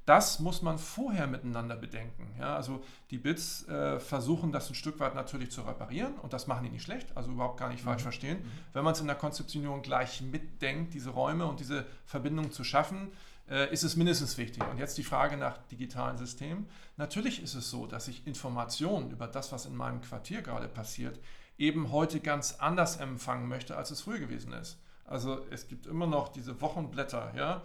Das 0.04 0.38
muss 0.38 0.60
man 0.60 0.76
vorher 0.76 1.26
miteinander 1.26 1.76
bedenken. 1.76 2.34
Ja, 2.38 2.54
also 2.54 2.82
die 3.10 3.16
Bits 3.16 3.66
äh, 3.68 3.98
versuchen 4.00 4.52
das 4.52 4.68
ein 4.68 4.74
Stück 4.74 5.00
weit 5.00 5.14
natürlich 5.14 5.50
zu 5.50 5.62
reparieren 5.62 6.12
und 6.16 6.34
das 6.34 6.46
machen 6.46 6.64
die 6.64 6.70
nicht 6.70 6.82
schlecht, 6.82 7.16
also 7.16 7.30
überhaupt 7.30 7.58
gar 7.58 7.70
nicht 7.70 7.84
mhm. 7.84 7.88
falsch 7.88 8.02
verstehen. 8.02 8.40
Mhm. 8.40 8.50
Wenn 8.74 8.84
man 8.84 8.92
es 8.92 9.00
in 9.00 9.06
der 9.06 9.16
Konzeptionierung 9.16 9.80
gleich 9.80 10.20
mitdenkt, 10.20 10.92
diese 10.92 11.08
Räume 11.08 11.46
und 11.46 11.58
diese 11.58 11.86
Verbindung 12.04 12.52
zu 12.52 12.64
schaffen, 12.64 13.12
ist 13.72 13.82
es 13.82 13.96
mindestens 13.96 14.38
wichtig. 14.38 14.62
Und 14.70 14.78
jetzt 14.78 14.96
die 14.96 15.02
Frage 15.02 15.36
nach 15.36 15.58
digitalen 15.70 16.16
Systemen. 16.16 16.68
Natürlich 16.96 17.42
ist 17.42 17.54
es 17.54 17.70
so, 17.70 17.86
dass 17.86 18.08
ich 18.08 18.26
Informationen 18.26 19.10
über 19.10 19.26
das, 19.26 19.50
was 19.52 19.66
in 19.66 19.76
meinem 19.76 20.00
Quartier 20.00 20.42
gerade 20.42 20.68
passiert, 20.68 21.18
eben 21.58 21.92
heute 21.92 22.20
ganz 22.20 22.56
anders 22.58 22.96
empfangen 22.96 23.48
möchte, 23.48 23.76
als 23.76 23.90
es 23.90 24.00
früher 24.00 24.18
gewesen 24.18 24.52
ist. 24.52 24.78
Also 25.04 25.44
es 25.50 25.66
gibt 25.66 25.86
immer 25.86 26.06
noch 26.06 26.28
diese 26.28 26.60
Wochenblätter, 26.60 27.32
ja, 27.36 27.56
äh, 27.56 27.60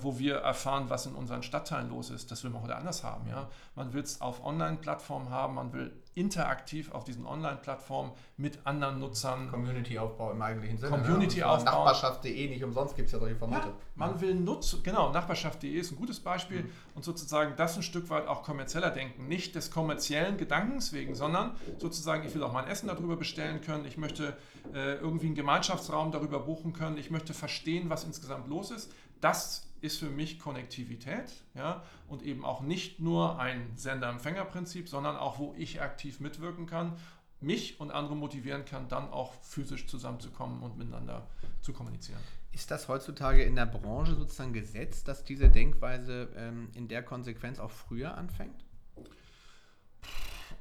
wo 0.00 0.18
wir 0.18 0.36
erfahren, 0.36 0.86
was 0.88 1.06
in 1.06 1.14
unseren 1.14 1.42
Stadtteilen 1.42 1.90
los 1.90 2.10
ist. 2.10 2.30
Das 2.30 2.42
will 2.44 2.50
man 2.50 2.62
heute 2.62 2.76
anders 2.76 3.04
haben. 3.04 3.28
Ja. 3.28 3.48
Man 3.74 3.92
will 3.92 4.02
es 4.02 4.20
auf 4.20 4.44
Online-Plattformen 4.44 5.30
haben, 5.30 5.54
man 5.54 5.72
will 5.72 5.92
interaktiv 6.16 6.92
auf 6.92 7.04
diesen 7.04 7.26
Online-Plattformen 7.26 8.12
mit 8.38 8.58
anderen 8.64 8.98
Nutzern. 8.98 9.50
Community-Aufbau 9.50 10.32
im 10.32 10.40
eigentlichen 10.40 10.78
Sinne. 10.78 10.98
Community-Aufbau. 10.98 11.70
Ne? 11.70 11.76
Nachbarschaft.de, 11.76 12.48
nicht 12.48 12.64
umsonst 12.64 12.96
gibt 12.96 13.06
es 13.06 13.12
ja 13.12 13.18
solche 13.18 13.36
Formate. 13.36 13.68
Ja, 13.68 13.74
man 13.96 14.20
will 14.20 14.34
nutzen, 14.34 14.82
genau, 14.82 15.12
Nachbarschaft.de 15.12 15.70
ist 15.70 15.92
ein 15.92 15.96
gutes 15.96 16.18
Beispiel 16.20 16.62
mhm. 16.62 16.70
und 16.94 17.04
sozusagen 17.04 17.54
das 17.56 17.76
ein 17.76 17.82
Stück 17.82 18.08
weit 18.08 18.28
auch 18.28 18.42
kommerzieller 18.42 18.90
denken. 18.90 19.28
Nicht 19.28 19.54
des 19.54 19.70
kommerziellen 19.70 20.38
Gedankens 20.38 20.94
wegen, 20.94 21.14
sondern 21.14 21.54
sozusagen, 21.78 22.26
ich 22.26 22.34
will 22.34 22.42
auch 22.42 22.52
mein 22.52 22.66
Essen 22.66 22.88
darüber 22.88 23.16
bestellen 23.16 23.60
können, 23.60 23.84
ich 23.84 23.98
möchte 23.98 24.38
äh, 24.72 24.94
irgendwie 24.94 25.26
einen 25.26 25.34
Gemeinschaftsraum 25.34 26.12
darüber 26.12 26.40
buchen 26.40 26.72
können, 26.72 26.96
ich 26.96 27.10
möchte 27.10 27.34
verstehen, 27.34 27.90
was 27.90 28.04
insgesamt 28.04 28.48
los 28.48 28.70
ist. 28.70 28.90
Das 29.20 29.66
ist 29.86 29.98
für 29.98 30.10
mich 30.10 30.38
Konnektivität 30.38 31.32
ja, 31.54 31.82
und 32.08 32.22
eben 32.22 32.44
auch 32.44 32.60
nicht 32.60 33.00
nur 33.00 33.38
ein 33.38 33.70
Sender-Empfänger-Prinzip, 33.76 34.88
sondern 34.88 35.16
auch, 35.16 35.38
wo 35.38 35.54
ich 35.56 35.80
aktiv 35.80 36.20
mitwirken 36.20 36.66
kann, 36.66 36.96
mich 37.40 37.80
und 37.80 37.90
andere 37.90 38.16
motivieren 38.16 38.64
kann, 38.64 38.88
dann 38.88 39.10
auch 39.10 39.34
physisch 39.42 39.86
zusammenzukommen 39.86 40.62
und 40.62 40.76
miteinander 40.76 41.26
zu 41.60 41.72
kommunizieren. 41.72 42.20
Ist 42.52 42.70
das 42.70 42.88
heutzutage 42.88 43.42
in 43.42 43.54
der 43.54 43.66
Branche 43.66 44.14
sozusagen 44.14 44.52
gesetzt, 44.52 45.08
dass 45.08 45.24
diese 45.24 45.50
Denkweise 45.50 46.28
ähm, 46.36 46.70
in 46.74 46.88
der 46.88 47.02
Konsequenz 47.02 47.58
auch 47.58 47.70
früher 47.70 48.16
anfängt? 48.16 48.64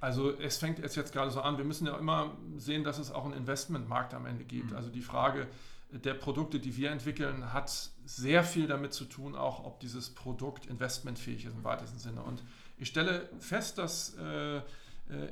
Also 0.02 0.38
es 0.38 0.58
fängt 0.58 0.80
jetzt 0.80 1.14
gerade 1.14 1.32
so 1.32 1.42
an, 1.42 1.58
wir 1.58 1.64
müssen 1.64 1.88
ja 1.88 1.98
immer 1.98 2.36
sehen, 2.58 2.84
dass 2.84 3.00
es 3.00 3.12
auch 3.12 3.24
einen 3.24 3.34
Investmentmarkt 3.34 4.14
am 4.14 4.26
Ende 4.26 4.44
gibt. 4.44 4.72
Mhm. 4.72 4.76
Also 4.76 4.90
die 4.90 5.02
Frage, 5.02 5.48
der 5.92 6.14
Produkte, 6.14 6.60
die 6.60 6.76
wir 6.76 6.92
entwickeln, 6.92 7.54
hat 7.54 7.92
sehr 8.06 8.44
viel 8.44 8.68
damit 8.68 8.94
zu 8.94 9.06
tun, 9.06 9.36
auch 9.36 9.64
ob 9.64 9.80
dieses 9.80 10.10
Produkt 10.10 10.66
investmentfähig 10.66 11.46
ist 11.46 11.56
im 11.56 11.64
weitesten 11.64 12.00
Sinne. 12.00 12.22
Und 12.22 12.44
ich 12.78 12.88
stelle 12.88 13.30
fest, 13.40 13.78
dass 13.78 14.16
äh, 14.18 14.62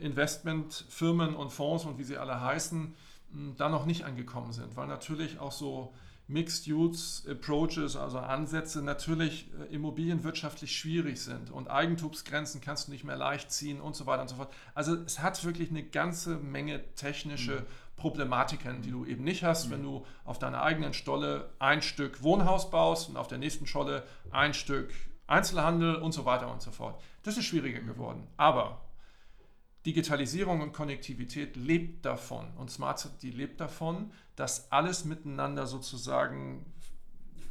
Investmentfirmen 0.02 1.36
und 1.36 1.52
Fonds 1.52 1.86
und 1.86 1.98
wie 1.98 2.04
sie 2.04 2.18
alle 2.18 2.40
heißen, 2.40 2.94
da 3.58 3.70
noch 3.70 3.86
nicht 3.86 4.06
angekommen 4.06 4.54
sind, 4.54 4.76
weil 4.76 4.88
natürlich 4.88 5.40
auch 5.40 5.52
so 5.52 5.94
Mixed-Use-Approaches, 6.28 7.98
also 7.98 8.20
Ansätze, 8.20 8.82
natürlich 8.82 9.50
äh, 9.60 9.74
immobilienwirtschaftlich 9.74 10.76
schwierig 10.76 11.22
sind 11.22 11.52
und 11.52 11.70
Eigentumsgrenzen 11.70 12.62
kannst 12.62 12.88
du 12.88 12.92
nicht 12.92 13.04
mehr 13.04 13.18
leicht 13.18 13.52
ziehen 13.52 13.82
und 13.82 13.96
so 13.96 14.06
weiter 14.06 14.22
und 14.22 14.30
so 14.30 14.36
fort. 14.36 14.54
Also 14.74 14.96
es 14.96 15.20
hat 15.20 15.44
wirklich 15.44 15.70
eine 15.70 15.84
ganze 15.84 16.38
Menge 16.38 16.82
technische 16.96 17.62
mhm. 17.62 17.66
Problematiken, 17.96 18.82
die 18.82 18.92
du 18.92 19.06
eben 19.06 19.24
nicht 19.24 19.44
hast, 19.44 19.68
mhm. 19.68 19.72
wenn 19.72 19.84
du 19.84 20.06
auf 20.26 20.40
deiner 20.40 20.64
eigenen 20.64 20.94
Stolle 20.94 21.52
ein 21.60 21.82
Stück 21.82 22.24
Wohnhaus 22.24 22.70
baust 22.70 23.10
und 23.10 23.18
auf 23.18 23.28
der 23.28 23.38
nächsten 23.38 23.68
Stolle 23.68 24.04
ein 24.32 24.54
Stück 24.54 24.92
Einzelhandel 25.28 25.96
und 25.96 26.12
so 26.12 26.26
weiter 26.26 26.52
und 26.52 26.62
so 26.62 26.72
fort. 26.72 27.02
Das 27.24 27.38
ist 27.38 27.46
schwieriger 27.46 27.82
mhm. 27.82 27.88
geworden. 27.88 28.28
Aber 28.38 28.82
Digitalisierung 29.86 30.62
und 30.62 30.74
Konnektivität 30.74 31.56
lebt 31.56 32.06
davon 32.06 32.52
und 32.58 32.72
Smart 32.72 33.00
City 33.00 33.30
lebt 33.30 33.60
davon, 33.60 34.12
dass 34.36 34.72
alles 34.72 35.04
miteinander 35.04 35.68
sozusagen 35.68 36.66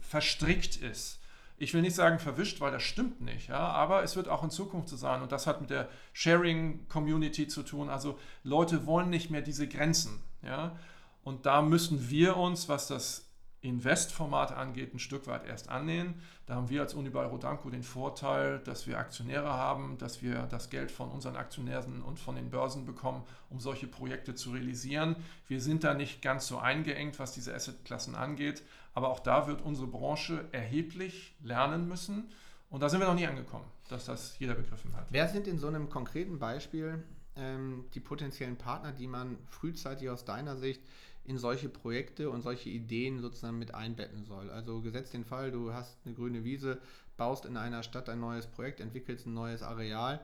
verstrickt 0.01 0.77
ist. 0.77 1.21
Ich 1.59 1.75
will 1.75 1.83
nicht 1.83 1.95
sagen 1.95 2.19
verwischt, 2.19 2.61
weil 2.61 2.73
das 2.73 2.83
stimmt 2.83 3.21
nicht, 3.21 3.49
ja, 3.49 3.59
aber 3.59 4.03
es 4.03 4.17
wird 4.17 4.29
auch 4.29 4.43
in 4.43 4.51
Zukunft 4.51 4.89
so 4.89 4.97
sein 4.97 5.23
und 5.23 5.31
das 5.31 5.47
hat 5.47 5.61
mit 5.61 5.71
der 5.71 5.89
Sharing 6.13 6.89
Community 6.89 7.47
zu 7.47 7.63
tun. 7.63 7.89
Also 7.89 8.19
Leute 8.43 8.87
wollen 8.87 9.11
nicht 9.11 9.31
mehr 9.31 9.43
diese 9.43 9.69
Grenzen, 9.69 10.23
ja, 10.45 10.77
und 11.25 11.47
da 11.47 11.63
müssen 11.63 12.11
wir 12.11 12.37
uns, 12.37 12.69
was 12.69 12.89
das 12.89 13.33
Invest-Format 13.63 14.53
angeht, 14.53 14.93
ein 14.93 14.99
Stück 14.99 15.29
weit 15.29 15.47
erst 15.47 15.69
annähen. 15.69 16.21
Da 16.47 16.57
haben 16.57 16.69
wir 16.69 16.81
als 16.81 16.95
Unibail 16.95 17.27
Rodanko 17.27 17.71
den 17.71 17.85
Vorteil, 17.85 18.59
dass 18.59 18.89
wir 18.89 18.99
Aktionäre 18.99 19.53
haben, 19.53 19.99
dass 19.99 20.21
wir 20.21 20.49
das 20.51 20.69
Geld 20.69 20.91
von 20.91 21.11
unseren 21.11 21.37
Aktionären 21.37 22.03
und 22.03 22.19
von 22.19 22.35
den 22.35 22.51
Börsen 22.51 22.85
bekommen, 22.85 23.23
um 23.51 23.61
solche 23.61 23.87
Projekte 23.87 24.35
zu 24.35 24.51
realisieren. 24.51 25.15
Wir 25.47 25.61
sind 25.61 25.85
da 25.85 25.95
nicht 25.95 26.23
ganz 26.23 26.49
so 26.49 26.59
eingeengt, 26.59 27.21
was 27.21 27.33
diese 27.33 27.55
Assetklassen 27.55 28.17
angeht, 28.17 28.65
aber 28.95 29.11
auch 29.11 29.21
da 29.21 29.47
wird 29.47 29.63
unsere 29.63 29.87
Branche 29.87 30.45
erheblich 30.51 31.37
lernen 31.41 31.87
müssen. 31.87 32.33
Und 32.69 32.81
da 32.83 32.89
sind 32.89 32.99
wir 32.99 33.07
noch 33.07 33.15
nie 33.15 33.29
angekommen, 33.29 33.67
dass 33.89 34.07
das 34.07 34.37
jeder 34.41 34.55
begriffen 34.55 34.97
hat. 34.97 35.07
Wer 35.11 35.29
sind 35.29 35.47
in 35.47 35.59
so 35.59 35.69
einem 35.69 35.89
konkreten 35.89 36.41
Beispiel 36.41 37.05
ähm, 37.37 37.87
die 37.95 38.01
potenziellen 38.01 38.57
Partner, 38.57 38.92
die 38.92 39.07
man 39.07 39.38
frühzeitig 39.47 40.09
aus 40.11 40.25
deiner 40.25 40.57
Sicht 40.57 40.83
in 41.25 41.38
solche 41.38 41.68
Projekte 41.68 42.31
und 42.31 42.42
solche 42.42 42.68
Ideen 42.68 43.21
sozusagen 43.21 43.59
mit 43.59 43.75
einbetten 43.75 44.25
soll. 44.25 44.51
Also 44.51 44.81
gesetzt 44.81 45.14
den 45.14 45.25
Fall, 45.25 45.51
du 45.53 45.73
hast 45.73 45.97
eine 46.05 46.14
grüne 46.14 46.45
Wiese, 46.45 46.81
baust 47.16 47.45
in 47.45 47.57
einer 47.57 47.83
Stadt 47.83 48.09
ein 48.09 48.21
neues 48.21 48.47
Projekt, 48.47 48.81
entwickelst 48.81 49.27
ein 49.27 49.35
neues 49.35 49.62
Areal. 49.62 50.21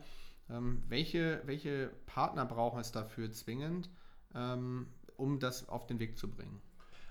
Ähm, 0.50 0.82
welche, 0.88 1.42
welche 1.44 1.90
Partner 2.06 2.46
brauchen 2.46 2.80
es 2.80 2.90
dafür 2.90 3.30
zwingend, 3.30 3.90
ähm, 4.34 4.88
um 5.16 5.38
das 5.38 5.68
auf 5.68 5.86
den 5.86 5.98
Weg 5.98 6.18
zu 6.18 6.28
bringen? 6.28 6.60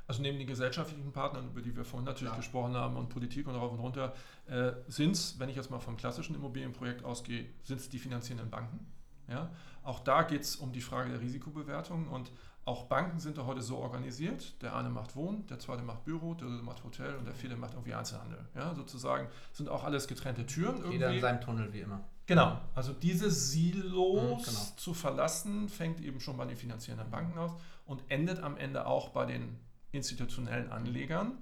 Also 0.08 0.22
neben 0.22 0.38
den 0.38 0.48
gesellschaftlichen 0.48 1.12
Partnern, 1.12 1.50
über 1.50 1.62
die 1.62 1.76
wir 1.76 1.84
vorhin 1.84 2.06
natürlich 2.06 2.32
Klar. 2.32 2.38
gesprochen 2.38 2.74
haben, 2.76 2.96
und 2.96 3.10
Politik 3.10 3.46
und 3.48 3.56
rauf 3.56 3.74
und 3.74 3.80
runter, 3.80 4.16
äh, 4.48 4.72
sind 4.88 5.12
es, 5.12 5.38
wenn 5.38 5.50
ich 5.50 5.58
jetzt 5.58 5.70
mal 5.70 5.80
vom 5.80 5.98
klassischen 5.98 6.36
Immobilienprojekt 6.36 7.04
ausgehe, 7.04 7.46
sind 7.64 7.80
es 7.80 7.90
die 7.90 8.00
finanzierenden 8.00 8.50
Banken. 8.50 8.80
Ja? 9.28 9.50
Auch 9.84 10.00
da 10.00 10.24
geht 10.24 10.42
es 10.42 10.56
um 10.56 10.72
die 10.72 10.82
Frage 10.82 11.10
der 11.10 11.22
Risikobewertung 11.22 12.08
und 12.08 12.32
auch 12.68 12.84
Banken 12.84 13.20
sind 13.20 13.38
da 13.38 13.46
heute 13.46 13.62
so 13.62 13.78
organisiert. 13.78 14.62
Der 14.62 14.76
eine 14.76 14.90
macht 14.90 15.16
Wohnen, 15.16 15.48
der 15.48 15.58
zweite 15.58 15.84
macht 15.84 16.04
Büro, 16.04 16.34
der 16.34 16.50
dritte 16.50 16.64
macht 16.64 16.84
Hotel 16.84 17.16
und 17.16 17.26
der 17.26 17.34
vierte 17.34 17.56
macht 17.56 17.74
irgendwie 17.74 17.94
Einzelhandel. 17.94 18.40
Ja, 18.56 18.76
sozusagen 18.76 19.30
sind 19.54 19.70
auch 19.70 19.86
alles 19.86 20.08
getrennte 20.08 20.46
Türen. 20.46 20.76
Irgendwie. 20.76 20.94
Jeder 20.94 21.14
in 21.14 21.22
seinem 21.22 21.40
Tunnel 21.40 21.72
wie 21.72 21.80
immer. 21.80 22.02
Genau, 22.26 22.60
also 22.76 22.92
diese 22.92 23.32
Silos 23.32 24.42
mhm, 24.42 24.44
genau. 24.44 24.68
zu 24.76 24.94
verlassen, 24.94 25.70
fängt 25.70 26.02
eben 26.02 26.20
schon 26.20 26.36
bei 26.36 26.44
den 26.44 26.58
finanzierenden 26.58 27.10
Banken 27.10 27.40
aus 27.40 27.52
und 27.86 28.04
endet 28.10 28.44
am 28.44 28.58
Ende 28.58 28.86
auch 28.86 29.10
bei 29.10 29.26
den 29.26 29.58
institutionellen 29.94 30.70
Anlegern, 30.70 31.38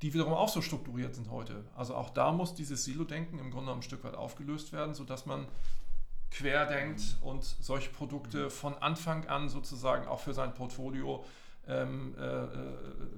die 0.00 0.14
wiederum 0.14 0.32
auch 0.32 0.48
so 0.48 0.62
strukturiert 0.62 1.14
sind 1.14 1.30
heute. 1.30 1.66
Also 1.76 1.94
auch 1.94 2.08
da 2.08 2.32
muss 2.32 2.54
dieses 2.54 2.84
Silo-Denken 2.84 3.38
im 3.38 3.50
Grunde 3.50 3.70
ein 3.70 3.82
Stück 3.82 4.02
weit 4.02 4.14
aufgelöst 4.14 4.72
werden, 4.72 4.94
sodass 4.94 5.26
man 5.26 5.46
querdenkt 6.30 7.18
und 7.22 7.44
solche 7.44 7.90
Produkte 7.90 8.50
von 8.50 8.74
Anfang 8.78 9.26
an 9.28 9.48
sozusagen 9.48 10.06
auch 10.06 10.20
für 10.20 10.34
sein 10.34 10.54
Portfolio 10.54 11.24
ähm, 11.66 12.14
äh, 12.18 12.44
äh, 12.44 12.48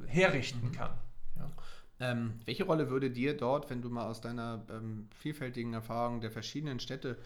herrichten 0.06 0.68
mhm. 0.68 0.72
kann. 0.72 0.90
Ja. 1.36 1.50
Ähm, 2.00 2.40
welche 2.44 2.64
Rolle 2.64 2.90
würde 2.90 3.10
dir 3.10 3.36
dort, 3.36 3.70
wenn 3.70 3.82
du 3.82 3.88
mal 3.88 4.06
aus 4.06 4.20
deiner 4.20 4.64
ähm, 4.70 5.08
vielfältigen 5.14 5.72
Erfahrung 5.72 6.20
der 6.20 6.30
verschiedenen 6.30 6.80
Städte 6.80 7.16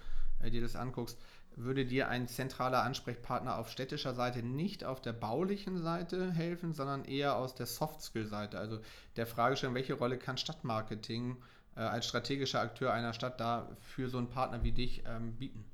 äh, 0.40 0.50
dir 0.50 0.60
das 0.60 0.76
anguckst, 0.76 1.18
würde 1.56 1.86
dir 1.86 2.08
ein 2.08 2.28
zentraler 2.28 2.82
Ansprechpartner 2.82 3.56
auf 3.56 3.70
städtischer 3.70 4.14
Seite 4.14 4.42
nicht 4.42 4.84
auf 4.84 5.00
der 5.00 5.14
baulichen 5.14 5.78
Seite 5.82 6.30
helfen, 6.30 6.74
sondern 6.74 7.04
eher 7.06 7.36
aus 7.36 7.54
der 7.54 7.64
Soft-Skill-Seite. 7.64 8.58
Also 8.58 8.80
der 9.16 9.26
Fragestellung, 9.26 9.74
welche 9.74 9.94
Rolle 9.94 10.18
kann 10.18 10.36
Stadtmarketing 10.36 11.36
äh, 11.76 11.80
als 11.80 12.06
strategischer 12.06 12.60
Akteur 12.60 12.92
einer 12.92 13.14
Stadt 13.14 13.40
da 13.40 13.70
für 13.80 14.10
so 14.10 14.18
einen 14.18 14.28
Partner 14.28 14.62
wie 14.62 14.72
dich 14.72 15.04
ähm, 15.06 15.36
bieten? 15.36 15.64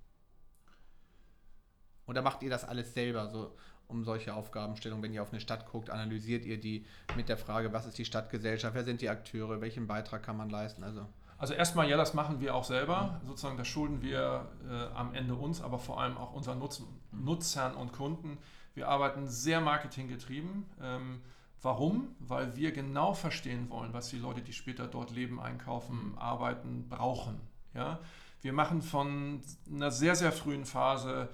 Oder 2.07 2.23
macht 2.23 2.43
ihr 2.43 2.51
das 2.51 2.65
alles 2.65 2.95
selber, 2.95 3.29
so 3.29 3.57
um 3.89 4.05
solche 4.05 4.35
Aufgabenstellungen, 4.35 5.03
wenn 5.03 5.13
ihr 5.13 5.23
auf 5.23 5.33
eine 5.33 5.41
Stadt 5.41 5.67
guckt, 5.71 5.91
analysiert 5.91 6.45
ihr 6.45 6.59
die 6.59 6.87
mit 7.15 7.29
der 7.29 7.37
Frage, 7.37 7.73
was 7.73 7.87
ist 7.87 7.99
die 7.99 8.05
Stadtgesellschaft, 8.05 8.75
wer 8.75 8.85
sind 8.85 9.01
die 9.01 9.11
Akteure, 9.11 9.61
welchen 9.61 9.87
Beitrag 9.87 10.23
kann 10.23 10.37
man 10.37 10.49
leisten? 10.51 10.83
Also 10.83 11.07
also 11.43 11.55
erstmal, 11.55 11.91
ja, 11.91 11.97
das 11.97 12.15
machen 12.15 12.39
wir 12.39 12.55
auch 12.55 12.63
selber. 12.63 13.19
Mhm. 13.21 13.27
Sozusagen, 13.27 13.57
das 13.57 13.67
schulden 13.67 14.01
wir 14.01 14.47
äh, 14.65 14.95
am 14.95 15.13
Ende 15.13 15.35
uns, 15.35 15.61
aber 15.61 15.81
vor 15.81 16.01
allem 16.01 16.17
auch 16.17 16.35
unseren 16.35 16.61
Nutz 16.61 16.79
mhm. 16.79 17.25
Nutzern 17.25 17.75
und 17.75 17.93
Kunden. 17.93 18.39
Wir 18.75 18.87
arbeiten 18.87 19.27
sehr 19.27 19.61
marketinggetrieben. 19.61 20.67
Ähm, 20.81 21.21
warum? 21.61 22.15
Weil 22.21 22.55
wir 22.55 22.71
genau 22.71 23.13
verstehen 23.13 23.69
wollen, 23.71 23.93
was 23.93 24.09
die 24.09 24.19
Leute, 24.19 24.41
die 24.41 24.53
später 24.53 24.87
dort 24.87 25.11
leben, 25.11 25.41
einkaufen, 25.41 26.15
arbeiten, 26.17 26.89
brauchen. 26.89 27.41
Ja? 27.75 27.99
Wir 28.41 28.53
machen 28.53 28.81
von 28.81 29.41
einer 29.69 29.91
sehr, 29.91 30.15
sehr 30.15 30.31
frühen 30.31 30.65
Phase 30.65 31.29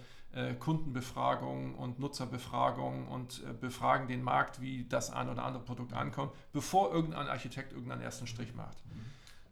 Kundenbefragungen 0.58 1.74
und 1.74 1.98
Nutzerbefragungen 1.98 3.08
und 3.08 3.42
äh, 3.44 3.52
befragen 3.52 4.08
den 4.08 4.22
Markt, 4.22 4.60
wie 4.60 4.84
das 4.84 5.10
ein 5.10 5.28
oder 5.28 5.44
andere 5.44 5.64
Produkt 5.64 5.92
ankommt, 5.92 6.32
bevor 6.52 6.92
irgendein 6.92 7.28
Architekt 7.28 7.72
irgendeinen 7.72 8.02
ersten 8.02 8.26
Strich 8.26 8.54
macht. 8.54 8.76
Mhm. 8.86 9.00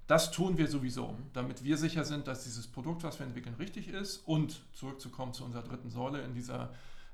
Das 0.06 0.30
tun 0.30 0.56
wir 0.58 0.68
sowieso, 0.68 1.16
damit 1.32 1.64
wir 1.64 1.76
sicher 1.76 2.04
sind, 2.04 2.28
dass 2.28 2.44
dieses 2.44 2.68
Produkt, 2.68 3.02
was 3.02 3.18
wir 3.18 3.26
entwickeln, 3.26 3.56
richtig 3.56 3.88
ist. 3.88 4.18
Und 4.18 4.60
zurückzukommen 4.72 5.32
zu 5.32 5.44
unserer 5.44 5.62
dritten 5.62 5.90
Säule 5.90 6.22
in 6.22 6.34
dieser 6.34 6.70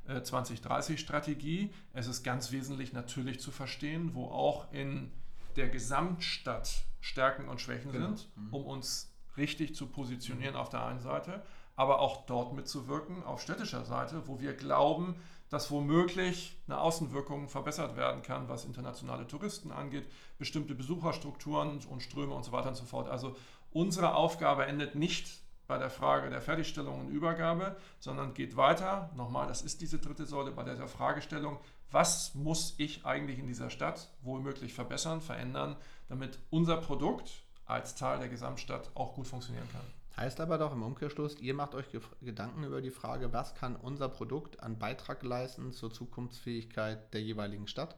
2030-Strategie, 0.09 1.65
äh, 1.65 1.99
es 1.99 2.09
ist 2.09 2.23
ganz 2.23 2.53
wesentlich 2.53 2.93
natürlich 2.93 3.41
zu 3.41 3.51
verstehen, 3.51 4.15
wo 4.15 4.27
auch 4.27 4.73
in 4.73 5.11
der 5.57 5.69
Gesamtstadt 5.69 6.85
Stärken 7.01 7.49
und 7.49 7.61
Schwächen 7.61 7.93
genau. 7.93 8.07
sind, 8.07 8.29
mhm. 8.37 8.55
um 8.55 8.67
uns 8.67 9.13
richtig 9.37 9.75
zu 9.75 9.87
positionieren 9.87 10.57
auf 10.57 10.69
der 10.69 10.85
einen 10.85 11.01
Seite, 11.01 11.43
aber 11.77 12.01
auch 12.01 12.27
dort 12.27 12.53
mitzuwirken 12.53 13.23
auf 13.25 13.41
städtischer 13.41 13.85
Seite, 13.85 14.27
wo 14.27 14.41
wir 14.41 14.55
glauben, 14.55 15.17
dass 15.49 15.71
womöglich 15.71 16.57
eine 16.67 16.81
Außenwirkung 16.81 17.49
verbessert 17.49 17.97
werden 17.97 18.23
kann, 18.23 18.49
was 18.49 18.65
internationale 18.65 19.27
Touristen 19.27 19.71
angeht, 19.71 20.07
bestimmte 20.39 20.75
Besucherstrukturen 20.75 21.81
und 21.91 22.03
Ströme 22.03 22.35
und 22.35 22.45
so 22.45 22.53
weiter 22.53 22.69
und 22.69 22.75
so 22.75 22.85
fort. 22.85 23.09
Also 23.09 23.37
unsere 23.71 24.15
Aufgabe 24.15 24.67
endet 24.67 24.95
nicht 24.95 25.29
bei 25.67 25.79
der 25.79 25.91
Frage 25.91 26.31
der 26.31 26.43
Fertigstellung 26.43 27.01
und 27.01 27.09
Übergabe, 27.09 27.77
sondern 28.01 28.35
geht 28.35 28.57
weiter. 28.57 29.11
Nochmal, 29.15 29.47
das 29.47 29.63
ist 29.63 29.81
diese 29.81 29.99
dritte 29.99 30.27
Säule 30.27 30.51
bei 30.53 30.63
der 30.63 30.89
Fragestellung, 30.89 31.59
was 31.91 32.35
muss 32.35 32.75
ich 32.79 33.05
eigentlich 33.05 33.39
in 33.39 33.47
dieser 33.47 33.71
Stadt 33.71 34.11
womöglich 34.23 34.75
verbessern, 34.75 35.21
verändern, 35.21 35.77
damit 36.09 36.39
unser 36.51 36.79
Produkt 36.79 37.43
als 37.67 37.95
Teil 37.95 38.19
der 38.19 38.29
Gesamtstadt 38.29 38.91
auch 38.95 39.15
gut 39.15 39.27
funktionieren 39.27 39.69
kann. 39.71 40.02
Heißt 40.17 40.41
aber 40.41 40.59
doch 40.59 40.73
im 40.73 40.83
Umkehrschluss, 40.83 41.41
ihr 41.41 41.55
macht 41.55 41.75
euch 41.75 41.87
Gedanken 42.21 42.65
über 42.65 42.83
die 42.83 42.91
Frage, 42.91 43.33
was 43.33 43.55
kann 43.55 43.77
unser 43.77 44.09
Produkt 44.09 44.63
an 44.63 44.79
Beitrag 44.79 45.23
leisten 45.23 45.73
zur 45.73 45.93
Zukunftsfähigkeit 45.93 47.13
der 47.15 47.23
jeweiligen 47.23 47.67
Stadt? 47.67 47.97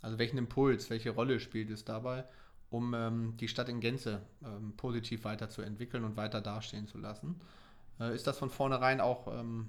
Also 0.00 0.18
welchen 0.18 0.38
Impuls, 0.38 0.90
welche 0.90 1.10
Rolle 1.10 1.38
spielt 1.38 1.70
es 1.70 1.84
dabei, 1.84 2.24
um 2.70 2.94
ähm, 2.94 3.36
die 3.36 3.46
Stadt 3.46 3.68
in 3.68 3.80
Gänze 3.80 4.22
ähm, 4.44 4.74
positiv 4.76 5.24
weiterzuentwickeln 5.24 6.04
und 6.04 6.16
weiter 6.16 6.40
dastehen 6.40 6.88
zu 6.88 6.98
lassen? 6.98 7.40
Äh, 8.00 8.14
ist 8.14 8.26
das 8.26 8.38
von 8.38 8.50
vornherein 8.50 9.00
auch 9.00 9.28
ähm, 9.28 9.68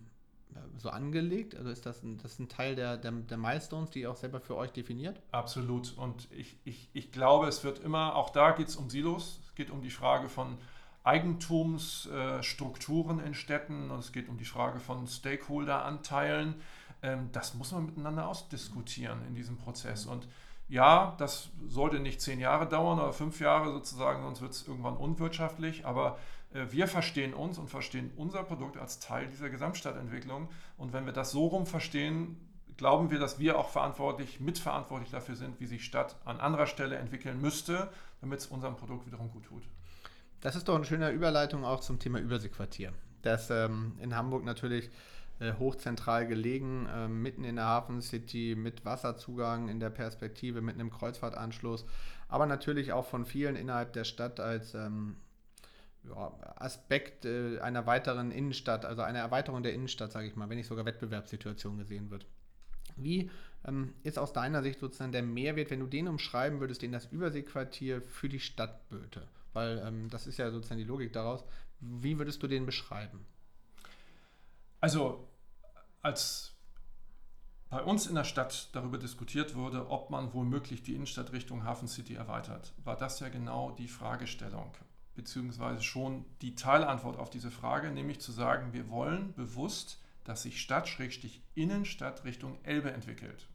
so 0.78 0.89
angelegt? 0.89 1.56
Also 1.56 1.70
ist 1.70 1.86
das 1.86 2.02
ein, 2.02 2.18
das 2.18 2.39
ein 2.39 2.50
Teil 2.50 2.76
der, 2.76 2.98
der, 2.98 3.12
der 3.12 3.38
Milestones, 3.38 3.91
die 3.91 4.02
ihr 4.02 4.12
auch 4.12 4.16
selber 4.16 4.39
für 4.39 4.56
euch 4.56 4.72
definiert? 4.72 5.22
Absolut. 5.32 5.96
Und 5.98 6.28
ich, 6.32 6.58
ich, 6.64 6.89
ich 6.94 7.12
glaube, 7.12 7.48
es 7.48 7.64
wird 7.64 7.80
immer, 7.80 8.16
auch 8.16 8.32
da 8.32 8.52
geht 8.52 8.70
es 8.70 8.76
um 8.76 8.89
Silos, 8.89 9.39
es 9.46 9.56
geht 9.56 9.70
um 9.70 9.82
die 9.82 9.91
Frage 9.91 10.30
von 10.30 10.58
Eigentumsstrukturen 11.04 13.20
in 13.20 13.34
Städten 13.34 13.91
und 13.91 13.99
es 13.99 14.12
geht 14.12 14.30
um 14.30 14.38
die 14.38 14.45
Frage 14.45 14.80
von 14.80 15.08
Stakeholderanteilen. 15.08 16.56
Ähm, 17.01 17.30
das 17.32 17.54
muss 17.54 17.72
man 17.72 17.86
miteinander 17.86 18.28
ausdiskutieren 18.28 19.26
in 19.28 19.36
diesem 19.36 19.58
Prozess. 19.58 20.06
Und 20.06 20.28
ja, 20.70 21.16
das 21.18 21.49
sollte 21.68 21.99
nicht 21.99 22.22
zehn 22.22 22.39
Jahre 22.39 22.68
dauern 22.68 22.99
oder 22.99 23.14
fünf 23.14 23.39
Jahre 23.39 23.72
sozusagen, 23.72 24.24
sonst 24.24 24.41
wird 24.41 24.54
es 24.54 24.68
irgendwann 24.68 24.97
unwirtschaftlich. 24.97 25.86
Aber 25.86 26.18
äh, 26.54 26.72
wir 26.72 26.88
verstehen 26.88 27.34
uns 27.34 27.58
und 27.58 27.70
verstehen 27.70 28.12
unser 28.16 28.43
Produkt 28.43 28.78
als 28.78 28.99
Teil 28.99 29.28
dieser 29.28 29.49
Gesamtstadtentwicklung. 29.49 30.49
Und 30.78 30.93
wenn 30.93 31.06
wir 31.06 31.14
das 31.14 31.32
so 31.32 31.47
rum 31.47 31.66
verstehen, 31.66 32.38
glauben 32.78 33.12
wir, 33.12 33.20
dass 33.20 33.39
wir 33.39 33.60
auch 33.60 33.70
verantwortlich, 33.70 34.39
mitverantwortlich 34.39 35.12
dafür 35.12 35.36
sind, 35.36 35.60
wie 35.60 35.66
sich 35.66 35.84
Stadt 35.84 36.16
an 36.26 36.39
anderer 36.39 36.66
Stelle 36.66 36.95
entwickeln 36.95 37.41
müsste, 37.41 37.91
damit 38.22 38.39
es 38.39 38.47
unserem 38.47 38.76
Produkt 38.76 39.06
wiederum 39.06 39.30
gut 39.32 39.45
tut. 39.45 39.64
Das 40.44 40.58
ist 40.58 40.68
doch 40.68 40.76
eine 40.76 40.84
schöne 40.84 41.10
Überleitung 41.10 41.64
auch 41.64 41.80
zum 41.80 42.00
Thema 42.00 42.20
Überseequartier. 42.20 42.91
Das 43.22 43.50
ähm, 43.50 43.94
in 44.02 44.14
Hamburg 44.14 44.44
natürlich 44.44 44.89
äh, 45.39 45.54
hochzentral 45.54 46.28
gelegen, 46.28 46.86
äh, 46.94 47.08
mitten 47.08 47.46
in 47.46 47.56
der 47.56 47.64
Hafen 47.64 48.02
City, 48.02 48.54
mit 48.58 48.84
Wasserzugang 48.84 49.70
in 49.70 49.80
der 49.80 49.89
Perspektive, 49.89 50.60
mit 50.60 50.76
einem 50.76 50.89
Kreuzfahrtanschluss, 50.89 51.86
aber 52.28 52.46
natürlich 52.46 52.91
auch 52.91 53.06
von 53.06 53.26
vielen 53.26 53.56
innerhalb 53.56 53.94
der 53.94 54.04
Stadt 54.04 54.41
als 54.41 54.74
ähm, 54.74 55.16
ja, 56.04 56.34
Aspekt 56.58 57.24
äh, 57.24 57.62
einer 57.62 57.86
weiteren 57.86 58.30
Innenstadt, 58.30 58.84
also 58.84 59.02
einer 59.02 59.20
Erweiterung 59.20 59.64
der 59.64 59.74
Innenstadt, 59.74 60.12
sage 60.12 60.28
ich 60.28 60.36
mal, 60.36 60.50
wenn 60.50 60.58
nicht 60.58 60.68
sogar 60.68 60.84
Wettbewerbssituation 60.84 61.78
gesehen 61.78 62.12
wird. 62.12 62.26
Wie 62.98 63.32
ähm, 63.66 63.94
ist 64.04 64.20
aus 64.20 64.34
deiner 64.34 64.62
Sicht 64.62 64.80
sozusagen 64.80 65.14
der 65.14 65.24
Mehrwert, 65.24 65.72
wenn 65.72 65.80
du 65.80 65.88
den 65.88 66.10
umschreiben 66.10 66.60
würdest, 66.60 66.82
den 66.82 66.91
das 66.91 67.06
Überseequartier 67.06 68.02
für 68.02 68.28
die 68.28 68.41
Stadt 68.41 68.89
böte? 68.89 69.26
Weil 69.54 69.80
ähm, 69.86 70.10
das 70.10 70.28
ist 70.28 70.38
ja 70.38 70.51
sozusagen 70.51 70.80
die 70.80 70.88
Logik 70.88 71.14
daraus. 71.14 71.43
Wie 71.80 72.18
würdest 72.18 72.41
du 72.43 72.47
den 72.47 72.66
beschreiben? 72.66 73.26
Also, 74.80 75.28
als 76.01 76.54
bei 77.70 77.82
uns 77.82 78.06
in 78.06 78.16
der 78.16 78.24
Stadt 78.24 78.70
darüber 78.74 78.97
diskutiert 78.97 79.56
wurde, 79.56 79.89
ob 79.89 80.12
man 80.12 80.34
womöglich 80.34 80.84
die 80.84 80.93
Innenstadt 80.93 81.32
Richtung 81.32 81.64
Hafen 81.64 81.88
City 81.88 82.14
erweitert, 82.14 82.74
war 82.84 82.95
das 82.95 83.20
ja 83.20 83.30
genau 83.30 83.72
die 83.72 83.88
Fragestellung, 83.88 84.72
beziehungsweise 85.16 85.82
schon 85.82 86.26
die 86.41 86.54
Teilantwort 86.54 87.18
auf 87.18 87.32
diese 87.32 87.49
Frage, 87.49 87.89
nämlich 87.89 88.20
zu 88.22 88.32
sagen, 88.32 88.74
wir 88.74 88.89
wollen 88.89 89.34
bewusst, 89.34 89.99
dass 90.24 90.43
sich 90.43 90.62
Stadt-Innenstadt 90.62 92.24
Richtung 92.26 92.64
Elbe 92.64 92.91
entwickelt. 92.91 93.47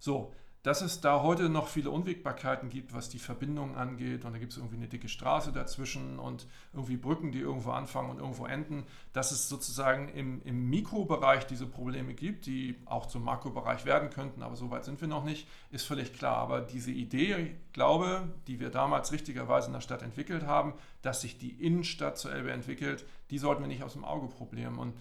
So, 0.00 0.34
dass 0.62 0.82
es 0.82 1.00
da 1.00 1.22
heute 1.22 1.48
noch 1.48 1.68
viele 1.68 1.90
Unwägbarkeiten 1.90 2.68
gibt, 2.68 2.92
was 2.92 3.08
die 3.08 3.18
Verbindungen 3.18 3.76
angeht. 3.76 4.26
Und 4.26 4.34
da 4.34 4.38
gibt 4.38 4.52
es 4.52 4.58
irgendwie 4.58 4.76
eine 4.76 4.88
dicke 4.88 5.08
Straße 5.08 5.52
dazwischen 5.52 6.18
und 6.18 6.46
irgendwie 6.74 6.98
Brücken, 6.98 7.32
die 7.32 7.38
irgendwo 7.38 7.70
anfangen 7.70 8.10
und 8.10 8.18
irgendwo 8.18 8.44
enden. 8.44 8.84
Dass 9.14 9.32
es 9.32 9.48
sozusagen 9.48 10.10
im, 10.10 10.42
im 10.44 10.68
Mikrobereich 10.68 11.46
diese 11.46 11.66
Probleme 11.66 12.12
gibt, 12.12 12.44
die 12.44 12.76
auch 12.84 13.06
zum 13.06 13.24
Makrobereich 13.24 13.86
werden 13.86 14.10
könnten, 14.10 14.42
aber 14.42 14.56
so 14.56 14.70
weit 14.70 14.84
sind 14.84 15.00
wir 15.00 15.08
noch 15.08 15.24
nicht, 15.24 15.48
ist 15.70 15.86
völlig 15.86 16.12
klar. 16.12 16.36
Aber 16.36 16.60
diese 16.60 16.90
Idee, 16.90 17.36
ich 17.36 17.72
glaube, 17.72 18.28
die 18.46 18.60
wir 18.60 18.68
damals 18.68 19.12
richtigerweise 19.12 19.68
in 19.68 19.72
der 19.72 19.80
Stadt 19.80 20.02
entwickelt 20.02 20.46
haben, 20.46 20.74
dass 21.00 21.22
sich 21.22 21.38
die 21.38 21.52
Innenstadt 21.52 22.18
zur 22.18 22.32
Elbe 22.32 22.52
entwickelt, 22.52 23.06
die 23.30 23.38
sollten 23.38 23.62
wir 23.62 23.68
nicht 23.68 23.82
aus 23.82 23.94
dem 23.94 24.04
Auge 24.04 24.26
probieren. 24.26 24.76
Und 24.76 24.92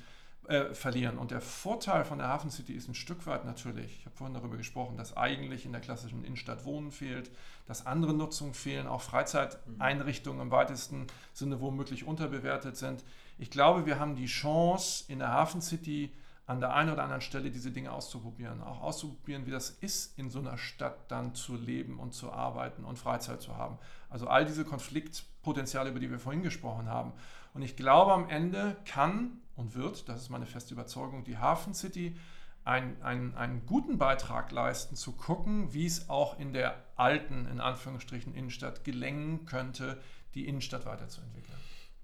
äh, 0.50 0.74
verlieren. 0.74 1.18
Und 1.18 1.32
der 1.32 1.42
Vorteil 1.42 2.04
von 2.04 2.18
der 2.18 2.28
Hafen 2.28 2.50
City 2.50 2.74
ist 2.74 2.88
ein 2.88 2.96
Stück 2.96 3.28
weit 3.28 3.46
natürlich, 3.46 4.00
ich 4.00 4.06
habe 4.06 4.16
vorhin 4.16 4.34
darüber 4.34 4.58
gesprochen, 4.58 4.98
dass 4.98 5.16
eigentlich 5.16 5.66
in 5.66 5.72
der 5.72 5.82
klassischen 5.82 6.24
Innenstadt 6.24 6.66
Wohnen 6.66 6.92
fehlt, 6.92 7.30
dass 7.68 7.86
andere 7.86 8.16
Nutzungen 8.16 8.56
fehlen, 8.56 8.88
auch 8.88 9.02
Freizeiteinrichtungen 9.02 10.42
im 10.42 10.52
weitesten 10.52 11.06
Sinne 11.34 11.62
womöglich 11.62 12.04
unterbewertet 12.04 12.78
sind. 12.78 13.04
Ich 13.38 13.52
glaube, 13.52 13.86
wir 13.86 14.00
haben 14.00 14.16
die 14.16 14.26
Chance 14.26 15.06
in 15.08 15.20
der 15.20 15.32
Hafen 15.32 15.62
City 15.62 16.12
an 16.48 16.60
der 16.60 16.74
einen 16.74 16.90
oder 16.90 17.04
anderen 17.04 17.22
Stelle 17.22 17.52
diese 17.52 17.70
Dinge 17.70 17.92
auszuprobieren. 17.92 18.64
Auch 18.64 18.82
auszuprobieren, 18.82 19.46
wie 19.46 19.52
das 19.52 19.70
ist, 19.70 20.18
in 20.18 20.32
so 20.32 20.40
einer 20.40 20.58
Stadt 20.58 21.12
dann 21.12 21.36
zu 21.36 21.56
leben 21.56 22.00
und 22.00 22.16
zu 22.16 22.32
arbeiten 22.32 22.86
und 22.86 22.98
Freizeit 22.98 23.40
zu 23.40 23.56
haben. 23.56 23.78
Also 24.10 24.28
all 24.28 24.46
diese 24.46 24.66
Konfliktpotenziale, 24.66 25.92
über 25.92 26.00
die 26.00 26.10
wir 26.10 26.18
vorhin 26.18 26.42
gesprochen 26.42 26.90
haben. 26.90 27.14
Und 27.54 27.62
ich 27.62 27.76
glaube, 27.76 28.14
am 28.14 28.30
Ende 28.30 28.78
kann 28.86 29.40
und 29.60 29.76
wird, 29.76 30.08
das 30.08 30.22
ist 30.22 30.30
meine 30.30 30.46
feste 30.46 30.74
Überzeugung, 30.74 31.26
die 31.26 31.38
Hafen 31.38 31.74
City 31.74 32.16
einen, 32.64 33.02
einen, 33.02 33.36
einen 33.36 33.66
guten 33.66 33.98
Beitrag 33.98 34.52
leisten, 34.52 34.96
zu 34.96 35.12
gucken, 35.12 35.74
wie 35.74 35.86
es 35.86 36.10
auch 36.10 36.40
in 36.40 36.54
der 36.54 36.82
alten, 36.96 37.46
in 37.48 37.60
Anführungsstrichen, 37.60 38.34
Innenstadt 38.34 38.84
gelingen 38.84 39.46
könnte, 39.46 40.00
die 40.34 40.48
Innenstadt 40.48 40.86
weiterzuentwickeln. 40.86 41.58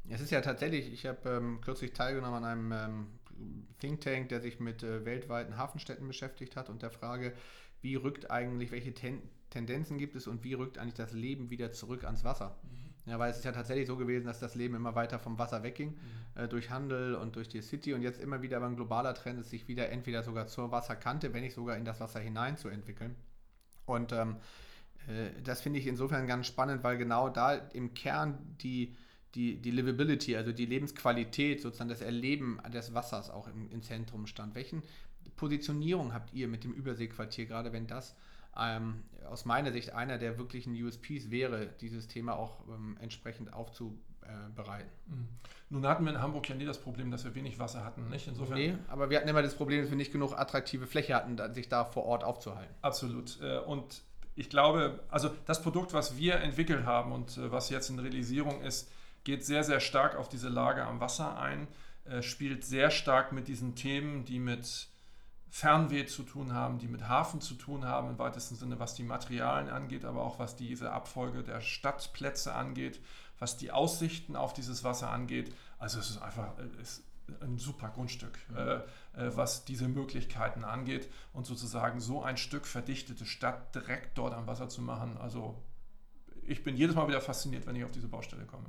Es 0.10 0.22
ist 0.22 0.32
ja 0.32 0.42
tatsächlich, 0.42 0.92
ich 0.92 1.06
habe 1.06 1.30
ähm, 1.30 1.62
kürzlich 1.62 1.94
teilgenommen 1.94 2.44
an 2.44 2.46
einem 2.46 2.72
ähm, 2.72 3.08
Think 3.80 4.02
Tank, 4.02 4.30
der 4.30 4.42
sich 4.42 4.60
mit 4.60 4.84
äh, 4.84 5.06
weltweiten 5.06 5.58
Hafenstädten 5.58 6.08
beschäftigt 6.08 6.56
hat 6.56 6.70
und 6.70 6.82
der 6.82 6.92
Frage, 6.92 7.34
wie 7.82 7.96
rückt 7.96 8.30
eigentlich, 8.32 8.72
welche 8.72 8.94
Ten 8.94 9.22
Tendenzen 9.50 9.98
gibt 9.98 10.16
es 10.16 10.28
und 10.28 10.44
wie 10.44 10.54
rückt 10.54 10.78
eigentlich 10.78 10.96
das 10.96 11.14
Leben 11.14 11.50
wieder 11.50 11.72
zurück 11.72 12.04
ans 12.04 12.26
Wasser? 12.26 12.58
Mhm. 12.64 12.85
Ja, 13.06 13.20
weil 13.20 13.30
es 13.30 13.38
ist 13.38 13.46
ja 13.46 13.52
tatsächlich 13.52 13.86
so 13.86 13.98
gewesen, 13.98 14.26
dass 14.26 14.40
das 14.40 14.56
Leben 14.56 14.74
immer 14.76 14.96
weiter 14.96 15.20
vom 15.20 15.38
Wasser 15.38 15.62
wegging, 15.62 15.92
mhm. 15.92 16.42
äh, 16.42 16.48
durch 16.48 16.72
Handel 16.72 17.16
und 17.16 17.36
durch 17.36 17.48
die 17.48 17.62
City 17.62 17.94
und 17.94 18.02
jetzt 18.02 18.20
immer 18.20 18.42
wieder 18.42 18.58
aber 18.58 18.66
ein 18.66 18.76
globaler 18.76 19.14
Trend 19.14 19.40
ist, 19.40 19.52
sich 19.52 19.68
wieder 19.68 19.90
entweder 19.90 20.24
sogar 20.24 20.48
zur 20.48 20.72
Wasserkante, 20.72 21.34
wenn 21.34 21.42
nicht 21.42 21.54
sogar 21.54 21.78
in 21.78 21.86
das 21.86 22.00
Wasser 22.00 22.20
hinein 22.20 22.58
zu 22.58 22.68
entwickeln. 22.68 23.16
Und 23.86 24.12
ähm, 24.12 24.38
äh, 25.08 25.30
das 25.44 25.62
finde 25.62 25.80
ich 25.80 25.86
insofern 25.86 26.26
ganz 26.26 26.48
spannend, 26.48 26.84
weil 26.84 26.98
genau 26.98 27.30
da 27.30 27.54
im 27.54 27.94
Kern 27.94 28.38
die, 28.62 28.96
die, 29.36 29.62
die 29.62 29.72
Livability, 29.72 30.36
also 30.36 30.52
die 30.52 30.66
Lebensqualität, 30.66 31.62
sozusagen 31.62 31.90
das 31.90 32.02
Erleben 32.02 32.60
des 32.74 32.96
Wassers 32.96 33.30
auch 33.30 33.48
im, 33.48 33.70
im 33.70 33.84
Zentrum 33.84 34.26
stand. 34.26 34.56
Welchen 34.56 34.82
Positionierung 35.36 36.14
habt 36.14 36.34
ihr 36.34 36.48
mit 36.48 36.64
dem 36.64 36.74
Überseequartier, 36.74 37.46
gerade 37.46 37.72
wenn 37.72 37.86
das 37.86 38.16
ähm, 38.60 39.04
aus 39.30 39.46
meiner 39.46 39.72
Sicht 39.72 39.94
einer 39.94 40.18
der 40.18 40.38
wirklichen 40.38 40.74
USPs 40.82 41.32
wäre, 41.32 41.68
dieses 41.82 42.08
Thema 42.08 42.38
auch 42.38 42.62
ähm, 42.68 42.98
entsprechend 43.00 43.54
aufzubereiten. 43.54 44.90
Mhm. 45.08 45.28
Nun 45.70 45.88
hatten 45.88 46.06
wir 46.06 46.14
in 46.14 46.22
Hamburg 46.22 46.48
ja 46.48 46.56
nie 46.56 46.66
das 46.66 46.80
Problem, 46.80 47.12
dass 47.12 47.26
wir 47.26 47.34
wenig 47.34 47.58
Wasser 47.58 47.84
hatten, 47.84 48.08
nicht? 48.10 48.28
Insofern 48.28 48.58
nee, 48.58 48.76
aber 48.88 49.10
wir 49.10 49.18
hatten 49.18 49.28
immer 49.28 49.42
das 49.42 49.56
Problem, 49.56 49.82
dass 49.82 49.90
wir 49.90 49.98
nicht 49.98 50.12
genug 50.12 50.38
attraktive 50.38 50.86
Fläche 50.86 51.16
hatten, 51.16 51.38
sich 51.54 51.68
da 51.70 51.86
vor 51.86 52.06
Ort 52.06 52.24
aufzuhalten. 52.24 52.74
Absolut. 52.82 53.40
Äh, 53.42 53.60
und 53.60 54.04
ich 54.36 54.50
glaube, 54.50 55.00
also 55.10 55.32
das 55.46 55.62
Produkt, 55.62 55.94
was 55.94 56.18
wir 56.18 56.36
entwickelt 56.36 56.86
haben 56.86 57.12
und 57.12 57.38
äh, 57.38 57.52
was 57.52 57.70
jetzt 57.70 57.90
in 57.90 58.00
Realisierung 58.00 58.62
ist, 58.62 58.92
geht 59.24 59.44
sehr, 59.46 59.64
sehr 59.64 59.80
stark 59.80 60.16
auf 60.16 60.30
diese 60.30 60.50
Lage 60.50 60.86
am 60.86 61.00
Wasser 61.00 61.38
ein, 61.40 61.68
äh, 62.06 62.22
spielt 62.22 62.64
sehr 62.64 62.92
stark 62.92 63.32
mit 63.32 63.48
diesen 63.48 63.76
Themen, 63.76 64.26
die 64.26 64.40
mit 64.40 64.90
Fernweh 65.50 66.06
zu 66.06 66.24
tun 66.24 66.54
haben, 66.54 66.80
die 66.80 66.88
mit 66.88 67.08
Hafen 67.08 67.40
zu 67.42 67.56
tun 67.56 67.86
haben, 67.86 68.10
im 68.10 68.20
weitesten 68.20 68.56
Sinne, 68.56 68.80
was 68.80 68.94
die 68.94 69.04
Materialien 69.04 69.70
angeht, 69.70 70.04
aber 70.06 70.24
auch 70.24 70.40
was 70.40 70.56
diese 70.56 70.92
Abfolge 70.92 71.44
der 71.44 71.62
Stadtplätze 71.62 72.54
angeht, 72.54 73.00
was 73.40 73.58
die 73.58 73.72
Aussichten 73.72 74.36
auf 74.36 74.54
dieses 74.54 74.84
Wasser 74.84 75.10
angeht. 75.10 75.54
Also 75.78 76.00
es 76.00 76.10
ist 76.10 76.22
einfach 76.22 76.54
es 76.82 77.00
ist 77.00 77.04
ein 77.42 77.58
super 77.58 77.90
Grundstück, 77.90 78.38
mhm. 78.50 78.58
äh, 78.58 78.74
äh, 78.74 78.82
was 79.36 79.66
diese 79.66 79.88
Möglichkeiten 79.88 80.64
angeht 80.64 81.10
und 81.34 81.46
sozusagen 81.46 82.00
so 82.00 82.22
ein 82.22 82.38
Stück 82.38 82.66
verdichtete 82.68 83.26
Stadt 83.26 83.74
direkt 83.74 84.18
dort 84.18 84.34
am 84.34 84.48
Wasser 84.48 84.70
zu 84.70 84.82
machen. 84.82 85.18
Also 85.18 85.62
ich 86.44 86.64
bin 86.64 86.78
jedes 86.78 86.96
Mal 86.96 87.08
wieder 87.08 87.22
fasziniert, 87.22 87.66
wenn 87.66 87.76
ich 87.76 87.84
auf 87.84 87.92
diese 87.92 88.08
Baustelle 88.08 88.46
komme. 88.46 88.66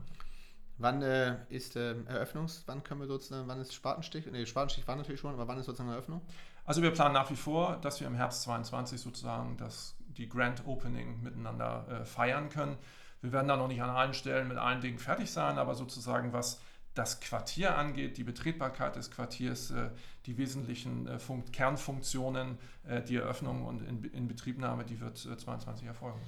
Wann 0.79 1.03
äh, 1.03 1.37
ist 1.49 1.77
äh, 1.77 1.95
Eröffnungs, 2.05 2.65
wann 2.67 2.83
können 2.83 3.01
wir 3.01 3.07
sozusagen, 3.07 3.49
wann 3.49 3.61
ist 3.61 3.75
Spatenstich? 3.75 4.27
Nee, 4.27 4.45
Spatenstich 4.45 4.87
war 4.87 4.97
natürlich 4.97 5.21
schon, 5.21 5.33
aber 5.33 5.49
wann 5.49 5.59
ist 5.59 5.67
sozusagen 5.67 5.91
Eröffnung? 5.91 6.21
Also 6.67 6.83
wir 6.83 6.91
planen 6.91 7.15
nach 7.15 7.31
wie 7.31 7.37
vor, 7.37 7.79
dass 7.81 8.01
wir 8.01 8.09
im 8.09 8.17
Herbst 8.17 8.43
22 8.43 9.01
sozusagen 9.01 9.57
das, 9.57 9.95
die 10.09 10.29
Grand 10.29 10.67
Opening 10.67 11.23
miteinander 11.23 11.87
äh, 11.89 12.05
feiern 12.05 12.49
können. 12.49 12.77
Wir 13.23 13.33
werden 13.33 13.49
da 13.49 13.57
noch 13.57 13.69
nicht 13.69 13.81
an 13.81 13.91
allen 13.91 14.15
Stellen 14.15 14.49
mit 14.49 14.59
allen 14.59 14.81
Dingen 14.81 14.99
fertig 14.99 15.31
sein, 15.31 15.59
aber 15.59 15.75
sozusagen 15.75 16.33
was 16.33 16.61
das 16.95 17.21
Quartier 17.21 17.77
angeht, 17.77 18.17
die 18.17 18.25
Betretbarkeit 18.25 18.97
des 18.97 19.11
Quartiers, 19.11 19.71
äh, 19.71 19.91
die 20.27 20.39
wesentlichen 20.39 21.07
äh, 21.07 21.19
Kernfunktionen, 21.53 22.59
äh, 22.85 23.03
die 23.03 23.17
Eröffnung 23.17 23.65
und 23.65 23.83
in, 23.83 24.03
in 24.05 24.29
Betriebnahme, 24.29 24.85
die 24.85 25.01
wird 25.01 25.19
22 25.19 25.87
erfolgen. 25.87 26.19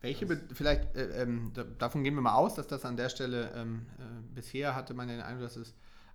Welche, 0.00 0.26
vielleicht, 0.52 0.94
äh, 0.96 1.22
ähm, 1.22 1.52
davon 1.78 2.04
gehen 2.04 2.14
wir 2.14 2.22
mal 2.22 2.34
aus, 2.34 2.54
dass 2.54 2.66
das 2.66 2.84
an 2.84 2.96
der 2.96 3.08
Stelle, 3.08 3.50
ähm, 3.54 3.86
äh, 3.98 4.02
bisher 4.34 4.74
hatte 4.74 4.94
man 4.94 5.08
den 5.08 5.20
Eindruck, 5.20 5.44
dass 5.44 5.56
es 5.56 5.74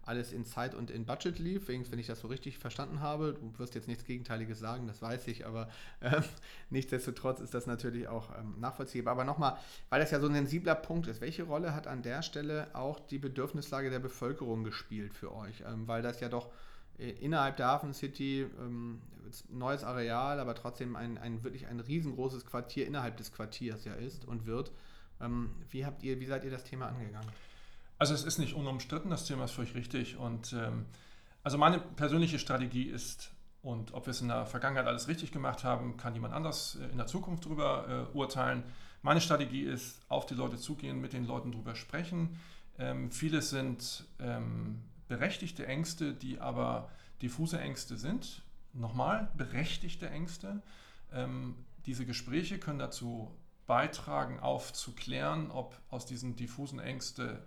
alles 0.09 0.33
in 0.33 0.43
Zeit 0.43 0.73
und 0.73 0.89
in 0.89 1.05
Budget 1.05 1.37
lief, 1.37 1.67
wenn 1.67 1.99
ich 1.99 2.07
das 2.07 2.19
so 2.19 2.27
richtig 2.27 2.57
verstanden 2.57 2.99
habe. 2.99 3.37
Du 3.39 3.59
wirst 3.59 3.75
jetzt 3.75 3.87
nichts 3.87 4.03
Gegenteiliges 4.05 4.59
sagen, 4.59 4.87
das 4.87 5.01
weiß 5.01 5.27
ich, 5.27 5.45
aber 5.45 5.69
äh, 5.99 6.21
nichtsdestotrotz 6.71 7.39
ist 7.39 7.53
das 7.53 7.67
natürlich 7.67 8.07
auch 8.07 8.35
ähm, 8.37 8.55
nachvollziehbar. 8.59 9.13
Aber 9.13 9.23
nochmal, 9.23 9.57
weil 9.89 10.01
das 10.01 10.09
ja 10.09 10.19
so 10.19 10.27
ein 10.27 10.33
sensibler 10.33 10.75
Punkt 10.75 11.07
ist, 11.07 11.21
welche 11.21 11.43
Rolle 11.43 11.75
hat 11.75 11.85
an 11.85 12.01
der 12.01 12.23
Stelle 12.23 12.67
auch 12.73 12.99
die 12.99 13.19
Bedürfnislage 13.19 13.91
der 13.91 13.99
Bevölkerung 13.99 14.63
gespielt 14.63 15.13
für 15.13 15.33
euch? 15.33 15.63
Ähm, 15.65 15.87
weil 15.87 16.01
das 16.01 16.19
ja 16.19 16.27
doch 16.27 16.49
äh, 16.97 17.11
innerhalb 17.11 17.57
der 17.57 17.67
Hafen 17.67 17.93
City 17.93 18.47
ähm, 18.59 18.99
neues 19.49 19.83
Areal, 19.83 20.39
aber 20.39 20.55
trotzdem 20.55 20.95
ein, 20.95 21.19
ein 21.19 21.43
wirklich 21.43 21.67
ein 21.67 21.79
riesengroßes 21.79 22.47
Quartier 22.47 22.87
innerhalb 22.87 23.17
des 23.17 23.31
Quartiers 23.31 23.85
ja 23.85 23.93
ist 23.93 24.25
und 24.25 24.47
wird. 24.47 24.71
Ähm, 25.21 25.51
wie 25.69 25.85
habt 25.85 26.01
ihr, 26.03 26.19
wie 26.19 26.25
seid 26.25 26.43
ihr 26.43 26.51
das 26.51 26.63
Thema 26.63 26.87
angegangen? 26.87 27.29
Also 27.99 28.13
es 28.13 28.23
ist 28.23 28.37
nicht 28.37 28.53
unumstritten, 28.53 29.11
das 29.11 29.25
Thema 29.25 29.43
ist 29.43 29.51
völlig 29.51 29.75
richtig. 29.75 30.15
Und 30.15 30.53
ähm, 30.53 30.85
also 31.43 31.57
meine 31.57 31.79
persönliche 31.79 32.39
Strategie 32.39 32.83
ist, 32.83 33.31
und 33.61 33.93
ob 33.93 34.05
wir 34.05 34.11
es 34.11 34.21
in 34.21 34.29
der 34.29 34.45
Vergangenheit 34.45 34.87
alles 34.87 35.09
richtig 35.09 35.33
gemacht 35.33 35.65
haben, 35.65 35.97
kann 35.97 36.13
jemand 36.13 36.33
anders 36.33 36.77
äh, 36.81 36.87
in 36.87 36.97
der 36.97 37.07
Zukunft 37.07 37.45
darüber 37.45 38.07
äh, 38.13 38.17
urteilen. 38.17 38.63
Meine 39.01 39.19
Strategie 39.19 39.63
ist, 39.63 39.99
auf 40.07 40.25
die 40.25 40.33
Leute 40.33 40.57
zugehen, 40.57 41.01
mit 41.01 41.11
den 41.11 41.25
Leuten 41.25 41.51
darüber 41.51 41.75
sprechen. 41.75 42.39
Ähm, 42.77 43.11
viele 43.11 43.41
sind 43.41 44.05
ähm, 44.19 44.81
berechtigte 45.09 45.67
Ängste, 45.67 46.13
die 46.13 46.39
aber 46.39 46.89
diffuse 47.21 47.59
Ängste 47.59 47.97
sind. 47.97 48.43
Nochmal, 48.71 49.29
berechtigte 49.35 50.09
Ängste. 50.09 50.61
Ähm, 51.11 51.55
diese 51.85 52.05
Gespräche 52.05 52.59
können 52.59 52.79
dazu 52.79 53.35
beitragen, 53.67 54.39
aufzuklären, 54.39 55.51
ob 55.51 55.77
aus 55.89 56.05
diesen 56.05 56.37
diffusen 56.37 56.79
Ängsten 56.79 57.39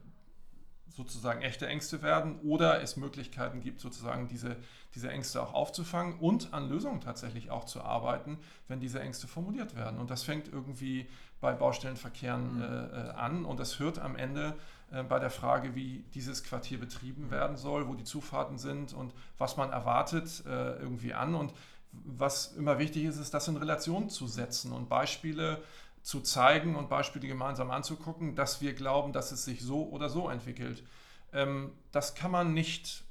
sozusagen 0.95 1.43
echte 1.43 1.67
Ängste 1.67 2.03
werden 2.03 2.39
oder 2.41 2.83
es 2.83 2.97
Möglichkeiten 2.97 3.61
gibt, 3.61 3.81
sozusagen 3.81 4.29
diese, 4.29 4.57
diese 4.95 5.11
Ängste 5.11 5.43
auch 5.43 5.55
aufzufangen 5.55 6.19
und 6.19 6.53
an 6.53 6.69
Lösungen 6.69 7.01
tatsächlich 7.01 7.51
auch 7.51 7.65
zu 7.65 7.83
arbeiten, 7.83 8.39
wenn 8.69 8.81
diese 8.81 9.01
Ängste 9.01 9.27
formuliert 9.27 9.75
werden. 9.75 9.99
Und 9.99 10.11
das 10.11 10.23
fängt 10.23 10.53
irgendwie 10.53 11.09
bei 11.41 11.53
Baustellenverkehren 11.53 12.57
mhm. 12.57 12.63
äh, 12.63 13.11
an 13.11 13.45
und 13.45 13.59
das 13.59 13.79
hört 13.79 13.99
am 13.99 14.17
Ende 14.17 14.55
äh, 14.93 15.03
bei 15.03 15.19
der 15.19 15.31
Frage, 15.31 15.75
wie 15.75 16.05
dieses 16.15 16.45
Quartier 16.45 16.79
betrieben 16.79 17.31
werden 17.31 17.57
soll, 17.57 17.89
wo 17.89 17.95
die 17.95 18.05
Zufahrten 18.05 18.59
sind 18.59 18.93
und 18.93 19.13
was 19.39 19.57
man 19.57 19.71
erwartet, 19.71 20.45
äh, 20.47 20.79
irgendwie 20.79 21.15
an. 21.15 21.35
Und 21.35 21.53
was 21.93 22.53
immer 22.53 22.79
wichtig 22.79 23.05
ist, 23.05 23.19
ist 23.19 23.35
das 23.35 23.49
in 23.49 23.57
Relation 23.57 24.09
zu 24.09 24.27
setzen 24.27 24.73
und 24.73 24.89
Beispiele 24.89 25.63
zu 26.03 26.21
zeigen 26.21 26.75
und 26.75 26.89
Beispiele 26.89 27.29
gemeinsam 27.29 27.71
anzugucken, 27.71 28.35
dass 28.35 28.61
wir 28.61 28.75
glauben, 28.75 29.13
dass 29.13 29.33
es 29.33 29.45
sich 29.45 29.63
so 29.63 29.89
oder 29.89 30.09
so 30.09 30.29
entwickelt. 30.29 30.83
Ähm, 31.33 31.73
das 31.93 32.15
kann 32.15 32.31
man 32.31 32.55
nicht 32.55 33.05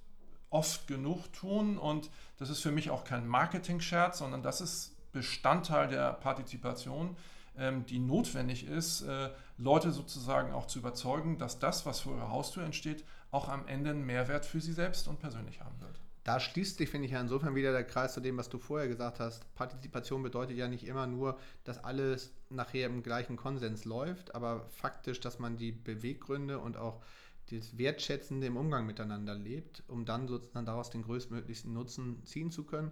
oft 0.50 0.88
genug 0.88 1.32
tun 1.32 1.78
und 1.78 2.10
das 2.38 2.50
ist 2.50 2.62
für 2.62 2.72
mich 2.72 2.90
auch 2.90 3.04
kein 3.04 3.28
Marketing-Scherz, 3.28 4.18
sondern 4.18 4.44
das 4.44 4.60
ist 4.60 4.96
Bestandteil 5.14 5.88
der 5.88 6.14
Partizipation, 6.14 7.16
ähm, 7.58 7.86
die 7.86 8.00
notwendig 8.00 8.68
ist, 8.68 9.02
äh, 9.02 9.30
Leute 9.58 9.92
sozusagen 9.92 10.52
auch 10.54 10.68
zu 10.68 10.80
überzeugen, 10.80 11.38
dass 11.38 11.60
das, 11.60 11.86
was 11.86 12.02
vor 12.02 12.16
ihrer 12.16 12.32
Haustür 12.32 12.64
entsteht, 12.64 13.06
auch 13.32 13.48
am 13.48 13.68
Ende 13.68 13.92
einen 13.92 14.06
Mehrwert 14.06 14.46
für 14.46 14.60
sie 14.60 14.74
selbst 14.74 15.08
und 15.08 15.20
persönlich 15.20 15.62
haben 15.62 15.80
wird 15.80 16.02
da 16.24 16.40
schließt 16.40 16.78
sich, 16.78 16.90
finde 16.90 17.08
ich, 17.08 17.14
ja 17.14 17.22
insofern 17.22 17.56
wieder 17.56 17.72
der 17.72 17.84
Kreis 17.84 18.14
zu 18.14 18.22
dem, 18.22 18.38
was 18.38 18.50
du 18.50 18.60
vorher 18.60 18.88
gesagt 18.88 19.20
hast. 19.20 19.54
Partizipation 19.56 20.22
bedeutet 20.22 20.58
ja 20.58 20.68
nicht 20.68 20.86
immer 20.86 21.08
nur, 21.08 21.40
dass 21.64 21.84
alles 21.84 22.32
nachher 22.50 22.88
im 22.88 23.02
gleichen 23.02 23.38
Konsens 23.38 23.86
läuft, 23.86 24.36
aber 24.36 24.68
faktisch, 24.70 25.20
dass 25.20 25.40
man 25.40 25.58
die 25.58 25.72
Beweggründe 25.72 26.60
und 26.60 26.78
auch 26.78 27.02
das 27.50 27.78
Wertschätzende 27.78 28.48
im 28.48 28.56
Umgang 28.56 28.86
miteinander 28.86 29.36
lebt, 29.36 29.84
um 29.88 30.06
dann 30.06 30.28
sozusagen 30.28 30.66
daraus 30.66 30.90
den 30.90 31.02
größtmöglichsten 31.02 31.74
Nutzen 31.74 32.24
ziehen 32.24 32.52
zu 32.52 32.64
können 32.64 32.92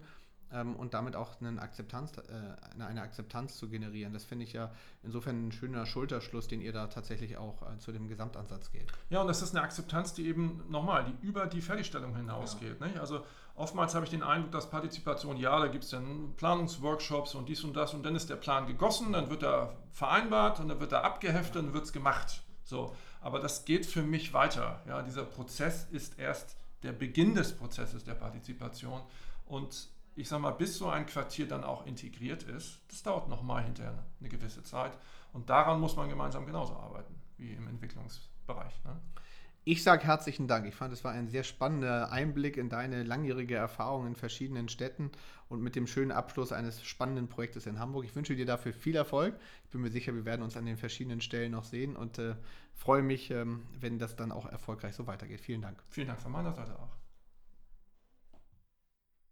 ähm, 0.51 0.75
und 0.75 0.93
damit 0.93 1.15
auch 1.15 1.39
eine 1.41 1.61
Akzeptanz, 1.61 2.17
äh, 2.17 2.81
eine 2.81 3.01
Akzeptanz 3.01 3.57
zu 3.57 3.69
generieren. 3.69 4.13
Das 4.13 4.25
finde 4.25 4.45
ich 4.45 4.53
ja 4.53 4.71
insofern 5.03 5.47
ein 5.47 5.51
schöner 5.51 5.85
Schulterschluss, 5.85 6.47
den 6.47 6.61
ihr 6.61 6.73
da 6.73 6.87
tatsächlich 6.87 7.37
auch 7.37 7.61
äh, 7.61 7.77
zu 7.79 7.91
dem 7.91 8.07
Gesamtansatz 8.07 8.71
geht. 8.71 8.91
Ja, 9.09 9.21
und 9.21 9.27
das 9.27 9.41
ist 9.41 9.55
eine 9.55 9.63
Akzeptanz, 9.63 10.13
die 10.13 10.27
eben 10.27 10.63
nochmal, 10.69 11.05
die 11.05 11.25
über 11.25 11.45
die 11.47 11.61
Fertigstellung 11.61 12.15
hinausgeht. 12.15 12.77
Ja. 12.79 13.01
Also 13.01 13.25
oftmals 13.55 13.95
habe 13.95 14.05
ich 14.05 14.11
den 14.11 14.23
Eindruck, 14.23 14.51
dass 14.51 14.69
Partizipation, 14.69 15.37
ja, 15.37 15.59
da 15.59 15.67
gibt 15.67 15.83
es 15.83 15.91
dann 15.91 16.33
Planungsworkshops 16.37 17.35
und 17.35 17.47
dies 17.49 17.63
und 17.63 17.75
das 17.75 17.93
und 17.93 18.03
dann 18.03 18.15
ist 18.15 18.29
der 18.29 18.37
Plan 18.37 18.67
gegossen, 18.67 19.13
dann 19.13 19.29
wird 19.29 19.43
er 19.43 19.75
vereinbart 19.91 20.59
und 20.59 20.69
dann 20.69 20.79
wird 20.79 20.91
er 20.91 21.03
abgeheftet 21.03 21.57
und 21.57 21.65
dann 21.67 21.73
wird 21.73 21.85
es 21.85 21.93
gemacht. 21.93 22.41
So. 22.63 22.95
Aber 23.21 23.39
das 23.39 23.65
geht 23.65 23.85
für 23.85 24.01
mich 24.01 24.33
weiter. 24.33 24.81
Ja, 24.87 25.01
dieser 25.01 25.25
Prozess 25.25 25.87
ist 25.91 26.17
erst 26.19 26.55
der 26.83 26.93
Beginn 26.93 27.35
des 27.35 27.51
Prozesses 27.57 28.03
der 28.05 28.13
Partizipation 28.13 29.01
und 29.45 29.89
ich 30.19 30.27
sag 30.27 30.41
mal, 30.41 30.51
bis 30.51 30.77
so 30.77 30.89
ein 30.89 31.05
Quartier 31.05 31.47
dann 31.47 31.63
auch 31.63 31.85
integriert 31.85 32.43
ist, 32.43 32.81
das 32.89 33.03
dauert 33.03 33.29
nochmal 33.29 33.63
hinterher 33.63 34.03
eine 34.19 34.29
gewisse 34.29 34.63
Zeit. 34.63 34.91
Und 35.31 35.49
daran 35.49 35.79
muss 35.79 35.95
man 35.95 36.09
gemeinsam 36.09 36.45
genauso 36.45 36.73
arbeiten 36.73 37.15
wie 37.37 37.53
im 37.53 37.67
Entwicklungsbereich. 37.67 38.83
Ne? 38.83 38.99
Ich 39.63 39.83
sage 39.83 40.03
herzlichen 40.03 40.47
Dank. 40.47 40.67
Ich 40.67 40.75
fand, 40.75 40.91
es 40.91 41.03
war 41.03 41.13
ein 41.13 41.29
sehr 41.29 41.43
spannender 41.43 42.11
Einblick 42.11 42.57
in 42.57 42.69
deine 42.69 43.03
langjährige 43.03 43.55
Erfahrung 43.55 44.07
in 44.07 44.15
verschiedenen 44.15 44.67
Städten 44.67 45.11
und 45.47 45.61
mit 45.61 45.75
dem 45.75 45.87
schönen 45.87 46.11
Abschluss 46.11 46.51
eines 46.51 46.83
spannenden 46.83 47.29
Projektes 47.29 47.65
in 47.65 47.79
Hamburg. 47.79 48.03
Ich 48.03 48.15
wünsche 48.15 48.35
dir 48.35 48.45
dafür 48.45 48.73
viel 48.73 48.95
Erfolg. 48.95 49.39
Ich 49.65 49.69
bin 49.69 49.81
mir 49.81 49.91
sicher, 49.91 50.13
wir 50.13 50.25
werden 50.25 50.41
uns 50.41 50.57
an 50.57 50.65
den 50.65 50.77
verschiedenen 50.77 51.21
Stellen 51.21 51.51
noch 51.51 51.63
sehen 51.63 51.95
und 51.95 52.17
äh, 52.17 52.35
freue 52.73 53.03
mich, 53.03 53.31
ähm, 53.31 53.63
wenn 53.79 53.99
das 53.99 54.17
dann 54.17 54.33
auch 54.33 54.47
erfolgreich 54.47 54.95
so 54.95 55.07
weitergeht. 55.07 55.39
Vielen 55.39 55.61
Dank. 55.61 55.81
Vielen 55.89 56.07
Dank 56.07 56.19
von 56.19 56.31
meiner 56.31 56.51
Seite 56.51 56.77
auch. 56.77 56.98